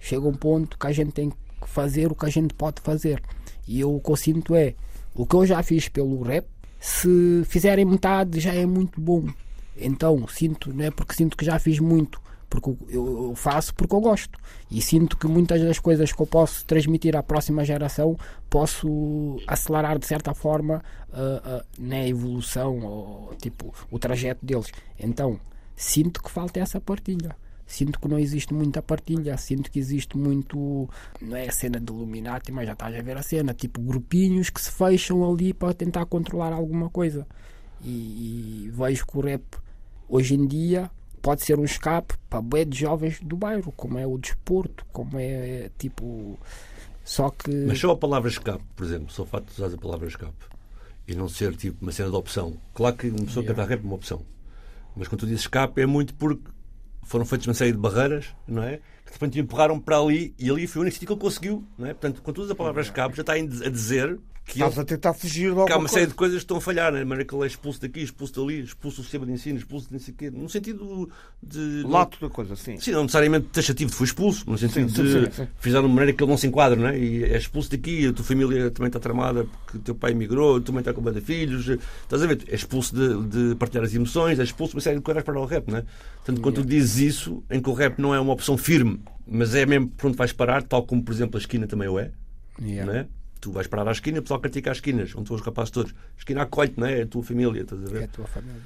chega 0.00 0.26
um 0.26 0.32
ponto 0.32 0.78
que 0.78 0.86
a 0.86 0.92
gente 0.92 1.12
tem 1.12 1.28
que 1.28 1.36
fazer 1.66 2.10
o 2.10 2.14
que 2.14 2.24
a 2.24 2.30
gente 2.30 2.54
pode 2.54 2.80
fazer. 2.80 3.22
E 3.68 3.78
eu, 3.78 3.94
o 3.94 4.00
que 4.00 4.10
eu 4.10 4.16
sinto 4.16 4.54
é, 4.54 4.74
o 5.14 5.26
que 5.26 5.36
eu 5.36 5.44
já 5.44 5.62
fiz 5.62 5.86
pelo 5.86 6.22
rap, 6.22 6.46
se 6.80 7.44
fizerem 7.44 7.84
metade 7.84 8.40
já 8.40 8.54
é 8.54 8.64
muito 8.64 8.98
bom. 8.98 9.28
Então, 9.76 10.26
sinto, 10.28 10.72
não 10.72 10.86
é 10.86 10.90
porque 10.90 11.14
sinto 11.14 11.36
que 11.36 11.44
já 11.44 11.58
fiz 11.58 11.78
muito, 11.78 12.22
porque 12.48 12.74
eu 12.88 13.32
faço 13.36 13.74
porque 13.74 13.94
eu 13.94 14.00
gosto. 14.00 14.38
E 14.70 14.80
sinto 14.80 15.16
que 15.16 15.26
muitas 15.26 15.60
das 15.60 15.78
coisas 15.78 16.12
que 16.12 16.20
eu 16.20 16.26
posso 16.26 16.64
transmitir 16.64 17.16
à 17.16 17.22
próxima 17.22 17.64
geração 17.64 18.16
posso 18.48 19.40
acelerar 19.46 19.98
de 19.98 20.06
certa 20.06 20.34
forma 20.34 20.82
a, 21.12 21.56
a, 21.56 21.64
né, 21.78 22.02
a 22.02 22.08
evolução 22.08 22.78
ou 22.80 23.34
tipo 23.40 23.74
o 23.90 23.98
trajeto 23.98 24.44
deles. 24.44 24.70
Então, 24.98 25.38
sinto 25.76 26.22
que 26.22 26.30
falta 26.30 26.60
essa 26.60 26.80
partilha. 26.80 27.36
Sinto 27.66 27.98
que 27.98 28.08
não 28.08 28.18
existe 28.18 28.52
muita 28.52 28.82
partilha, 28.82 29.36
sinto 29.38 29.70
que 29.70 29.78
existe 29.78 30.18
muito, 30.18 30.88
não 31.20 31.34
é 31.34 31.48
a 31.48 31.52
cena 31.52 31.80
de 31.80 31.90
Illuminati, 31.90 32.52
mas 32.52 32.66
já 32.66 32.74
estás 32.74 32.94
a 32.94 33.00
ver 33.00 33.16
a 33.16 33.22
cena, 33.22 33.54
tipo 33.54 33.80
grupinhos 33.80 34.50
que 34.50 34.60
se 34.60 34.70
fecham 34.70 35.28
ali 35.28 35.54
para 35.54 35.72
tentar 35.72 36.04
controlar 36.04 36.52
alguma 36.52 36.90
coisa. 36.90 37.26
E, 37.82 38.66
e 38.66 38.70
vejo 38.70 39.06
que 39.06 39.16
o 39.16 39.20
rap 39.20 39.42
hoje 40.08 40.34
em 40.34 40.46
dia 40.46 40.90
pode 41.24 41.42
ser 41.42 41.58
um 41.58 41.64
escape 41.64 42.14
para 42.28 42.42
bué 42.42 42.66
de 42.66 42.78
jovens 42.78 43.18
do 43.22 43.34
bairro, 43.34 43.72
como 43.72 43.98
é 43.98 44.06
o 44.06 44.18
desporto, 44.18 44.84
como 44.92 45.18
é 45.18 45.70
tipo. 45.78 46.38
Só 47.02 47.30
que. 47.30 47.50
Mas 47.50 47.80
só 47.80 47.92
a 47.92 47.96
palavra 47.96 48.28
escape, 48.28 48.62
por 48.76 48.84
exemplo, 48.84 49.10
só 49.10 49.22
o 49.22 49.26
facto 49.26 49.46
de 49.46 49.54
usares 49.54 49.74
a 49.74 49.78
palavra 49.78 50.06
escape 50.06 50.44
e 51.08 51.14
não 51.14 51.26
ser 51.26 51.56
tipo 51.56 51.78
uma 51.80 51.92
cena 51.92 52.10
de 52.10 52.16
opção. 52.16 52.58
Claro 52.74 52.96
que 52.96 53.08
uma 53.08 53.24
pessoa 53.24 53.42
Yeah. 53.42 53.54
cantar 53.54 53.68
rap 53.70 53.82
é 53.82 53.86
uma 53.86 53.94
opção, 53.94 54.20
mas 54.94 55.08
quando 55.08 55.20
tu 55.20 55.26
dizes 55.26 55.40
escape 55.40 55.80
é 55.80 55.86
muito 55.86 56.12
porque 56.14 56.42
foram 57.02 57.24
feitas 57.24 57.46
uma 57.46 57.54
série 57.54 57.72
de 57.72 57.78
barreiras, 57.78 58.26
não 58.46 58.62
é? 58.62 58.76
Que 58.76 59.06
de 59.06 59.12
repente 59.12 59.32
te 59.32 59.40
empurraram 59.40 59.80
para 59.80 59.98
ali 59.98 60.34
e 60.38 60.50
ali 60.50 60.66
foi 60.66 60.80
o 60.80 60.82
único 60.82 60.94
sítio 60.94 61.06
que 61.06 61.12
ele 61.14 61.20
conseguiu, 61.20 61.64
não 61.78 61.86
é? 61.86 61.94
Portanto, 61.94 62.20
quando 62.20 62.36
tu 62.36 62.40
usas 62.42 62.52
a 62.52 62.54
palavra 62.54 62.82
escape, 62.82 63.16
já 63.16 63.22
está 63.22 63.32
a 63.32 63.70
dizer 63.70 64.18
que 64.44 64.58
ele 64.58 64.68
Estás 64.68 64.78
a 64.78 64.84
tentar 64.84 65.14
fugir 65.14 65.54
de 65.54 65.64
que 65.64 65.72
há 65.72 65.78
uma 65.78 65.88
série 65.88 66.00
coisa. 66.02 66.06
de 66.08 66.14
coisas 66.14 66.36
que 66.36 66.44
estão 66.44 66.56
a 66.58 66.60
falhar, 66.60 66.92
né? 66.92 67.24
que 67.24 67.34
ele 67.34 67.44
é 67.44 67.46
expulso 67.46 67.80
daqui, 67.80 68.00
expulso 68.00 68.34
dali, 68.34 68.60
expulso 68.60 68.98
do 68.98 69.02
sistema 69.02 69.24
de 69.24 69.32
ensino, 69.32 69.58
expulso 69.58 69.86
de 69.86 69.92
não 69.94 70.00
sei 70.00 70.12
o 70.12 70.16
quê, 70.16 70.30
no 70.30 70.48
sentido 70.50 71.10
de. 71.42 71.82
Lato 71.84 72.20
da 72.20 72.28
coisa, 72.28 72.54
sim. 72.54 72.78
Sim, 72.78 72.92
não 72.92 73.02
necessariamente 73.02 73.46
taxativo 73.48 73.90
de 73.90 73.96
foi 73.96 74.06
expulso, 74.06 74.48
no 74.48 74.58
sentido 74.58 74.90
Sim, 74.90 74.96
sim, 74.96 75.24
de 75.24 75.34
sim, 75.34 75.48
fizeram 75.58 75.88
de 75.88 75.94
maneira 75.94 76.12
que 76.12 76.22
ele 76.22 76.30
não 76.30 76.36
se 76.36 76.46
enquadra, 76.46 76.78
não 76.78 76.88
é? 76.88 76.98
E 76.98 77.24
é 77.24 77.38
expulso 77.38 77.70
daqui, 77.70 78.06
a 78.06 78.12
tua 78.12 78.24
família 78.24 78.70
também 78.70 78.88
está 78.88 79.00
tramada 79.00 79.44
porque 79.44 79.78
o 79.78 79.80
teu 79.80 79.94
pai 79.94 80.12
emigrou, 80.12 80.60
tu 80.60 80.66
também 80.66 80.80
está 80.80 80.92
com 80.92 81.00
banda 81.00 81.20
de 81.20 81.26
filhos, 81.26 81.66
estás 82.02 82.22
a 82.22 82.26
ver? 82.26 82.42
É 82.46 82.54
expulso 82.54 82.94
de, 82.94 83.48
de 83.50 83.54
partilhar 83.54 83.84
as 83.84 83.94
emoções, 83.94 84.38
é 84.38 84.42
expulso 84.42 84.72
de 84.72 84.76
uma 84.76 84.82
série 84.82 84.96
de 84.96 85.02
coisas 85.02 85.22
para 85.22 85.40
o 85.40 85.46
rap, 85.46 85.70
não 85.70 85.78
é? 85.78 85.84
Portanto, 86.16 86.42
quando 86.42 86.56
tu 86.56 86.64
dizes 86.66 86.98
isso, 86.98 87.42
em 87.50 87.60
que 87.62 87.70
o 87.70 87.72
rap 87.72 87.98
não 87.98 88.14
é 88.14 88.20
uma 88.20 88.32
opção 88.34 88.58
firme, 88.58 89.00
mas 89.26 89.54
é 89.54 89.64
mesmo 89.64 89.88
por 89.88 90.08
onde 90.08 90.18
vais 90.18 90.32
parar, 90.32 90.62
tal 90.62 90.82
como, 90.84 91.02
por 91.02 91.12
exemplo, 91.14 91.38
a 91.38 91.40
esquina 91.40 91.66
também 91.66 91.88
o 91.88 91.98
é, 91.98 92.10
Yeah. 92.60 92.92
não 92.92 92.98
é? 93.00 93.06
Tu 93.44 93.52
vais 93.52 93.66
parar 93.66 93.88
à 93.88 93.92
esquina, 93.92 94.18
o 94.18 94.22
pessoal 94.22 94.40
critica 94.40 94.70
as 94.70 94.78
esquinas, 94.78 95.10
onde 95.14 95.22
estão 95.22 95.36
os 95.36 95.42
rapazes 95.42 95.70
todos. 95.70 95.92
A 95.92 96.18
esquina 96.18 96.42
acolhe-te, 96.42 96.78
não 96.80 96.86
é? 96.86 97.00
É 97.00 97.02
a 97.02 97.06
tua 97.06 97.22
família, 97.22 97.62
estás 97.62 97.82
a 97.84 97.86
ver? 97.88 98.00
É 98.02 98.04
a 98.04 98.08
tua 98.08 98.26
família. 98.26 98.60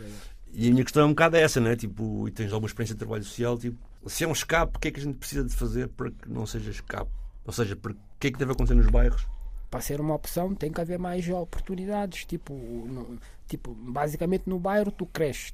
E 0.52 0.68
a 0.68 0.70
minha 0.70 0.84
questão 0.84 1.02
é 1.02 1.06
um 1.06 1.10
bocado 1.10 1.36
essa, 1.36 1.60
não 1.60 1.68
é? 1.70 1.76
Tipo, 1.76 2.26
e 2.28 2.30
tens 2.30 2.52
alguma 2.52 2.68
experiência 2.68 2.94
de 2.94 2.98
trabalho 2.98 3.22
social, 3.24 3.58
tipo, 3.58 3.76
se 4.06 4.24
é 4.24 4.28
um 4.28 4.32
escape, 4.32 4.76
o 4.76 4.80
que 4.80 4.88
é 4.88 4.90
que 4.90 5.00
a 5.00 5.02
gente 5.02 5.16
precisa 5.16 5.44
de 5.44 5.54
fazer 5.54 5.88
para 5.88 6.10
que 6.10 6.28
não 6.30 6.46
seja 6.46 6.70
escape? 6.70 7.10
Ou 7.44 7.52
seja, 7.52 7.74
para, 7.76 7.92
o 7.92 7.96
que 8.20 8.28
é 8.28 8.30
que 8.30 8.38
deve 8.38 8.52
acontecer 8.52 8.74
nos 8.74 8.86
bairros? 8.88 9.26
para 9.70 9.82
ser 9.82 10.00
uma 10.00 10.14
opção 10.14 10.54
tem 10.54 10.72
que 10.72 10.80
haver 10.80 10.98
mais 10.98 11.28
oportunidades 11.28 12.24
tipo 12.24 12.54
no- 12.54 13.18
tipo 13.46 13.74
basicamente 13.74 14.44
no 14.46 14.58
bairro 14.58 14.90
tu 14.90 15.04
cresces 15.04 15.52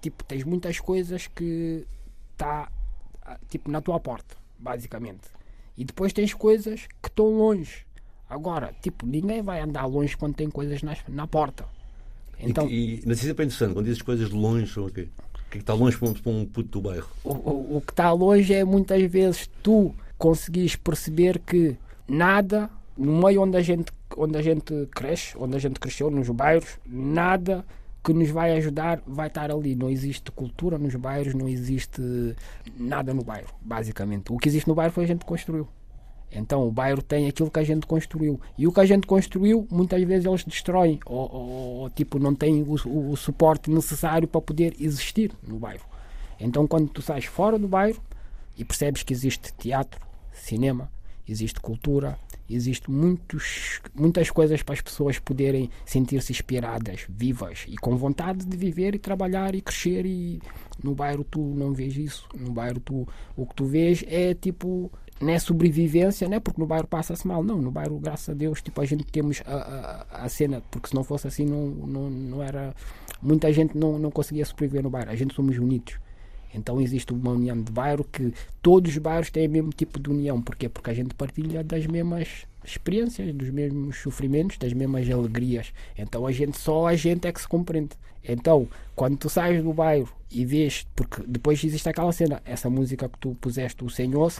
tipo 0.00 0.24
tens 0.24 0.42
muitas 0.42 0.80
coisas 0.80 1.28
que 1.28 1.86
tá 2.36 2.68
ah, 3.24 3.38
tipo 3.48 3.70
na 3.70 3.80
tua 3.80 4.00
porta 4.00 4.34
basicamente 4.58 5.28
e 5.76 5.84
depois 5.84 6.12
tens 6.12 6.34
coisas 6.34 6.88
que 7.00 7.08
estão 7.08 7.26
longe 7.38 7.86
agora 8.32 8.74
tipo 8.82 9.06
ninguém 9.06 9.42
vai 9.42 9.60
andar 9.60 9.86
longe 9.86 10.16
quando 10.16 10.34
tem 10.34 10.50
coisas 10.50 10.82
nas, 10.82 10.98
na 11.08 11.26
porta 11.26 11.64
então 12.38 12.68
E, 12.68 13.00
e 13.00 13.06
na 13.06 13.14
ciência 13.14 13.30
é 13.30 13.32
interessante, 13.32 13.74
quando 13.74 13.86
dizes 13.86 14.02
coisas 14.02 14.30
longe, 14.30 14.66
são 14.66 14.86
o 14.86 14.90
quê? 14.90 15.02
O 15.02 15.50
que 15.52 15.58
é 15.58 15.58
que 15.58 15.58
está 15.58 15.74
longe 15.74 15.96
para 15.96 16.08
um, 16.08 16.14
para 16.14 16.32
um 16.32 16.46
puto 16.46 16.80
do 16.80 16.80
bairro? 16.80 17.08
o, 17.22 17.32
o, 17.32 17.76
o 17.76 17.80
que 17.80 17.92
está 17.92 18.10
longe 18.10 18.52
é 18.52 18.64
muitas 18.64 19.02
vezes 19.10 19.48
tu 19.62 19.94
conseguires 20.18 20.76
perceber 20.76 21.38
que 21.38 21.76
nada 22.08 22.70
no 22.96 23.22
meio 23.22 23.42
onde 23.42 23.56
a 23.56 23.62
gente 23.62 23.92
onde 24.16 24.36
a 24.36 24.42
gente 24.42 24.86
cresce, 24.90 25.36
onde 25.38 25.56
a 25.56 25.58
gente 25.58 25.80
cresceu 25.80 26.10
nos 26.10 26.28
bairros, 26.28 26.78
nada 26.86 27.64
que 28.04 28.12
nos 28.12 28.30
vai 28.30 28.52
ajudar 28.56 29.00
vai 29.06 29.28
estar 29.28 29.50
ali. 29.50 29.74
Não 29.74 29.88
existe 29.88 30.30
cultura 30.32 30.78
nos 30.78 30.94
bairros, 30.94 31.34
não 31.34 31.48
existe 31.48 32.02
nada 32.76 33.14
no 33.14 33.22
bairro, 33.22 33.54
basicamente. 33.60 34.32
O 34.32 34.38
que 34.38 34.48
existe 34.48 34.68
no 34.68 34.74
bairro 34.74 34.92
foi 34.92 35.04
a 35.04 35.06
gente 35.06 35.20
que 35.20 35.26
construiu. 35.26 35.68
Então 36.34 36.66
o 36.66 36.70
bairro 36.72 37.02
tem 37.02 37.28
aquilo 37.28 37.50
que 37.50 37.58
a 37.58 37.64
gente 37.64 37.86
construiu. 37.86 38.40
E 38.56 38.66
o 38.66 38.72
que 38.72 38.80
a 38.80 38.86
gente 38.86 39.06
construiu, 39.06 39.66
muitas 39.70 40.02
vezes 40.02 40.24
eles 40.26 40.44
destroem. 40.44 40.98
Ou, 41.04 41.30
ou- 41.32 41.90
tipo, 41.90 42.18
não 42.18 42.34
têm 42.34 42.62
o, 42.62 42.74
o- 42.86 43.10
o 43.10 43.16
suporte 43.16 43.70
necessário 43.70 44.26
para 44.26 44.40
poder 44.40 44.74
existir 44.80 45.30
no 45.46 45.58
bairro. 45.58 45.84
Então 46.40 46.66
quando 46.66 46.88
tu 46.88 47.02
sais 47.02 47.24
fora 47.26 47.58
do 47.58 47.68
bairro 47.68 48.00
e 48.56 48.64
percebes 48.64 49.02
que 49.02 49.12
existe 49.12 49.52
teatro, 49.58 50.00
cinema, 50.32 50.90
existe 51.28 51.60
cultura, 51.60 52.18
Existe 52.50 52.90
muitos, 52.90 53.80
muitas 53.94 54.28
coisas 54.30 54.62
para 54.62 54.74
as 54.74 54.80
pessoas 54.82 55.18
poderem 55.18 55.70
sentir-se 55.86 56.32
inspiradas, 56.32 57.06
vivas 57.08 57.64
e 57.66 57.76
com 57.78 57.96
vontade 57.96 58.44
de 58.44 58.54
viver 58.58 58.94
e 58.94 58.98
trabalhar 58.98 59.54
e 59.54 59.62
crescer. 59.62 60.04
E 60.04 60.38
no 60.82 60.94
bairro 60.94 61.24
tu 61.24 61.40
não 61.40 61.72
vês 61.72 61.96
isso. 61.96 62.28
No 62.38 62.52
bairro 62.52 62.78
tu, 62.80 63.08
o 63.36 63.46
que 63.46 63.54
tu 63.54 63.64
vês 63.64 64.04
é 64.06 64.34
tipo 64.34 64.92
não 65.22 65.32
é 65.32 65.38
sobrevivência, 65.38 66.28
não 66.28 66.36
é 66.36 66.40
porque 66.40 66.60
no 66.60 66.66
bairro 66.66 66.86
passa-se 66.86 67.26
mal, 67.26 67.42
não. 67.42 67.62
No 67.62 67.70
bairro, 67.70 67.98
graças 67.98 68.28
a 68.28 68.34
Deus, 68.34 68.60
tipo, 68.60 68.80
a 68.80 68.84
gente 68.84 69.04
temos 69.04 69.42
a, 69.46 70.06
a, 70.10 70.24
a 70.24 70.28
cena, 70.28 70.62
porque 70.70 70.88
se 70.88 70.94
não 70.94 71.04
fosse 71.04 71.28
assim, 71.28 71.44
não, 71.44 71.66
não, 71.68 72.10
não 72.10 72.42
era. 72.42 72.74
Muita 73.22 73.52
gente 73.52 73.78
não, 73.78 73.98
não 73.98 74.10
conseguia 74.10 74.44
sobreviver 74.44 74.82
no 74.82 74.90
bairro. 74.90 75.10
A 75.10 75.16
gente 75.16 75.34
somos 75.34 75.56
unidos. 75.56 75.94
Então 76.54 76.80
existe 76.80 77.12
uma 77.12 77.30
união 77.30 77.60
de 77.62 77.72
bairro 77.72 78.04
que 78.04 78.34
todos 78.60 78.90
os 78.90 78.98
bairros 78.98 79.30
têm 79.30 79.46
o 79.46 79.50
mesmo 79.50 79.70
tipo 79.70 79.98
de 79.98 80.10
união. 80.10 80.42
Porquê? 80.42 80.68
Porque 80.68 80.90
a 80.90 80.94
gente 80.94 81.14
partilha 81.14 81.64
das 81.64 81.86
mesmas 81.86 82.46
experiências, 82.64 83.32
dos 83.34 83.48
mesmos 83.50 83.96
sofrimentos, 83.98 84.58
das 84.58 84.72
mesmas 84.72 85.08
alegrias. 85.08 85.72
Então 85.96 86.26
a 86.26 86.32
gente 86.32 86.58
só 86.58 86.88
a 86.88 86.94
gente 86.94 87.26
é 87.26 87.32
que 87.32 87.40
se 87.40 87.48
compreende. 87.48 87.96
Então, 88.24 88.68
quando 88.94 89.16
tu 89.16 89.28
sais 89.28 89.62
do 89.62 89.72
bairro 89.72 90.08
e 90.30 90.44
vês, 90.44 90.86
porque 90.94 91.22
depois 91.26 91.62
existe 91.64 91.88
aquela 91.88 92.12
cena, 92.12 92.42
essa 92.44 92.68
música 92.68 93.08
que 93.08 93.18
tu 93.18 93.36
puseste, 93.40 93.84
o 93.84 93.90
Senhor, 93.90 94.32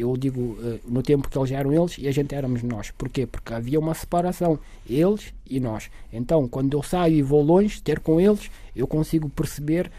eu 0.00 0.16
digo 0.16 0.56
eh, 0.62 0.78
no 0.86 1.02
tempo 1.02 1.28
que 1.28 1.38
eles 1.38 1.50
eram 1.50 1.72
eles 1.72 1.96
e 1.98 2.08
a 2.08 2.12
gente 2.12 2.34
éramos 2.34 2.62
nós. 2.62 2.90
Porquê? 2.90 3.26
Porque 3.26 3.52
havia 3.52 3.78
uma 3.78 3.94
separação, 3.94 4.58
eles 4.88 5.32
e 5.48 5.60
nós. 5.60 5.90
Então, 6.12 6.48
quando 6.48 6.74
eu 6.76 6.82
saio 6.82 7.16
e 7.16 7.22
vou 7.22 7.42
longe, 7.42 7.80
ter 7.82 8.00
com 8.00 8.20
eles, 8.20 8.50
eu 8.74 8.86
consigo 8.86 9.28
perceber 9.28 9.90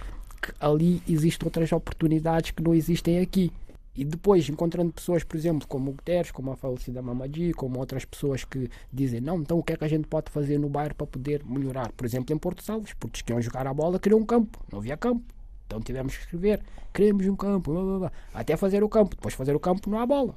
que 0.42 0.54
ali 0.60 1.02
existem 1.08 1.46
outras 1.46 1.72
oportunidades 1.72 2.52
que 2.52 2.64
não 2.64 2.74
existem 2.74 3.20
aqui. 3.20 3.52
E 3.96 4.06
depois, 4.06 4.48
encontrando 4.48 4.94
pessoas, 4.94 5.26
por 5.26 5.36
exemplo, 5.36 5.68
como 5.68 5.92
o 5.92 5.94
Guterres, 5.94 6.32
como 6.32 6.52
a 6.52 6.56
falecida 6.56 7.02
Mamadi, 7.02 7.52
como 7.54 7.80
outras 7.80 8.06
pessoas 8.06 8.46
que 8.46 8.70
dizem, 8.94 9.20
não, 9.20 9.42
então 9.42 9.60
o 9.60 9.64
que 9.64 9.74
é 9.74 9.78
que 9.78 9.84
a 9.84 9.90
gente 9.90 10.08
pode 10.08 10.32
fazer 10.32 10.58
no 10.58 10.70
bairro 10.70 10.96
para 10.96 11.06
poder 11.06 11.44
melhorar? 11.44 11.92
Por 11.92 12.06
exemplo, 12.06 12.34
em 12.34 12.38
Porto 12.38 12.64
Salles, 12.64 12.94
porque 12.94 13.18
eles 13.18 13.22
queriam 13.24 13.42
jogar 13.42 13.68
a 13.68 13.74
bola, 13.74 14.00
queriam 14.00 14.22
um 14.22 14.26
campo, 14.26 14.58
não 14.72 14.80
havia 14.80 14.96
campo. 14.96 15.24
Então 15.70 15.80
tivemos 15.80 16.18
que 16.18 16.24
escrever, 16.24 16.62
queremos 16.92 17.28
um 17.28 17.36
campo, 17.36 17.72
blá, 17.72 17.84
blá, 17.84 18.00
blá. 18.00 18.12
até 18.34 18.58
fazer 18.58 18.84
o 18.84 18.90
campo. 18.90 19.16
Depois 19.16 19.36
fazer 19.36 19.56
o 19.56 19.60
campo 19.60 19.88
não 19.88 20.00
há 20.00 20.06
bola. 20.06 20.36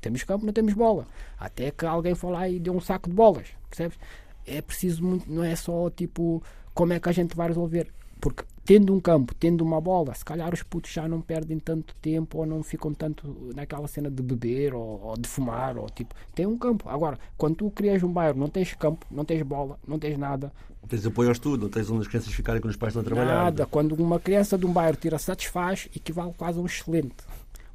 Temos 0.00 0.24
campo, 0.24 0.46
não 0.46 0.54
temos 0.54 0.72
bola. 0.72 1.06
Até 1.38 1.70
que 1.70 1.84
alguém 1.84 2.14
foi 2.14 2.32
lá 2.32 2.48
e 2.48 2.58
deu 2.58 2.74
um 2.74 2.80
saco 2.80 3.10
de 3.10 3.14
bolas, 3.14 3.48
percebes? 3.68 3.98
É 4.46 4.62
preciso 4.62 5.04
muito, 5.04 5.30
não 5.30 5.44
é 5.44 5.54
só 5.54 5.90
tipo 5.90 6.42
como 6.72 6.94
é 6.94 6.98
que 6.98 7.10
a 7.10 7.12
gente 7.12 7.36
vai 7.36 7.48
resolver. 7.48 7.92
Porque 8.24 8.42
tendo 8.64 8.94
um 8.94 8.98
campo, 8.98 9.34
tendo 9.34 9.62
uma 9.62 9.78
bola, 9.82 10.14
se 10.14 10.24
calhar 10.24 10.50
os 10.50 10.62
putos 10.62 10.90
já 10.90 11.06
não 11.06 11.20
perdem 11.20 11.58
tanto 11.58 11.94
tempo 11.96 12.38
ou 12.38 12.46
não 12.46 12.62
ficam 12.62 12.94
tanto 12.94 13.52
naquela 13.54 13.86
cena 13.86 14.10
de 14.10 14.22
beber 14.22 14.72
ou, 14.72 14.98
ou 15.02 15.14
de 15.14 15.28
fumar 15.28 15.76
ou 15.76 15.90
tipo, 15.90 16.14
tem 16.34 16.46
um 16.46 16.56
campo. 16.56 16.88
Agora, 16.88 17.18
quando 17.36 17.56
tu 17.56 17.70
crias 17.70 18.02
um 18.02 18.10
bairro, 18.10 18.38
não 18.38 18.48
tens 18.48 18.72
campo, 18.72 19.04
não 19.10 19.26
tens 19.26 19.42
bola, 19.42 19.78
não 19.86 19.98
tens 19.98 20.16
nada, 20.16 20.50
Não 20.80 20.88
tens 20.88 21.04
apoio 21.04 21.28
ao 21.28 21.32
estudo, 21.34 21.64
não 21.64 21.68
tens 21.68 21.90
onde 21.90 22.00
as 22.00 22.08
crianças 22.08 22.32
ficarem 22.32 22.62
quando 22.62 22.70
os 22.70 22.78
pais 22.78 22.92
estão 22.92 23.02
a 23.02 23.04
trabalhar. 23.04 23.44
Nada. 23.44 23.66
Quando 23.66 23.92
uma 23.92 24.18
criança 24.18 24.56
de 24.56 24.64
um 24.64 24.72
bairro 24.72 24.96
tira 24.96 25.18
satisfaz, 25.18 25.86
equivale 25.94 26.32
quase 26.32 26.58
a 26.58 26.62
um 26.62 26.64
excelente. 26.64 27.26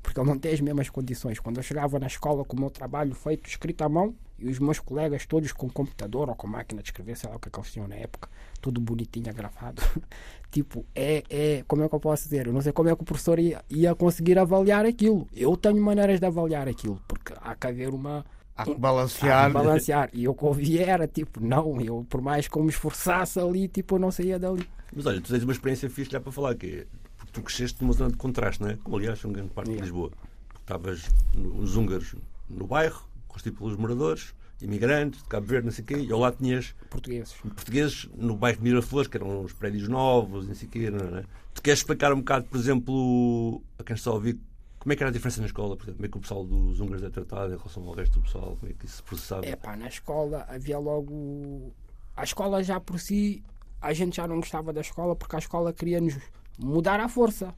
Porque 0.02 0.20
ele 0.20 0.28
não 0.28 0.40
tem 0.40 0.52
as 0.52 0.62
mesmas 0.62 0.90
condições. 0.90 1.40
Quando 1.40 1.58
eu 1.58 1.64
chegava 1.64 2.00
na 2.00 2.08
escola 2.08 2.44
com 2.44 2.58
o 2.58 2.60
meu 2.60 2.72
trabalho 2.72 3.14
feito 3.14 3.48
escrito 3.48 3.84
à 3.84 3.90
mão, 3.90 4.16
e 4.42 4.48
os 4.50 4.60
meus 4.60 4.80
colegas 4.80 5.26
todos 5.26 5.52
com 5.52 5.70
computador 5.70 6.30
ou 6.30 6.36
com 6.36 6.48
máquina 6.48 6.82
de 6.82 6.90
escrever, 6.90 7.18
sei 7.18 7.30
lá 7.30 7.36
o 7.36 7.40
que, 7.40 7.48
é 7.48 7.52
que 7.52 7.60
eles 7.60 7.72
tinham 7.72 7.88
na 7.88 7.96
época, 7.96 8.30
tudo 8.62 8.80
bonitinho, 8.82 9.34
gravado. 9.34 9.82
tipo, 10.52 10.86
é, 10.96 11.24
é. 11.30 11.64
Como 11.68 11.84
é 11.84 11.90
que 11.90 11.96
eu 11.96 12.00
posso 12.00 12.24
dizer? 12.24 12.48
Eu 12.48 12.54
não 12.54 12.62
sei 12.62 12.72
como 12.72 12.90
é 12.90 12.96
que 12.96 13.02
o 13.02 13.06
professor 13.06 13.40
ia, 13.40 13.64
ia 13.70 13.94
conseguir 13.96 14.38
avaliar 14.40 14.86
aquilo. 14.86 15.28
Eu 15.36 15.56
tenho 15.58 15.82
maneiras 15.82 16.20
de 16.20 16.26
avaliar 16.26 16.68
aquilo, 16.68 17.02
porque 17.08 17.34
há 17.42 17.56
que 17.56 17.68
haver 17.68 17.90
uma. 17.90 18.26
Há 18.56 18.66
que 18.66 18.72
Há 18.72 18.76
balancear. 18.76 19.48
de 19.48 19.54
balancear. 19.54 20.10
E 20.12 20.26
eu 20.26 20.34
que 20.34 20.44
ouvia 20.44 20.86
era 20.86 21.08
tipo, 21.08 21.40
não, 21.40 21.80
eu 21.80 22.06
por 22.10 22.22
mais 22.22 22.48
que 22.48 22.58
eu 22.58 22.64
me 22.64 22.70
esforçasse 22.70 23.40
ali, 23.40 23.68
tipo, 23.70 23.96
eu 23.96 24.00
não 24.00 24.12
saía 24.12 24.38
dali. 24.38 24.68
Mas 24.94 25.06
olha, 25.06 25.22
tu 25.22 25.32
tens 25.32 25.44
uma 25.44 25.54
experiência 25.54 25.90
fixe 25.90 26.12
já 26.12 26.20
para 26.20 26.32
falar, 26.32 26.56
que 26.56 26.68
é 26.80 26.86
porque 27.18 27.32
tu 27.32 27.42
cresceste 27.42 27.82
numa 27.82 27.94
zona 27.94 28.12
de 28.12 28.18
contraste, 28.18 28.62
não 28.62 28.70
é? 28.70 28.78
Como 28.84 28.98
aliás 28.98 29.20
são 29.20 29.32
grande 29.32 29.50
parte 29.52 29.68
de 29.68 29.76
Yeah. 29.76 29.86
Lisboa. 29.86 30.12
Porque 30.50 30.62
estavas 30.62 31.10
nos 31.34 31.76
húngaros 31.78 32.16
no 32.50 32.68
bairro, 32.68 33.02
constituído 33.30 33.60
pelos 33.60 33.78
moradores, 33.78 34.34
imigrantes, 34.62 35.22
de 35.24 35.30
Cabo 35.30 35.46
Verde, 35.46 35.66
não 35.68 35.72
sei 35.72 35.84
o 35.86 35.88
quê, 35.88 35.96
e 35.98 36.12
ao 36.12 36.20
lado 36.20 36.36
tinhas 36.38 36.76
Portugueses. 36.90 37.34
portugueses 37.36 38.10
no 38.18 38.36
bairro 38.36 38.58
de 38.58 38.64
Miraflores, 38.64 39.08
que 39.08 39.16
eram 39.16 39.42
os 39.46 39.54
prédios 39.54 39.88
novos, 39.88 40.46
não 40.48 40.54
sei 40.56 40.68
o 40.68 40.72
quê, 40.72 40.90
não 40.92 41.18
é? 41.20 41.24
Tu 41.54 41.62
queres 41.62 41.80
explicar 41.80 42.12
um 42.12 42.18
bocado, 42.18 42.46
por 42.48 42.58
exemplo, 42.60 43.62
a 43.78 43.84
quem 43.84 43.96
está 43.96 44.10
a 44.10 44.14
ouvir, 44.16 44.38
como 44.80 44.92
é 44.92 44.96
que 44.98 45.04
era 45.04 45.10
a 45.10 45.14
diferença 45.14 45.40
na 45.40 45.48
escola, 45.48 45.78
por 45.78 45.84
exemplo, 45.84 45.96
como 45.98 46.06
é 46.06 46.10
que 46.10 46.18
o 46.18 46.22
pessoal 46.22 46.46
dos 46.46 46.80
húngaros 46.82 47.04
é 47.04 47.10
tratado 47.10 47.54
em 47.54 47.58
relação 47.58 47.84
ao 47.84 47.94
resto 47.94 48.20
do 48.20 48.24
pessoal, 48.24 48.58
como 48.60 48.72
é 48.72 48.76
que 48.76 48.86
isso 48.86 48.98
se 48.98 49.04
processava? 49.04 49.46
É 49.46 49.56
pá, 49.56 49.78
na 49.78 49.88
escola 49.88 50.46
havia 50.50 50.78
logo. 50.78 51.72
A 52.18 52.24
escola 52.24 52.62
já 52.64 52.80
por 52.82 53.00
si, 53.00 53.42
a 53.82 53.94
gente 53.94 54.18
já 54.18 54.28
não 54.28 54.38
gostava 54.42 54.74
da 54.74 54.82
escola 54.82 55.16
porque 55.16 55.36
a 55.36 55.40
escola 55.40 55.72
queria-nos 55.72 56.18
mudar 56.58 57.00
à 57.00 57.08
força. 57.08 57.54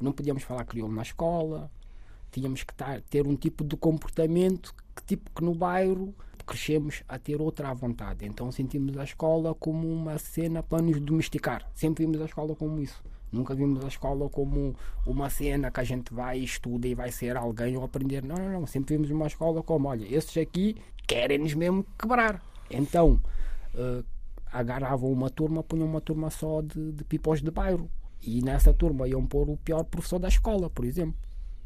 Não 0.00 0.12
podíamos 0.12 0.42
falar 0.44 0.64
crioulo 0.64 0.94
na 0.94 1.02
escola, 1.02 1.70
tínhamos 2.30 2.62
que 2.62 2.74
tar- 2.74 3.00
ter 3.02 3.26
um 3.26 3.34
tipo 3.34 3.64
de 3.64 3.76
comportamento 3.76 4.72
que, 4.96 5.02
tipo, 5.04 5.30
que 5.30 5.44
no 5.44 5.54
bairro 5.54 6.14
crescemos 6.46 7.02
a 7.08 7.18
ter 7.18 7.40
outra 7.40 7.68
à 7.68 7.74
vontade. 7.74 8.24
Então 8.24 8.50
sentimos 8.50 8.96
a 8.96 9.04
escola 9.04 9.54
como 9.54 9.88
uma 9.88 10.18
cena 10.18 10.62
para 10.62 10.82
nos 10.82 11.00
domesticar. 11.00 11.68
Sempre 11.74 12.04
vimos 12.06 12.20
a 12.20 12.24
escola 12.24 12.54
como 12.54 12.80
isso. 12.80 13.02
Nunca 13.32 13.54
vimos 13.54 13.84
a 13.84 13.88
escola 13.88 14.28
como 14.30 14.74
uma 15.04 15.28
cena 15.28 15.70
que 15.70 15.80
a 15.80 15.84
gente 15.84 16.14
vai, 16.14 16.38
estuda 16.38 16.86
e 16.86 16.94
vai 16.94 17.10
ser 17.10 17.36
alguém 17.36 17.76
ou 17.76 17.84
aprender. 17.84 18.24
Não, 18.24 18.36
não, 18.36 18.60
não. 18.60 18.66
Sempre 18.66 18.96
vimos 18.96 19.10
uma 19.10 19.26
escola 19.26 19.62
como, 19.62 19.88
olha, 19.88 20.06
esses 20.08 20.36
aqui 20.38 20.76
querem-nos 21.06 21.54
mesmo 21.54 21.84
quebrar. 21.98 22.40
Então, 22.70 23.20
eh, 23.74 24.02
agarravam 24.52 25.10
uma 25.10 25.28
turma, 25.28 25.62
punham 25.62 25.86
uma 25.86 26.00
turma 26.00 26.30
só 26.30 26.62
de, 26.62 26.92
de 26.92 27.04
pipós 27.04 27.42
de 27.42 27.50
bairro. 27.50 27.90
E 28.22 28.40
nessa 28.42 28.72
turma 28.72 29.06
iam 29.06 29.26
pôr 29.26 29.48
o 29.50 29.56
pior 29.56 29.84
professor 29.84 30.18
da 30.18 30.28
escola, 30.28 30.70
por 30.70 30.84
exemplo. 30.84 31.16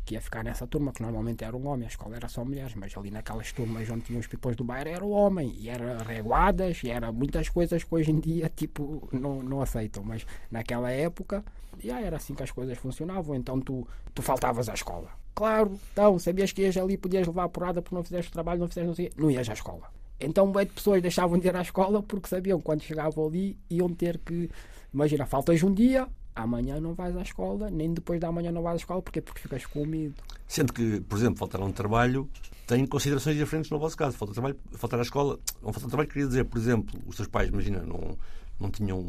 Que 0.05 0.15
ia 0.15 0.21
ficar 0.21 0.43
nessa 0.43 0.67
turma, 0.67 0.93
que 0.93 1.03
normalmente 1.03 1.45
era 1.45 1.57
um 1.57 1.67
homem, 1.69 1.87
a 1.87 1.89
escola 1.89 2.17
era 2.17 2.29
só 2.29 2.45
mulheres, 2.45 2.75
mas 2.75 2.97
ali 2.97 3.11
naquelas 3.11 3.53
turmas 3.53 3.89
onde 3.91 4.03
tinham 4.03 4.21
os 4.21 4.27
pipós 4.27 4.57
do 4.57 4.65
bairro 4.65 4.89
era 4.89 5.05
o 5.05 5.11
homem, 5.11 5.55
e 5.57 5.69
era 5.69 6.03
reguadas, 6.03 6.83
e 6.83 6.91
era 6.91 7.13
muitas 7.13 7.49
coisas 7.49 7.85
que 7.85 7.95
hoje 7.95 8.11
em 8.11 8.19
dia 8.19 8.51
tipo, 8.55 9.09
não, 9.13 9.43
não 9.43 9.61
aceitam, 9.61 10.03
mas 10.03 10.27
naquela 10.51 10.91
época 10.91 11.45
já 11.79 12.01
era 12.01 12.17
assim 12.17 12.35
que 12.35 12.43
as 12.43 12.51
coisas 12.51 12.77
funcionavam, 12.79 13.35
então 13.35 13.61
tu, 13.61 13.87
tu 14.15 14.23
faltavas 14.23 14.69
à 14.69 14.75
escola. 14.75 15.09
Claro, 15.35 15.79
então, 15.93 16.19
sabias 16.19 16.53
que 16.53 16.63
ias 16.63 16.77
ali, 16.77 16.97
podias 16.97 17.27
levar 17.27 17.45
a 17.45 17.49
porrada 17.49 17.81
porque 17.81 17.95
não 17.95 18.03
fizeste 18.03 18.31
trabalho, 18.31 18.61
não 18.61 18.69
fizeste 18.69 18.87
não 18.87 18.95
sei, 18.95 19.13
não 19.17 19.31
ias 19.31 19.49
à 19.49 19.53
escola. 19.53 19.91
Então, 20.21 20.53
bem 20.53 20.67
de 20.67 20.73
pessoas 20.73 21.01
deixavam 21.01 21.39
de 21.39 21.49
ir 21.49 21.57
à 21.57 21.63
escola 21.63 22.03
porque 22.03 22.29
sabiam 22.29 22.59
que 22.59 22.65
quando 22.65 22.83
chegavam 22.83 23.27
ali 23.27 23.59
iam 23.71 23.89
ter 23.89 24.19
que. 24.19 24.51
Imagina, 24.93 25.25
faltas 25.25 25.63
um 25.63 25.73
dia, 25.73 26.07
amanhã 26.35 26.81
não 26.81 26.95
vais 26.95 27.17
à 27.17 27.23
escola, 27.23 27.71
nem 27.71 27.93
depois 27.93 28.21
da 28.21 28.31
manhã 28.31 28.51
não 28.51 28.63
vais 28.63 28.75
à 28.75 28.77
escola, 28.77 29.03
porque 29.03 29.21
Porque 29.21 29.41
ficas 29.41 29.67
com 29.67 29.85
medo. 29.85 30.15
Sendo 30.47 30.73
que, 30.73 31.01
por 31.01 31.19
exemplo, 31.19 31.39
faltar 31.39 31.61
a 31.61 31.65
um 31.65 31.73
trabalho 31.73 32.29
tem 32.67 32.87
considerações 32.87 33.37
diferentes 33.37 33.71
no 33.71 33.79
vosso 33.79 33.97
caso. 33.97 34.17
Faltar, 34.17 34.35
trabalho, 34.35 34.57
faltar 34.73 34.99
à 35.01 35.03
escola, 35.03 35.39
não 35.63 35.73
faltar 35.73 35.89
trabalho 35.89 36.09
queria 36.09 36.27
dizer, 36.27 36.45
por 36.45 36.59
exemplo, 36.59 37.01
os 37.07 37.17
teus 37.17 37.29
pais, 37.29 37.49
imagina, 37.49 37.81
não, 37.81 38.17
não 38.59 38.71
tinham 38.71 39.03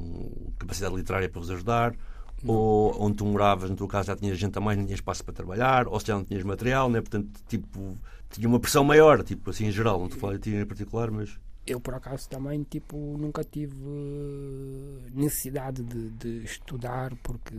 capacidade 0.58 0.96
literária 0.96 1.30
para 1.30 1.40
vos 1.40 1.50
ajudar, 1.52 1.96
ou 2.46 2.96
onde 3.00 3.18
tu 3.18 3.26
moravas, 3.26 3.70
no 3.70 3.76
teu 3.76 3.88
caso, 3.88 4.08
já 4.08 4.16
tinhas 4.16 4.38
gente 4.38 4.58
a 4.58 4.62
mais, 4.62 4.78
não 4.78 4.86
tinhas 4.86 5.00
espaço 5.00 5.24
para 5.24 5.34
trabalhar, 5.34 5.88
ou 5.88 6.00
se 6.00 6.08
já 6.08 6.16
não 6.16 6.24
tinhas 6.24 6.44
material, 6.44 6.90
né? 6.90 7.02
portanto, 7.02 7.30
tipo, 7.48 7.98
tinha 8.30 8.48
uma 8.48 8.60
pressão 8.60 8.84
maior, 8.84 9.24
tipo, 9.24 9.50
assim, 9.50 9.68
em 9.68 9.72
geral, 9.72 10.00
não 10.00 10.06
estou 10.06 10.18
a 10.18 10.22
falar 10.22 10.34
de 10.34 10.40
ti 10.40 10.56
em 10.56 10.66
particular, 10.66 11.12
mas 11.12 11.40
Eu, 11.66 11.80
por 11.80 11.94
acaso, 11.94 12.28
também, 12.28 12.64
tipo, 12.64 12.98
nunca 13.18 13.44
tive 13.44 13.76
necessidade 15.14 15.84
de, 15.84 16.10
de 16.10 16.44
estudar, 16.44 17.16
porque, 17.18 17.56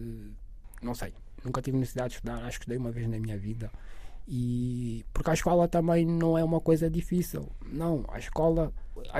não 0.82 0.94
sei, 0.94 1.12
nunca 1.44 1.62
tive 1.62 1.78
necessidade 1.78 2.10
de 2.10 2.14
estudar, 2.16 2.38
acho 2.44 2.58
que 2.58 2.64
estudei 2.64 2.78
uma 2.78 2.90
vez 2.90 3.08
na 3.08 3.18
minha 3.18 3.38
vida. 3.38 3.70
E 4.26 5.04
porque 5.12 5.30
a 5.30 5.34
escola 5.34 5.68
também 5.68 6.06
não 6.06 6.38
é 6.38 6.44
uma 6.44 6.60
coisa 6.60 6.88
difícil. 6.88 7.48
Não, 7.66 8.04
a 8.08 8.18
escola. 8.18 8.72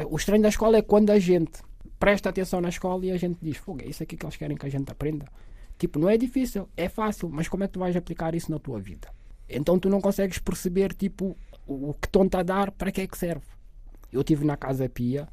O 0.09 0.17
estranho 0.17 0.43
da 0.43 0.49
escola 0.49 0.77
é 0.79 0.83
quando 0.83 1.11
a 1.11 1.19
gente 1.19 1.61
presta 1.99 2.29
atenção 2.29 2.61
na 2.61 2.69
escola 2.69 3.05
e 3.07 3.11
a 3.11 3.17
gente 3.17 3.39
diz: 3.43 3.57
Fogo, 3.57 3.83
é 3.83 3.87
isso 3.87 4.03
aqui 4.03 4.17
que 4.17 4.25
eles 4.25 4.37
querem 4.37 4.57
que 4.57 4.67
a 4.67 4.71
gente 4.71 4.91
aprenda. 4.91 5.27
Tipo, 5.79 5.99
não 5.99 6.09
é 6.09 6.17
difícil, 6.17 6.69
é 6.77 6.89
fácil, 6.89 7.29
mas 7.29 7.49
como 7.49 7.65
é 7.65 7.67
que 7.67 7.73
tu 7.73 7.81
vais 7.81 7.97
aplicar 7.97 8.35
isso 8.35 8.51
na 8.51 8.59
tua 8.59 8.79
vida? 8.79 9.09
Então 9.49 9.79
tu 9.79 9.89
não 9.89 10.01
consegues 10.01 10.39
perceber, 10.39 10.95
tipo, 10.95 11.37
o 11.67 11.93
que 11.95 12.07
estão-te 12.07 12.37
a 12.37 12.43
dar, 12.43 12.71
para 12.71 12.93
que 12.93 13.01
é 13.01 13.07
que 13.07 13.19
serve. 13.19 13.45
Eu 14.13 14.21
estive 14.21 14.45
na 14.45 14.57
Casa 14.57 14.89
Pia 14.89 15.27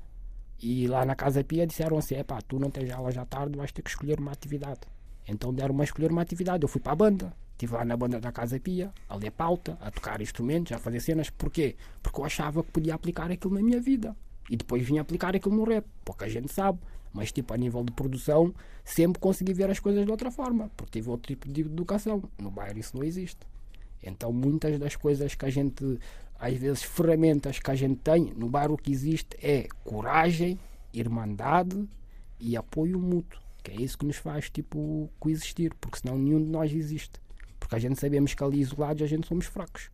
e 0.62 0.88
lá 0.88 1.06
na 1.06 1.16
Casa 1.16 1.44
Pia 1.44 1.68
disseram 1.68 1.98
assim: 1.98 2.16
Epá, 2.16 2.42
tu 2.42 2.58
não 2.58 2.72
tens 2.72 2.90
aulas 2.92 3.18
à 3.18 3.26
tarde, 3.26 3.58
vais 3.58 3.72
ter 3.72 3.82
que 3.82 3.90
escolher 3.90 4.20
uma 4.20 4.32
atividade. 4.32 4.82
Então 5.28 5.54
deram-me 5.54 5.82
a 5.82 5.84
escolher 5.84 6.12
uma 6.12 6.22
atividade. 6.22 6.64
Eu 6.64 6.70
fui 6.70 6.80
para 6.82 6.94
a 6.94 6.96
banda, 6.96 7.34
estive 7.52 7.74
lá 7.74 7.84
na 7.84 7.98
banda 7.98 8.20
da 8.20 8.32
Casa 8.32 8.60
Pia, 8.60 8.92
a 9.08 9.16
ler 9.16 9.32
pauta, 9.32 9.78
a 9.82 9.92
tocar 9.92 10.22
instrumentos, 10.22 10.72
a 10.72 10.80
fazer 10.80 11.02
cenas. 11.02 11.30
Porquê? 11.30 11.76
Porque 12.02 12.20
eu 12.20 12.26
achava 12.26 12.64
que 12.64 12.72
podia 12.72 12.96
aplicar 12.96 13.30
aquilo 13.30 13.54
na 13.54 13.62
minha 13.62 13.82
vida. 13.82 14.16
E 14.50 14.56
depois 14.56 14.82
vim 14.82 14.98
aplicar 14.98 15.36
aquilo 15.36 15.56
no 15.56 15.64
rap, 15.64 15.86
pouca 16.04 16.28
gente 16.28 16.52
sabe. 16.52 16.80
Mas, 17.14 17.32
tipo, 17.32 17.54
a 17.54 17.58
nível 17.58 17.84
de 17.84 17.92
produção, 17.92 18.54
sempre 18.84 19.20
consegui 19.20 19.54
ver 19.54 19.70
as 19.70 19.80
coisas 19.80 20.06
de 20.06 20.12
outra 20.12 20.32
forma, 20.32 20.72
porque 20.78 21.00
tive 21.00 21.10
outro 21.10 21.28
tipo 21.28 21.52
de 21.52 21.62
educação. 21.62 22.24
No 22.38 22.50
bairro 22.50 22.78
isso 22.78 22.96
não 22.96 23.04
existe. 23.04 23.40
Então, 24.02 24.32
muitas 24.32 24.80
das 24.80 24.96
coisas 24.96 25.36
que 25.36 25.46
a 25.46 25.50
gente 25.50 26.00
às 26.40 26.54
vezes, 26.56 26.84
ferramentas 26.84 27.60
que 27.60 27.70
a 27.72 27.76
gente 27.76 27.98
tem, 28.02 28.34
no 28.36 28.48
bar 28.50 28.72
o 28.72 28.78
que 28.78 28.92
existe 28.92 29.38
é 29.42 29.68
coragem, 29.84 30.58
irmandade 30.94 31.88
e 32.40 32.56
apoio 32.56 33.00
mútuo. 33.00 33.40
Que 33.64 33.72
é 33.72 33.76
isso 33.82 33.98
que 33.98 34.06
nos 34.06 34.16
faz, 34.18 34.50
tipo, 34.50 35.10
coexistir, 35.20 35.74
porque 35.82 36.00
senão 36.00 36.18
nenhum 36.18 36.44
de 36.44 36.50
nós 36.50 36.72
existe. 36.74 37.20
Porque 37.60 37.76
a 37.76 37.80
gente 37.80 38.00
sabemos 38.00 38.34
que 38.34 38.44
ali 38.44 38.60
isolados 38.62 39.04
a 39.04 39.08
gente 39.08 39.28
somos 39.28 39.46
fracos. 39.46 39.90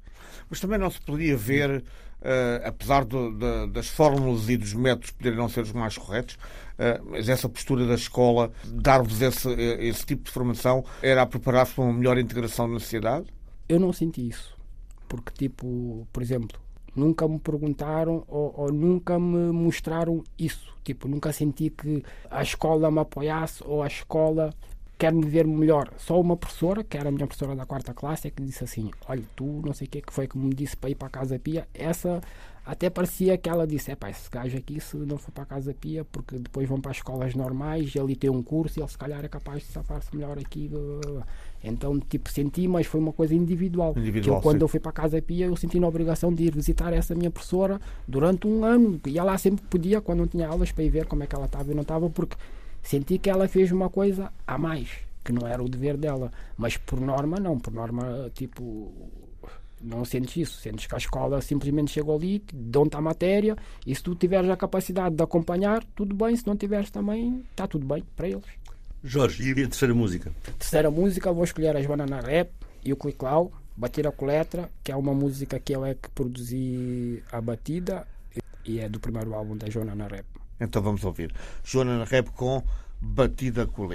Mas 0.50 0.60
também 0.60 0.78
não 0.78 0.90
se 0.90 1.02
podia 1.02 1.36
ver, 1.36 1.84
eh, 2.22 2.62
apesar 2.64 3.04
do- 3.04 3.36
da- 3.38 3.66
das 3.66 3.88
fórmulas 3.88 4.48
e 4.50 4.56
dos 4.58 4.74
métodos 4.74 5.12
poderem 5.12 5.38
não 5.38 5.50
ser 5.50 5.62
os 5.62 5.72
mais 5.72 5.98
corretos, 5.98 6.38
eh, 6.78 7.02
mas 7.04 7.28
essa 7.28 7.50
postura 7.50 7.86
da 7.88 7.96
escola, 7.96 8.52
dar-vos 8.66 9.22
esse, 9.22 9.50
eh, 9.50 9.86
esse 9.88 10.06
tipo 10.06 10.24
de 10.26 10.32
formação, 10.32 10.86
era 11.02 11.24
a 11.24 11.26
preparar-se 11.26 11.74
para 11.74 11.84
uma 11.84 11.94
melhor 11.94 12.18
integração 12.18 12.68
na 12.68 12.80
sociedade? 12.80 13.26
Eu 13.68 13.80
não 13.80 13.92
senti 13.92 14.30
isso. 14.30 14.55
Porque, 15.08 15.32
tipo, 15.32 16.08
por 16.12 16.22
exemplo, 16.22 16.60
nunca 16.96 17.28
me 17.28 17.40
perguntaram 17.40 18.24
ou, 18.28 18.54
ou 18.58 18.72
nunca 18.72 19.20
me 19.20 19.52
mostraram 19.52 20.24
isso. 20.38 20.74
Tipo, 20.84 21.08
nunca 21.08 21.34
senti 21.34 21.70
que 21.70 22.04
a 22.30 22.42
escola 22.42 22.92
me 22.92 23.00
apoiasse 23.00 23.64
ou 23.66 23.84
a 23.84 23.88
escola 23.88 24.54
quer 24.98 25.14
me 25.14 25.26
ver 25.26 25.46
melhor. 25.46 25.92
Só 25.98 26.20
uma 26.20 26.38
professora, 26.38 26.84
que 26.84 26.98
era 26.98 27.10
a 27.10 27.12
minha 27.12 27.28
professora 27.28 27.56
da 27.56 27.66
quarta 27.66 27.94
classe, 27.94 28.28
é 28.28 28.32
que 28.32 28.42
disse 28.42 28.64
assim: 28.64 28.92
Olha, 29.08 29.24
tu 29.36 29.62
não 29.66 29.74
sei 29.74 29.88
o 29.88 29.90
que, 29.90 30.02
que 30.02 30.14
foi 30.14 30.28
que 30.28 30.38
me 30.38 30.54
disse 30.54 30.78
para 30.78 30.90
ir 30.90 30.96
para 30.96 31.08
a 31.08 31.12
Casa 31.12 31.38
Pia. 31.40 31.68
Essa 31.74 32.22
até 32.66 32.90
parecia 32.90 33.38
que 33.38 33.50
ela 33.50 33.68
disse: 33.68 33.92
É 33.92 33.96
pá, 33.96 34.10
esse 34.10 34.30
gajo 34.30 34.58
aqui, 34.58 34.80
se 34.80 34.96
não 34.98 35.18
for 35.18 35.32
para 35.32 35.44
a 35.44 35.48
Casa 35.48 35.74
Pia, 35.74 36.06
porque 36.06 36.38
depois 36.40 36.68
vão 36.68 36.80
para 36.80 36.92
as 36.92 36.98
escolas 36.98 37.36
normais, 37.36 37.96
ele 37.96 38.16
tem 38.16 38.30
um 38.30 38.42
curso 38.42 38.80
e 38.80 38.82
ele 38.82 38.90
se 38.90 38.98
calhar 38.98 39.24
é 39.24 39.28
capaz 39.28 39.64
de 39.64 39.72
safar-se 39.72 40.16
melhor 40.16 40.38
aqui. 40.38 40.68
blá, 40.68 40.80
blá, 40.80 41.12
blá." 41.14 41.28
Então, 41.66 42.00
tipo, 42.00 42.30
senti, 42.30 42.68
mas 42.68 42.86
foi 42.86 43.00
uma 43.00 43.12
coisa 43.12 43.34
individual. 43.34 43.94
Individual, 43.98 44.36
que 44.36 44.40
eu, 44.40 44.42
quando 44.42 44.60
sim. 44.60 44.64
eu 44.64 44.68
fui 44.68 44.80
para 44.80 44.92
a 44.92 44.94
Casa 44.94 45.22
Pia, 45.22 45.48
eu 45.48 45.56
senti 45.56 45.80
na 45.80 45.88
obrigação 45.88 46.34
de 46.34 46.44
ir 46.44 46.54
visitar 46.54 46.94
essa 46.94 47.16
minha 47.16 47.32
professora 47.32 47.82
durante 48.08 48.48
um 48.48 48.64
ano. 48.64 49.00
Ia 49.08 49.24
lá 49.24 49.38
sempre 49.38 49.62
que 49.64 49.68
podia, 49.68 50.00
quando 50.00 50.20
não 50.20 50.28
tinha 50.28 50.48
aulas, 50.48 50.72
para 50.72 50.84
ir 50.84 50.90
ver 50.90 51.06
como 51.08 51.24
é 51.24 51.28
que 51.28 51.36
ela 51.36 51.46
estava 51.46 51.72
e 51.72 51.76
não 51.76 51.82
estava, 51.82 52.10
porque 52.10 52.36
senti 52.84 53.18
que 53.18 53.30
ela 53.30 53.48
fez 53.48 53.72
uma 53.72 53.90
coisa 53.90 54.32
a 54.46 54.58
mais, 54.58 54.90
que 55.24 55.32
não 55.32 55.48
era 55.48 55.64
o 55.64 55.68
dever 55.68 55.98
dela. 55.98 56.32
Mas 56.56 56.78
por 56.78 57.02
norma, 57.02 57.40
não. 57.40 57.60
Por 57.60 57.74
norma, 57.74 58.30
tipo, 58.34 58.92
não 59.82 60.06
sentes 60.06 60.38
isso. 60.38 60.62
Sentes 60.62 60.86
que 60.86 60.96
a 60.96 60.98
escola 60.98 61.42
simplesmente 61.42 61.92
chegou 61.92 62.16
ali, 62.16 62.44
dão-te 62.54 62.96
a 62.96 63.02
matéria, 63.02 63.56
e 63.86 63.96
se 63.96 64.04
tu 64.04 64.14
tiveres 64.14 64.50
a 64.50 64.58
capacidade 64.58 65.16
de 65.16 65.24
acompanhar, 65.24 65.84
tudo 65.96 66.16
bem. 66.16 66.36
Se 66.36 66.46
não 66.46 66.56
tiveres 66.56 66.92
também, 66.92 67.44
está 67.52 67.68
tudo 67.68 67.86
bem 67.86 68.04
para 68.16 68.28
eles. 68.28 68.65
Jorge, 69.08 69.44
e 69.48 69.52
a 69.52 69.56
terceira 69.56 69.94
música? 69.94 70.32
Terceira 70.58 70.90
música, 70.90 71.32
vou 71.32 71.44
escolher 71.44 71.78
as 71.78 71.86
Banana 71.86 72.20
Rap 72.20 72.50
e 72.84 72.92
o 72.92 72.98
Cliclau, 72.98 73.52
Bater 73.78 74.08
a 74.08 74.12
Coletra, 74.12 74.68
que 74.84 74.92
é 74.92 74.96
uma 74.96 75.14
música 75.14 75.60
que 75.60 75.76
eu 75.76 75.86
é 75.86 75.94
que 75.94 76.10
produzi 76.10 77.22
a 77.32 77.40
batida 77.40 78.08
e 78.66 78.80
é 78.80 78.90
do 78.90 79.00
primeiro 79.00 79.36
álbum 79.36 79.56
da 79.56 79.70
Joana 79.70 79.94
na 79.94 80.08
Rap. 80.08 80.26
Então 80.60 80.82
vamos 80.82 81.04
ouvir. 81.06 81.32
Joana 81.64 82.00
na 82.00 82.06
Rap 82.06 82.32
com 82.32 82.64
Batida 83.00 83.68
com 83.68 83.88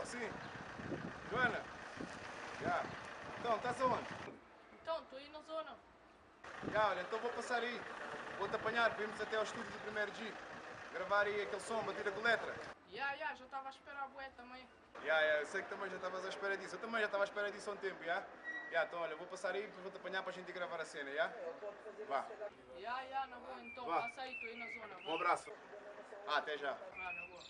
Tô, 0.00 0.06
sim. 0.06 0.30
Joana? 1.30 1.60
Já. 2.62 2.84
Então, 3.38 3.56
estás 3.56 3.80
aonde? 3.82 4.06
Então, 4.80 4.98
estou 4.98 5.18
aí 5.18 5.28
na 5.28 5.40
zona. 5.40 5.76
Já, 6.72 6.88
olha, 6.88 7.00
então 7.02 7.18
vou 7.18 7.30
passar 7.32 7.62
aí. 7.62 7.80
Vou-te 8.38 8.56
apanhar 8.56 8.90
para 8.90 9.02
irmos 9.02 9.20
até 9.20 9.36
ao 9.36 9.42
estúdio 9.42 9.70
do 9.70 9.78
primeiro 9.80 10.10
G. 10.14 10.32
Gravar 10.94 11.26
aí 11.26 11.42
aquele 11.42 11.60
som, 11.60 11.82
batida 11.82 12.10
com 12.12 12.22
letra. 12.22 12.54
Ya, 12.90 13.12
ya, 13.12 13.34
já 13.34 13.44
estava 13.44 13.68
a 13.68 13.70
esperar 13.70 14.04
a 14.04 14.08
bué 14.08 14.30
também. 14.36 14.66
Já, 15.04 15.20
já, 15.20 15.38
eu 15.40 15.46
sei 15.46 15.62
que 15.62 15.68
também 15.68 15.90
já 15.90 15.96
estavas 15.96 16.24
à 16.24 16.28
espera 16.30 16.56
disso. 16.56 16.76
Eu 16.76 16.80
também 16.80 17.00
já 17.00 17.06
estava 17.06 17.24
à 17.24 17.26
espera 17.26 17.52
disso 17.52 17.70
há 17.70 17.72
um 17.74 17.76
tempo, 17.76 18.02
já? 18.02 18.24
Já, 18.72 18.84
então 18.84 19.00
olha, 19.00 19.16
vou 19.16 19.26
passar 19.26 19.54
aí, 19.54 19.62
depois 19.62 19.82
vou-te 19.82 19.98
apanhar 19.98 20.22
para 20.22 20.32
a 20.32 20.34
gente 20.34 20.50
gravar 20.50 20.80
a 20.80 20.84
cena, 20.86 21.10
já? 21.12 21.30
Vá. 22.08 22.26
Ya, 22.78 23.00
ya, 23.02 23.26
na 23.26 23.36
boa, 23.36 23.60
então, 23.62 23.84
Vá. 23.84 24.00
passa 24.00 24.22
aí, 24.22 24.32
estou 24.32 24.48
aí 24.48 24.58
na 24.58 24.66
zona. 24.66 24.96
Um 25.06 25.14
abraço. 25.14 25.52
Ah, 26.26 26.38
até 26.38 26.56
já. 26.56 26.70
Ah, 26.70 27.12
na 27.12 27.26
boa. 27.26 27.40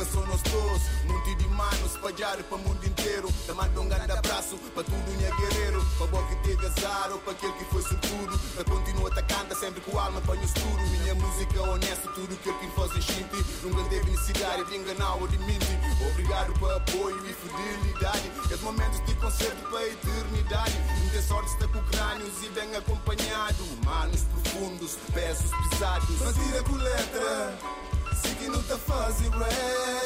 É 0.00 0.04
são 0.04 0.26
nós 0.26 0.42
todos 0.42 0.82
Monte 1.04 1.34
de 1.34 1.48
manos, 1.48 1.92
espalhar 1.92 2.36
para 2.42 2.56
o 2.56 2.60
mundo 2.60 2.86
inteiro. 2.86 3.28
Te 3.44 3.52
mando 3.52 3.82
um 3.82 3.88
grande 3.88 4.12
abraço 4.12 4.56
para 4.74 4.84
tudo, 4.84 5.10
minha 5.16 5.34
guerreiro 5.36 5.84
Para 5.98 6.06
boa 6.06 6.26
que 6.28 6.36
teve 6.36 6.66
azar 6.66 7.10
ou 7.12 7.18
para 7.18 7.32
aquele 7.32 7.52
que 7.54 7.64
foi 7.66 7.82
sortudo 7.82 8.38
Para 8.54 8.64
continuar 8.64 9.12
atacando 9.12 9.54
sempre 9.56 9.80
com 9.82 9.98
alma 9.98 10.20
para 10.22 10.38
o 10.38 10.44
escuro. 10.44 10.82
Minha 10.90 11.14
música 11.14 11.58
é 11.58 11.60
honesta, 11.60 12.08
tudo 12.14 12.36
que 12.36 12.48
eu 12.48 12.58
quis 12.58 12.72
fazer 12.74 13.02
xinte 13.02 13.44
Nunca 13.62 13.82
teve 13.90 14.10
necessidade 14.10 14.64
de 14.64 14.76
enganar 14.76 15.14
ou 15.16 15.28
de 15.28 15.38
mentir. 15.38 15.78
Obrigado 16.12 16.52
pelo 16.54 16.76
apoio 16.76 17.26
e 17.26 17.32
fidelidade. 17.34 18.32
Esses 18.46 18.60
momentos 18.62 19.04
de 19.04 19.14
concerto 19.16 19.62
para 19.68 19.80
a 19.80 19.86
eternidade. 19.86 20.72
Tem 21.12 21.22
sorte 21.22 21.50
estar 21.50 21.68
com 21.68 21.82
crânios 21.84 22.42
e 22.42 22.48
bem 22.50 22.74
acompanhado. 22.76 23.64
Manos 23.84 24.22
profundos, 24.22 24.96
pesos 25.12 25.50
pisados 25.68 26.18
Batida 26.18 26.62
com 26.62 26.74
letra 26.76 27.89
Se 28.22 28.34
que 28.36 28.48
não 28.48 28.62
tá 28.62 28.78
fazendo 28.78 29.38
rap 29.38 29.50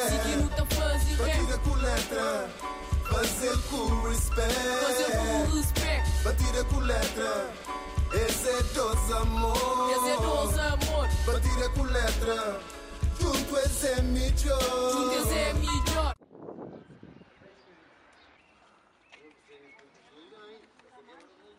Se 0.09 0.19
que 0.29 0.37
não 0.37 0.49
tá 0.49 0.67
fazendo 0.67 1.23
rap. 1.25 1.37
Batida 1.37 1.59
com 1.59 1.75
letra 1.75 2.51
Fazer 3.11 3.59
com 3.71 4.09
respeito 4.09 4.55
Fazer 4.83 5.17
com 5.17 5.57
respeito. 5.57 6.23
Batida 6.25 6.65
com 6.65 6.79
letra 6.81 7.51
Esse 8.13 8.49
é 8.49 8.63
dos 8.63 9.13
amor 9.13 9.91
Esse 9.91 10.11
é 10.11 10.67
amor. 10.67 11.09
Batida 11.27 11.69
com 11.71 11.83
letra 11.83 12.61
Junto 13.21 13.59
esse 13.59 13.87
é 13.87 14.03
melhor 14.03 14.93
Juntos 14.93 15.33
é 15.33 15.53
melhor. 15.55 16.15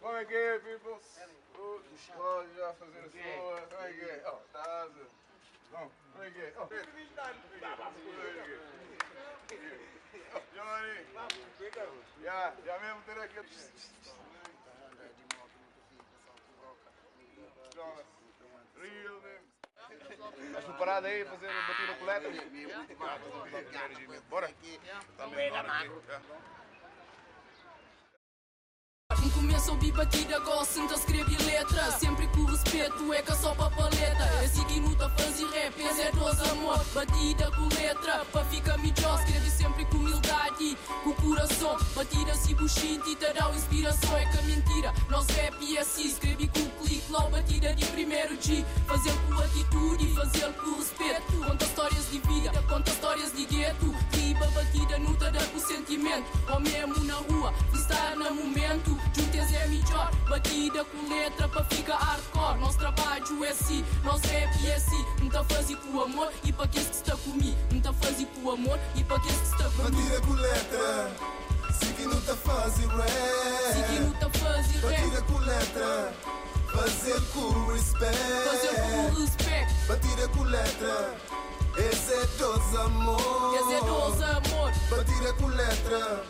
Como 0.01 0.17
é 0.17 0.25
que 0.25 0.35
é, 0.35 0.59
people? 0.59 0.99
Oh, 2.17 2.43
já 2.55 2.73
fazer 2.73 2.99
a 2.99 3.09
sua. 3.09 3.61
Como 3.61 3.81
é 3.81 3.91
que 3.91 4.01
é? 4.01 4.23
Oh, 4.31 4.37
estás. 4.45 4.91
Oh, 5.77 5.89
olha 6.17 6.29
aqui. 6.29 6.53
Oh, 6.57 6.67
Johnny. 10.53 11.05
Já, 12.23 12.53
já 12.65 12.79
mesmo 12.79 13.01
ter 13.01 13.19
aqui. 13.19 13.35
Real 18.81 19.21
mesmo. 19.21 19.47
Estás 20.47 20.65
preparado 20.65 21.05
aí 21.05 21.25
fazer 21.25 21.49
a 21.49 21.67
batida 21.67 21.95
coleta? 21.99 22.29
Bora. 24.29 24.49
Também 25.17 25.49
aqui. 25.49 25.91
Já. 29.45 29.55
Um 29.55 29.55
começo 29.55 29.69
a 29.69 29.73
ouvir 29.73 29.91
batida, 29.91 30.39
gosto 30.39 30.87
de 30.87 30.93
escrever 30.93 31.41
letra. 31.43 31.91
Sempre 31.91 32.27
com 32.27 32.45
respeito, 32.45 33.13
é 33.13 33.21
que 33.21 33.35
só 33.35 33.53
pra 33.53 33.69
paleta 33.69 34.23
É 34.43 34.47
seguir 34.47 34.79
luta, 34.79 35.09
fazer 35.09 35.45
rap, 35.45 35.79
esse 35.79 36.01
é 36.01 36.11
dos 36.11 36.39
amor. 36.51 36.83
Batida 36.93 37.51
com 37.51 37.63
letra, 37.75 38.25
pra 38.31 38.45
ficar 38.45 38.77
melhor. 38.77 39.19
Escreve 39.19 39.49
sempre 39.49 39.85
com 39.85 39.97
humildade 39.97 40.63
e 40.63 40.77
com 41.03 41.13
coração. 41.13 41.77
Batida 41.95 42.33
se 42.35 42.53
bullshit 42.53 43.01
e 43.07 43.15
te 43.15 43.33
dá 43.33 43.51
inspiração. 43.51 44.17
É 44.17 44.25
que 44.25 44.37
a 44.37 44.41
mentira, 44.43 44.93
nós 45.09 45.27
rap 45.27 45.75
é 45.75 45.79
assim. 45.79 46.07
Escrevi 46.07 46.47
com 46.47 46.83
clique, 46.83 47.11
lá 47.11 47.21
batida 47.29 47.73
de 47.73 47.85
primeiro 47.85 48.35
G. 48.41 48.65
Fazer 48.87 49.13
com 49.27 49.33
atitude 49.41 50.05
e 50.05 50.15
fazer 50.15 50.53
com 50.53 50.75
respeito. 50.75 51.45
Conta 51.45 51.65
histórias 51.65 52.11
de 52.11 52.19
vida, 52.19 52.63
conta 52.67 52.89
histórias 52.89 53.33
de 53.33 53.45
gueto 53.45 53.95
batida, 54.35 54.97
não 54.99 55.13
te 55.15 55.31
dá 55.31 55.45
com 55.45 55.59
sentimento 55.59 56.25
Ou 56.49 56.59
mesmo 56.59 57.03
na 57.03 57.15
rua, 57.15 57.53
freestyle 57.71 58.15
no 58.17 58.35
momento 58.35 58.97
Juntas 59.15 59.53
é 59.53 59.67
melhor, 59.67 60.11
batida 60.29 60.83
com 60.85 61.09
letra 61.09 61.47
para 61.47 61.63
ficar 61.65 61.95
hardcore. 61.95 62.59
Nosso 62.59 62.77
trabalho 62.77 63.45
é 63.45 63.49
assim, 63.49 63.83
nosso 64.03 64.27
rap 64.27 64.67
é 64.67 64.75
assim. 64.75 65.05
Não 65.21 65.29
tá 65.29 65.43
fazendo 65.43 65.79
com 65.79 66.01
amor 66.01 66.31
e 66.43 66.51
para 66.51 66.67
que 66.67 66.79
está 66.79 67.15
comigo. 67.17 67.57
Não 67.71 67.81
tá 67.81 67.93
fazendo 67.93 68.27
com 68.41 68.51
amor 68.51 68.79
e 68.95 69.03
para 69.03 69.19
que 69.19 69.31
está 69.31 69.69
comigo. 69.69 69.83
Batida 69.83 70.21
com 70.21 70.33
letra, 70.33 71.11
seguindo 71.79 72.21
tá 72.25 72.33
rap. 73.03 73.73
Seguindo 73.73 74.19
tá 74.19 74.29
fazendo 74.29 74.81
Batida 74.81 75.15
rap, 75.15 75.31
com 75.31 75.37
letra, 75.39 76.13
fazer 76.73 77.21
com 77.33 77.65
respeito. 77.71 78.17
fazer 78.49 78.81
com 78.81 79.21
respeito. 79.21 79.87
Batida 79.87 80.27
com 80.29 80.43
letra, 80.43 81.15
esse 81.77 82.13
é 82.13 82.25
dos 82.37 82.79
amor. 82.79 83.55
Esse 83.55 83.73
é 83.73 83.79
dos 83.81 84.21
amor, 84.21 84.71
Batida 84.89 85.33
com 85.33 85.47
letra, 85.47 86.23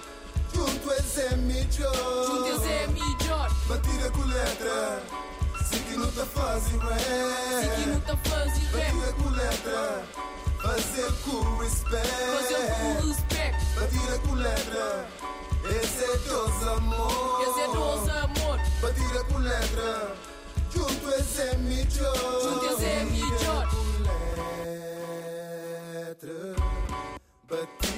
junto 0.53 0.91
esse 0.93 1.21
é 1.21 1.35
melhor. 1.35 2.25
juntas 2.25 2.63
é 2.69 2.87
melhor. 2.87 3.49
Batida 3.67 4.11
com 4.11 4.21
letra, 4.25 5.03
seguindo 5.69 6.11
tá 6.15 6.25
fazem 6.25 6.79
rap. 6.79 7.75
Seguindo 7.75 8.05
tá 8.05 8.17
fazendo 8.17 8.77
rap, 8.77 8.93
Batida 8.95 9.13
com 9.13 9.29
letra, 9.29 10.03
fazer 10.61 11.11
com 11.23 11.57
respeito. 11.57 12.07
fazer 12.07 12.71
com 12.75 13.07
respeito. 13.07 13.65
Batida 13.75 14.19
com 14.19 14.33
letra, 14.35 15.09
esse 15.69 16.03
é 16.03 16.17
dos 16.17 16.67
amor. 16.67 17.41
Esse 17.41 17.59
é 17.59 17.67
dos 17.67 18.09
amor, 18.09 18.59
Batida 18.81 19.23
com 19.25 19.37
letra, 19.37 20.15
junto 20.73 21.09
esse 21.09 21.41
é 21.41 21.57
melhor. 21.57 22.41
juntas 22.41 22.83
é 22.83 23.03
melhor. 23.05 23.84
Batida 27.49 27.94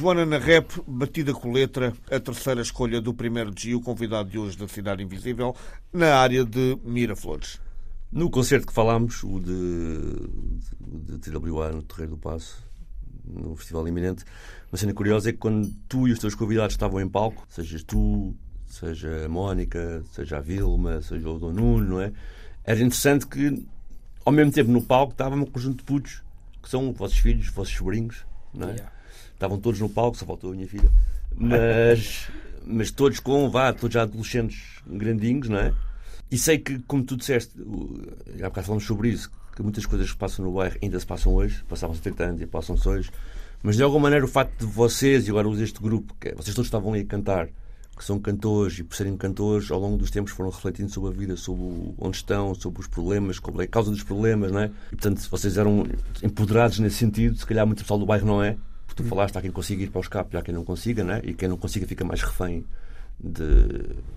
Joana 0.00 0.24
na 0.24 0.38
Rap, 0.38 0.80
batida 0.86 1.34
com 1.34 1.52
letra, 1.52 1.92
a 2.10 2.18
terceira 2.18 2.62
escolha 2.62 3.02
do 3.02 3.12
primeiro 3.12 3.50
dia, 3.50 3.76
o 3.76 3.82
convidado 3.82 4.30
de 4.30 4.38
hoje 4.38 4.56
da 4.56 4.66
Cidade 4.66 5.02
Invisível, 5.02 5.54
na 5.92 6.16
área 6.16 6.42
de 6.42 6.78
Miraflores. 6.82 7.60
No 8.10 8.30
concerto 8.30 8.66
que 8.66 8.72
falámos, 8.72 9.22
o 9.22 9.38
de, 9.38 9.98
de, 11.04 11.18
de 11.18 11.30
TWA 11.30 11.70
no 11.72 11.82
Terreiro 11.82 12.12
do 12.12 12.16
Passo, 12.16 12.66
no 13.26 13.54
Festival 13.56 13.86
Iminente, 13.86 14.24
uma 14.72 14.78
cena 14.78 14.94
curiosa 14.94 15.28
é 15.28 15.32
que 15.32 15.38
quando 15.38 15.70
tu 15.86 16.08
e 16.08 16.12
os 16.12 16.18
teus 16.18 16.34
convidados 16.34 16.72
estavam 16.72 16.98
em 16.98 17.06
palco, 17.06 17.46
sejas 17.50 17.82
tu, 17.82 18.34
seja 18.64 19.26
a 19.26 19.28
Mónica, 19.28 20.02
seja 20.14 20.38
a 20.38 20.40
Vilma, 20.40 21.02
seja 21.02 21.28
o 21.28 21.38
Dom 21.38 21.52
Nuno, 21.52 21.84
não 21.84 22.00
é? 22.00 22.10
Era 22.64 22.78
interessante 22.78 23.26
que, 23.26 23.66
ao 24.24 24.32
mesmo 24.32 24.50
tempo, 24.50 24.70
no 24.70 24.80
palco 24.80 25.12
estava 25.12 25.36
um 25.36 25.44
conjunto 25.44 25.76
de 25.76 25.84
putos, 25.84 26.22
que 26.62 26.70
são 26.70 26.90
vossos 26.90 27.18
filhos, 27.18 27.48
vossos 27.48 27.74
sobrinhos, 27.74 28.24
não 28.54 28.70
é? 28.70 28.76
Yeah. 28.76 28.99
Estavam 29.40 29.58
todos 29.58 29.80
no 29.80 29.88
palco, 29.88 30.18
só 30.18 30.26
faltou 30.26 30.50
a 30.50 30.54
minha 30.54 30.68
filha. 30.68 30.90
Mas, 31.34 32.28
mas 32.62 32.90
todos 32.90 33.20
com, 33.20 33.48
vá, 33.48 33.72
todos 33.72 33.94
já 33.94 34.02
adolescentes 34.02 34.60
grandinhos, 34.86 35.48
não 35.48 35.56
é? 35.56 35.72
E 36.30 36.36
sei 36.36 36.58
que, 36.58 36.78
como 36.80 37.02
tu 37.02 37.16
disseste, 37.16 37.50
há 38.42 38.48
bocado 38.50 38.66
falamos 38.66 38.84
sobre 38.84 39.08
isso, 39.08 39.32
que 39.56 39.62
muitas 39.62 39.86
coisas 39.86 40.12
que 40.12 40.18
passam 40.18 40.44
no 40.44 40.52
bairro 40.52 40.76
ainda 40.82 41.00
se 41.00 41.06
passam 41.06 41.32
hoje, 41.32 41.64
passavam-se 41.66 42.02
30 42.02 42.22
anos 42.22 42.42
e 42.42 42.46
passam-se 42.46 42.86
hoje. 42.86 43.10
Mas 43.62 43.76
de 43.76 43.82
alguma 43.82 44.02
maneira 44.02 44.26
o 44.26 44.28
facto 44.28 44.58
de 44.58 44.66
vocês, 44.66 45.26
e 45.26 45.30
agora 45.30 45.48
uso 45.48 45.64
este 45.64 45.80
grupo, 45.80 46.14
que 46.20 46.28
é- 46.28 46.34
vocês 46.34 46.54
todos 46.54 46.66
estavam 46.66 46.92
ali 46.92 47.00
a 47.00 47.06
cantar, 47.06 47.48
que 47.96 48.04
são 48.04 48.18
cantores 48.18 48.78
e 48.78 48.84
por 48.84 48.94
serem 48.94 49.16
cantores, 49.16 49.70
ao 49.70 49.80
longo 49.80 49.96
dos 49.96 50.10
tempos 50.10 50.32
foram 50.32 50.50
refletindo 50.50 50.90
sobre 50.90 51.10
a 51.10 51.12
vida, 51.18 51.34
sobre 51.36 51.94
onde 51.98 52.16
estão, 52.18 52.54
sobre 52.54 52.80
os 52.80 52.86
problemas, 52.86 53.36
sobre 53.36 53.64
a 53.64 53.66
causa 53.66 53.90
dos 53.90 54.02
problemas, 54.02 54.52
não 54.52 54.60
é? 54.60 54.66
E 54.92 54.96
portanto, 54.96 55.26
vocês 55.30 55.56
eram 55.56 55.86
empoderados 56.22 56.78
nesse 56.78 56.96
sentido, 56.96 57.36
se 57.38 57.46
calhar 57.46 57.66
muito 57.66 57.80
pessoal 57.80 57.98
do 57.98 58.04
bairro 58.04 58.26
não 58.26 58.42
é, 58.42 58.56
porque 58.90 59.04
tu 59.04 59.08
falaste, 59.08 59.38
há 59.38 59.40
quem 59.40 59.52
consiga 59.52 59.84
ir 59.84 59.90
para 59.90 60.00
o 60.00 60.02
escape 60.02 60.36
há 60.36 60.42
quem 60.42 60.52
não 60.52 60.64
consiga, 60.64 61.04
não 61.04 61.14
é? 61.14 61.20
E 61.22 61.32
quem 61.32 61.48
não 61.48 61.56
consiga 61.56 61.86
fica 61.86 62.04
mais 62.04 62.22
refém 62.22 62.64
de, 63.22 63.44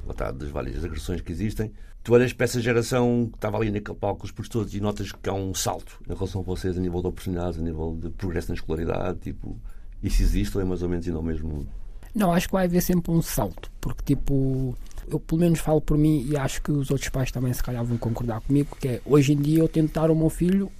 está, 0.09 0.31
das 0.31 0.49
várias 0.49 0.83
agressões 0.83 1.21
que 1.21 1.31
existem. 1.31 1.71
Tu 2.03 2.11
olhas 2.11 2.33
para 2.33 2.45
essa 2.45 2.59
geração 2.59 3.29
que 3.29 3.37
estava 3.37 3.57
ali 3.57 3.69
naquele 3.69 3.97
palco 3.97 4.27
com 4.27 4.41
os 4.41 4.49
todos 4.49 4.73
e 4.73 4.81
notas 4.81 5.11
que 5.11 5.29
há 5.29 5.33
um 5.33 5.53
salto 5.53 6.01
em 6.09 6.13
relação 6.13 6.41
a 6.41 6.43
vocês 6.43 6.75
a 6.75 6.81
nível 6.81 7.01
de 7.01 7.07
oportunidades, 7.07 7.59
a 7.59 7.61
nível 7.61 7.95
de 8.01 8.09
progresso 8.09 8.49
na 8.49 8.55
escolaridade, 8.55 9.19
tipo, 9.19 9.55
isso 10.01 10.23
existe 10.23 10.57
ou 10.57 10.63
é 10.63 10.65
mais 10.65 10.81
ou 10.81 10.89
menos 10.89 11.05
ainda 11.07 11.19
o 11.19 11.23
mesmo? 11.23 11.67
Não, 12.15 12.33
acho 12.33 12.47
que 12.47 12.53
vai 12.53 12.65
haver 12.65 12.81
sempre 12.81 13.11
um 13.11 13.21
salto, 13.21 13.71
porque 13.79 14.15
tipo, 14.15 14.75
eu 15.07 15.19
pelo 15.19 15.39
menos 15.39 15.59
falo 15.59 15.81
por 15.81 15.97
mim 15.99 16.25
e 16.27 16.35
acho 16.35 16.63
que 16.63 16.71
os 16.71 16.89
outros 16.89 17.09
pais 17.09 17.31
também 17.31 17.53
se 17.53 17.61
calhar 17.61 17.85
vão 17.85 17.97
concordar 17.97 18.41
comigo, 18.41 18.75
que 18.79 18.87
é 18.87 19.01
hoje 19.05 19.33
em 19.33 19.37
dia 19.37 19.59
eu 19.59 19.67
tento 19.67 19.93
dar 19.93 20.09
ao 20.09 20.15
meu 20.15 20.29
filho 20.31 20.71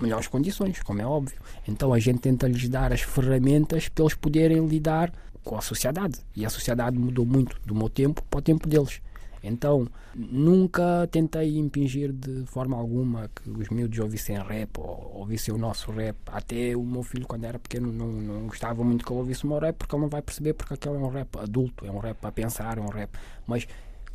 melhores 0.00 0.26
condições, 0.26 0.80
como 0.82 1.00
é 1.00 1.06
óbvio. 1.06 1.38
Então 1.66 1.92
a 1.92 1.98
gente 1.98 2.20
tenta 2.20 2.48
lhes 2.48 2.68
dar 2.68 2.92
as 2.92 3.02
ferramentas 3.02 3.88
para 3.88 4.04
eles 4.04 4.14
poderem 4.14 4.66
lidar 4.66 5.12
com 5.42 5.56
a 5.56 5.60
sociedade. 5.60 6.18
E 6.34 6.44
a 6.44 6.50
sociedade 6.50 6.98
mudou 6.98 7.26
muito 7.26 7.60
do 7.64 7.74
meu 7.74 7.88
tempo 7.88 8.22
para 8.28 8.38
o 8.38 8.42
tempo 8.42 8.68
deles. 8.68 9.00
Então, 9.46 9.86
nunca 10.14 11.06
tentei 11.12 11.58
impingir 11.58 12.10
de 12.10 12.46
forma 12.46 12.78
alguma 12.78 13.28
que 13.28 13.50
os 13.50 13.68
miúdos 13.68 13.98
ouvissem 13.98 14.38
rap 14.38 14.78
ou 14.78 15.12
ouvissem 15.16 15.52
o 15.52 15.58
nosso 15.58 15.92
rap. 15.92 16.16
Até 16.28 16.74
o 16.74 16.82
meu 16.82 17.02
filho, 17.02 17.26
quando 17.26 17.44
era 17.44 17.58
pequeno, 17.58 17.92
não, 17.92 18.06
não 18.06 18.46
gostava 18.46 18.82
muito 18.82 19.04
que 19.04 19.12
ele 19.12 19.20
ouvisse 19.20 19.44
o 19.44 19.48
meu 19.48 19.58
rap, 19.58 19.76
porque 19.76 19.94
ele 19.94 20.00
não 20.00 20.08
vai 20.08 20.22
perceber, 20.22 20.54
porque 20.54 20.72
aquele 20.72 20.94
é 20.94 20.98
um 20.98 21.10
rap 21.10 21.36
adulto, 21.38 21.84
é 21.84 21.90
um 21.90 21.98
rap 21.98 22.24
a 22.24 22.32
pensar, 22.32 22.78
é 22.78 22.80
um 22.80 22.88
rap. 22.88 23.10
Mas 23.46 23.68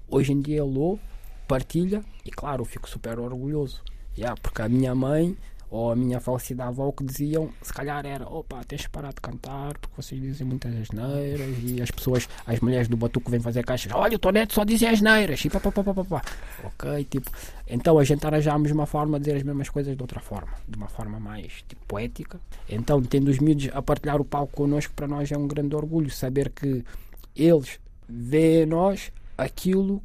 hoje 0.10 0.34
em 0.34 0.42
dia 0.42 0.64
ele 0.64 0.80
ouve, 0.80 1.02
partilha 1.48 2.04
e, 2.26 2.32
claro, 2.32 2.62
eu 2.62 2.66
fico 2.66 2.90
super 2.90 3.20
orgulhoso. 3.20 3.84
Yeah, 4.18 4.36
porque 4.42 4.64
a 4.64 4.68
minha 4.68 4.96
mãe 4.96 5.38
ou 5.70 5.92
a 5.92 5.96
minha 5.96 6.20
falecida 6.20 6.66
avó 6.66 6.92
que 6.92 7.04
diziam, 7.04 7.50
se 7.62 7.74
calhar 7.74 8.06
era, 8.06 8.28
opa, 8.28 8.64
tens 8.68 8.82
de 8.82 8.90
parar 8.90 9.14
de 9.14 9.22
cantar 9.22 9.78
porque 9.78 10.02
vocês 10.02 10.20
dizem 10.20 10.48
muitas 10.48 10.74
asneiras 10.76 11.56
e 11.64 11.82
as 11.82 11.92
pessoas, 11.92 12.28
as 12.46 12.60
mulheres 12.60 12.88
do 12.88 12.98
Batuco 12.98 13.30
vêm 13.30 13.40
fazer 13.40 13.64
caixas, 13.64 13.92
olha, 13.94 14.16
o 14.16 14.20
Toneto 14.20 14.54
só 14.54 14.64
dizia 14.64 14.90
asneiras 14.90 15.44
e 15.46 15.50
pá, 15.50 15.60
pá, 15.60 15.72
pá, 15.72 15.84
pá, 15.84 15.94
pá, 15.94 16.04
pá. 16.04 16.22
Ok, 16.64 17.04
tipo, 17.06 17.32
então 17.68 18.00
a 18.00 18.04
gente 18.04 18.26
arranjámos 18.26 18.72
uma 18.72 18.86
forma 18.86 19.20
de 19.20 19.26
dizer 19.26 19.38
as 19.38 19.44
mesmas 19.44 19.70
coisas 19.70 19.96
de 19.96 20.02
outra 20.02 20.20
forma, 20.20 20.54
de 20.68 20.76
uma 20.76 20.88
forma 20.88 21.20
mais 21.20 21.64
tipo, 21.68 21.86
poética. 21.86 22.40
Então, 22.68 23.02
tendo 23.02 23.30
os 23.30 23.40
miúdos 23.40 23.70
a 23.74 23.82
partilhar 23.82 24.20
o 24.20 24.26
palco 24.26 24.54
connosco, 24.54 24.94
para 24.94 25.08
nós 25.08 25.32
é 25.32 25.38
um 25.38 25.48
grande 25.48 25.76
orgulho 25.76 26.10
saber 26.10 26.50
que 26.50 26.84
eles 27.36 27.80
veem 28.08 28.64
em 28.64 28.66
nós 28.66 29.12
aquilo 29.38 30.02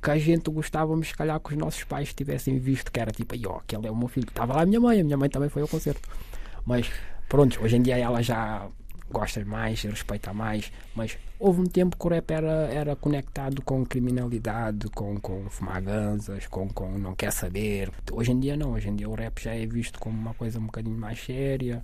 que 0.00 0.10
a 0.10 0.18
gente 0.18 0.50
gostávamos, 0.50 1.08
se 1.08 1.14
calhar, 1.14 1.38
que 1.40 1.52
os 1.52 1.58
nossos 1.58 1.84
pais 1.84 2.14
tivessem 2.14 2.58
visto 2.58 2.90
que 2.92 3.00
era 3.00 3.10
tipo, 3.10 3.34
ó, 3.48 3.58
aquele 3.58 3.86
é 3.86 3.90
o 3.90 3.96
meu 3.96 4.08
filho. 4.08 4.28
Estava 4.28 4.54
lá 4.54 4.62
a 4.62 4.66
minha 4.66 4.80
mãe, 4.80 5.00
a 5.00 5.04
minha 5.04 5.16
mãe 5.16 5.28
também 5.28 5.48
foi 5.48 5.62
ao 5.62 5.68
concerto. 5.68 6.08
Mas, 6.64 6.90
pronto, 7.28 7.62
hoje 7.62 7.76
em 7.76 7.82
dia 7.82 7.98
ela 7.98 8.22
já 8.22 8.68
gosta 9.10 9.44
mais, 9.44 9.82
respeita 9.82 10.32
mais. 10.32 10.70
Mas 10.94 11.18
houve 11.38 11.60
um 11.62 11.66
tempo 11.66 11.96
que 11.96 12.06
o 12.06 12.10
rap 12.10 12.30
era, 12.30 12.68
era 12.72 12.96
conectado 12.96 13.62
com 13.62 13.84
criminalidade, 13.84 14.88
com, 14.90 15.18
com 15.18 15.48
fumar 15.50 15.80
ganzas, 15.82 16.46
com, 16.46 16.68
com 16.68 16.98
não 16.98 17.14
quer 17.14 17.32
saber. 17.32 17.90
Hoje 18.12 18.32
em 18.32 18.40
dia 18.40 18.56
não, 18.56 18.72
hoje 18.72 18.88
em 18.88 18.96
dia 18.96 19.08
o 19.08 19.14
rap 19.14 19.42
já 19.42 19.54
é 19.54 19.66
visto 19.66 19.98
como 19.98 20.16
uma 20.16 20.34
coisa 20.34 20.58
um 20.58 20.66
bocadinho 20.66 20.96
mais 20.96 21.20
séria. 21.20 21.82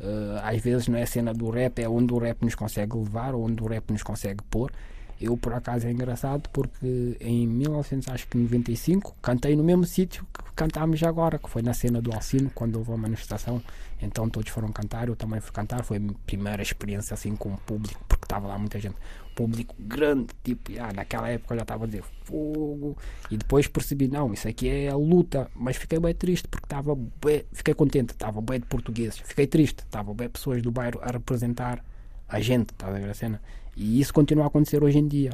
Uh, 0.00 0.38
às 0.42 0.60
vezes 0.60 0.88
não 0.88 0.98
é 0.98 1.02
a 1.02 1.06
cena 1.06 1.32
do 1.32 1.48
rap, 1.50 1.80
é 1.80 1.88
onde 1.88 2.12
o 2.12 2.18
rap 2.18 2.42
nos 2.42 2.54
consegue 2.54 2.96
levar, 2.96 3.34
onde 3.34 3.62
o 3.62 3.66
rap 3.66 3.90
nos 3.90 4.02
consegue 4.02 4.42
pôr. 4.50 4.72
Eu, 5.20 5.36
por 5.36 5.52
acaso, 5.52 5.86
é 5.86 5.90
engraçado 5.90 6.48
porque 6.50 7.16
em 7.20 7.46
1995 7.46 9.16
cantei 9.22 9.56
no 9.56 9.62
mesmo 9.62 9.84
sítio 9.84 10.26
que 10.32 10.52
cantámos 10.54 11.02
agora, 11.02 11.38
que 11.38 11.48
foi 11.48 11.62
na 11.62 11.72
cena 11.72 12.00
do 12.00 12.12
Alcino, 12.12 12.50
quando 12.54 12.76
houve 12.76 12.92
a 12.92 12.96
manifestação. 12.96 13.62
Então 14.00 14.28
todos 14.28 14.50
foram 14.50 14.70
cantar, 14.70 15.08
eu 15.08 15.16
também 15.16 15.40
fui 15.40 15.52
cantar. 15.52 15.84
Foi 15.84 15.96
a 15.96 16.00
minha 16.00 16.14
primeira 16.26 16.62
experiência 16.62 17.14
assim 17.14 17.34
com 17.36 17.54
o 17.54 17.58
público, 17.58 18.04
porque 18.08 18.24
estava 18.24 18.48
lá 18.48 18.58
muita 18.58 18.78
gente. 18.78 18.96
Público 19.34 19.74
grande, 19.78 20.28
tipo, 20.44 20.70
ah, 20.78 20.92
naquela 20.92 21.28
época 21.28 21.54
eu 21.54 21.58
já 21.58 21.62
estava 21.62 21.84
a 21.84 21.86
dizer 21.86 22.04
fogo. 22.24 22.96
E 23.30 23.36
depois 23.36 23.66
percebi, 23.66 24.08
não, 24.08 24.32
isso 24.32 24.46
aqui 24.46 24.68
é 24.68 24.90
a 24.90 24.96
luta. 24.96 25.50
Mas 25.54 25.76
fiquei 25.76 25.98
bem 25.98 26.14
triste 26.14 26.46
porque 26.48 26.66
estava 26.66 26.94
bem, 26.94 27.44
fiquei 27.52 27.74
contente, 27.74 28.12
estava 28.12 28.40
bem 28.40 28.60
de 28.60 28.66
portugueses. 28.66 29.18
Fiquei 29.18 29.46
triste, 29.46 29.80
estava 29.80 30.12
bem 30.12 30.28
pessoas 30.28 30.62
do 30.62 30.70
bairro 30.70 31.00
a 31.02 31.10
representar 31.10 31.84
a 32.28 32.40
gente, 32.40 32.70
está 32.70 32.88
a 32.88 32.90
ver 32.90 33.08
a 33.10 33.14
cena? 33.14 33.40
E 33.76 34.00
isso 34.00 34.12
continua 34.12 34.44
a 34.44 34.46
acontecer 34.46 34.82
hoje 34.82 34.98
em 34.98 35.06
dia. 35.06 35.32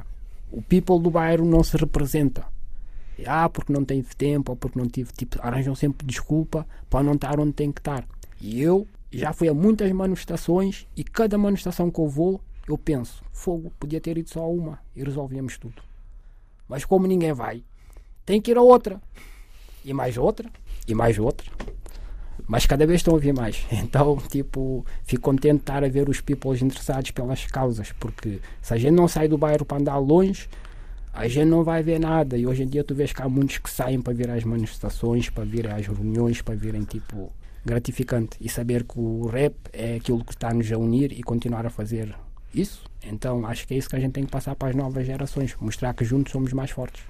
O 0.50 0.62
people 0.62 1.00
do 1.00 1.10
bairro 1.10 1.44
não 1.44 1.62
se 1.62 1.76
representa. 1.76 2.44
Ah, 3.26 3.48
porque 3.48 3.72
não 3.72 3.84
teve 3.84 4.14
tempo, 4.16 4.52
ou 4.52 4.56
porque 4.56 4.78
não 4.78 4.88
tive. 4.88 5.12
Tipo, 5.12 5.38
arranjam 5.42 5.74
sempre 5.74 6.06
desculpa 6.06 6.66
para 6.88 7.02
não 7.02 7.14
estar 7.14 7.38
onde 7.38 7.52
tem 7.52 7.70
que 7.70 7.80
estar. 7.80 8.04
E 8.40 8.60
eu 8.60 8.86
já 9.12 9.32
fui 9.32 9.48
a 9.48 9.54
muitas 9.54 9.90
manifestações 9.92 10.86
e 10.96 11.04
cada 11.04 11.36
manifestação 11.36 11.90
que 11.90 12.00
eu 12.00 12.08
vou, 12.08 12.40
eu 12.66 12.78
penso: 12.78 13.22
fogo, 13.32 13.72
podia 13.78 14.00
ter 14.00 14.16
ido 14.16 14.30
só 14.30 14.50
uma 14.50 14.78
e 14.96 15.04
resolvíamos 15.04 15.58
tudo. 15.58 15.82
Mas 16.68 16.84
como 16.84 17.06
ninguém 17.06 17.32
vai, 17.32 17.62
tem 18.24 18.40
que 18.40 18.50
ir 18.50 18.56
a 18.56 18.62
outra. 18.62 19.00
E 19.84 19.92
mais 19.92 20.16
outra, 20.16 20.48
e 20.86 20.94
mais 20.94 21.18
outra. 21.18 21.50
Mas 22.50 22.66
cada 22.66 22.84
vez 22.84 22.98
estão 22.98 23.14
a 23.14 23.18
vir 23.18 23.32
mais. 23.32 23.64
Então, 23.70 24.16
tipo, 24.28 24.84
fico 25.04 25.22
contente 25.22 25.54
de 25.54 25.60
estar 25.60 25.84
a 25.84 25.88
ver 25.88 26.08
os 26.08 26.20
people 26.20 26.52
interessados 26.60 27.12
pelas 27.12 27.46
causas, 27.46 27.92
porque 27.92 28.40
se 28.60 28.74
a 28.74 28.76
gente 28.76 28.90
não 28.90 29.06
sai 29.06 29.28
do 29.28 29.38
bairro 29.38 29.64
para 29.64 29.78
andar 29.78 29.98
longe, 29.98 30.48
a 31.12 31.28
gente 31.28 31.46
não 31.46 31.62
vai 31.62 31.80
ver 31.80 32.00
nada. 32.00 32.36
E 32.36 32.48
hoje 32.48 32.64
em 32.64 32.66
dia 32.66 32.82
tu 32.82 32.92
vês 32.92 33.12
que 33.12 33.22
há 33.22 33.28
muitos 33.28 33.58
que 33.58 33.70
saem 33.70 34.02
para 34.02 34.12
vir 34.12 34.28
às 34.28 34.42
manifestações, 34.42 35.30
para 35.30 35.44
vir 35.44 35.68
às 35.68 35.86
reuniões, 35.86 36.42
para 36.42 36.56
virem, 36.56 36.82
tipo, 36.82 37.32
gratificante. 37.64 38.36
E 38.40 38.48
saber 38.48 38.82
que 38.82 38.98
o 38.98 39.28
rap 39.28 39.54
é 39.72 39.94
aquilo 39.94 40.24
que 40.24 40.32
está-nos 40.32 40.72
a 40.72 40.76
unir 40.76 41.12
e 41.12 41.22
continuar 41.22 41.64
a 41.66 41.70
fazer 41.70 42.12
isso. 42.52 42.82
Então, 43.04 43.46
acho 43.46 43.64
que 43.64 43.74
é 43.74 43.76
isso 43.76 43.88
que 43.88 43.94
a 43.94 44.00
gente 44.00 44.12
tem 44.12 44.24
que 44.24 44.30
passar 44.32 44.56
para 44.56 44.70
as 44.70 44.74
novas 44.74 45.06
gerações, 45.06 45.54
mostrar 45.60 45.94
que 45.94 46.04
juntos 46.04 46.32
somos 46.32 46.52
mais 46.52 46.72
fortes. 46.72 47.02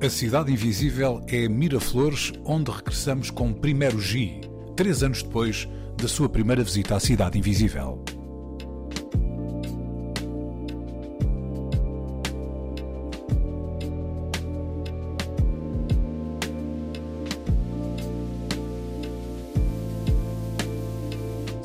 A 0.00 0.08
Cidade 0.08 0.52
Invisível 0.52 1.20
é 1.26 1.48
Miraflores, 1.48 2.32
onde 2.44 2.70
regressamos 2.70 3.32
com 3.32 3.52
Primeiro 3.52 4.00
G, 4.00 4.42
três 4.76 5.02
anos 5.02 5.24
depois 5.24 5.68
da 6.00 6.06
sua 6.06 6.28
primeira 6.28 6.62
visita 6.62 6.94
à 6.94 7.00
Cidade 7.00 7.36
Invisível. 7.36 8.04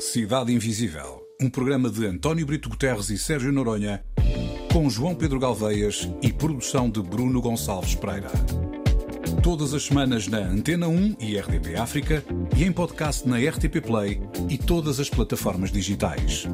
Cidade 0.00 0.52
Invisível, 0.52 1.22
um 1.40 1.48
programa 1.48 1.88
de 1.88 2.04
António 2.04 2.44
Brito 2.44 2.68
Guterres 2.68 3.10
e 3.10 3.16
Sérgio 3.16 3.52
Noronha 3.52 4.02
com 4.74 4.90
João 4.90 5.14
Pedro 5.14 5.38
Galveias 5.38 6.10
e 6.20 6.32
produção 6.32 6.90
de 6.90 7.00
Bruno 7.00 7.40
Gonçalves 7.40 7.94
Pereira. 7.94 8.28
Todas 9.40 9.72
as 9.72 9.84
semanas 9.84 10.26
na 10.26 10.38
Antena 10.38 10.88
1 10.88 11.14
e 11.20 11.38
RTP 11.38 11.76
África 11.78 12.24
e 12.56 12.64
em 12.64 12.72
podcast 12.72 13.28
na 13.28 13.36
RTP 13.36 13.80
Play 13.80 14.20
e 14.50 14.58
todas 14.58 14.98
as 14.98 15.08
plataformas 15.08 15.70
digitais. 15.70 16.48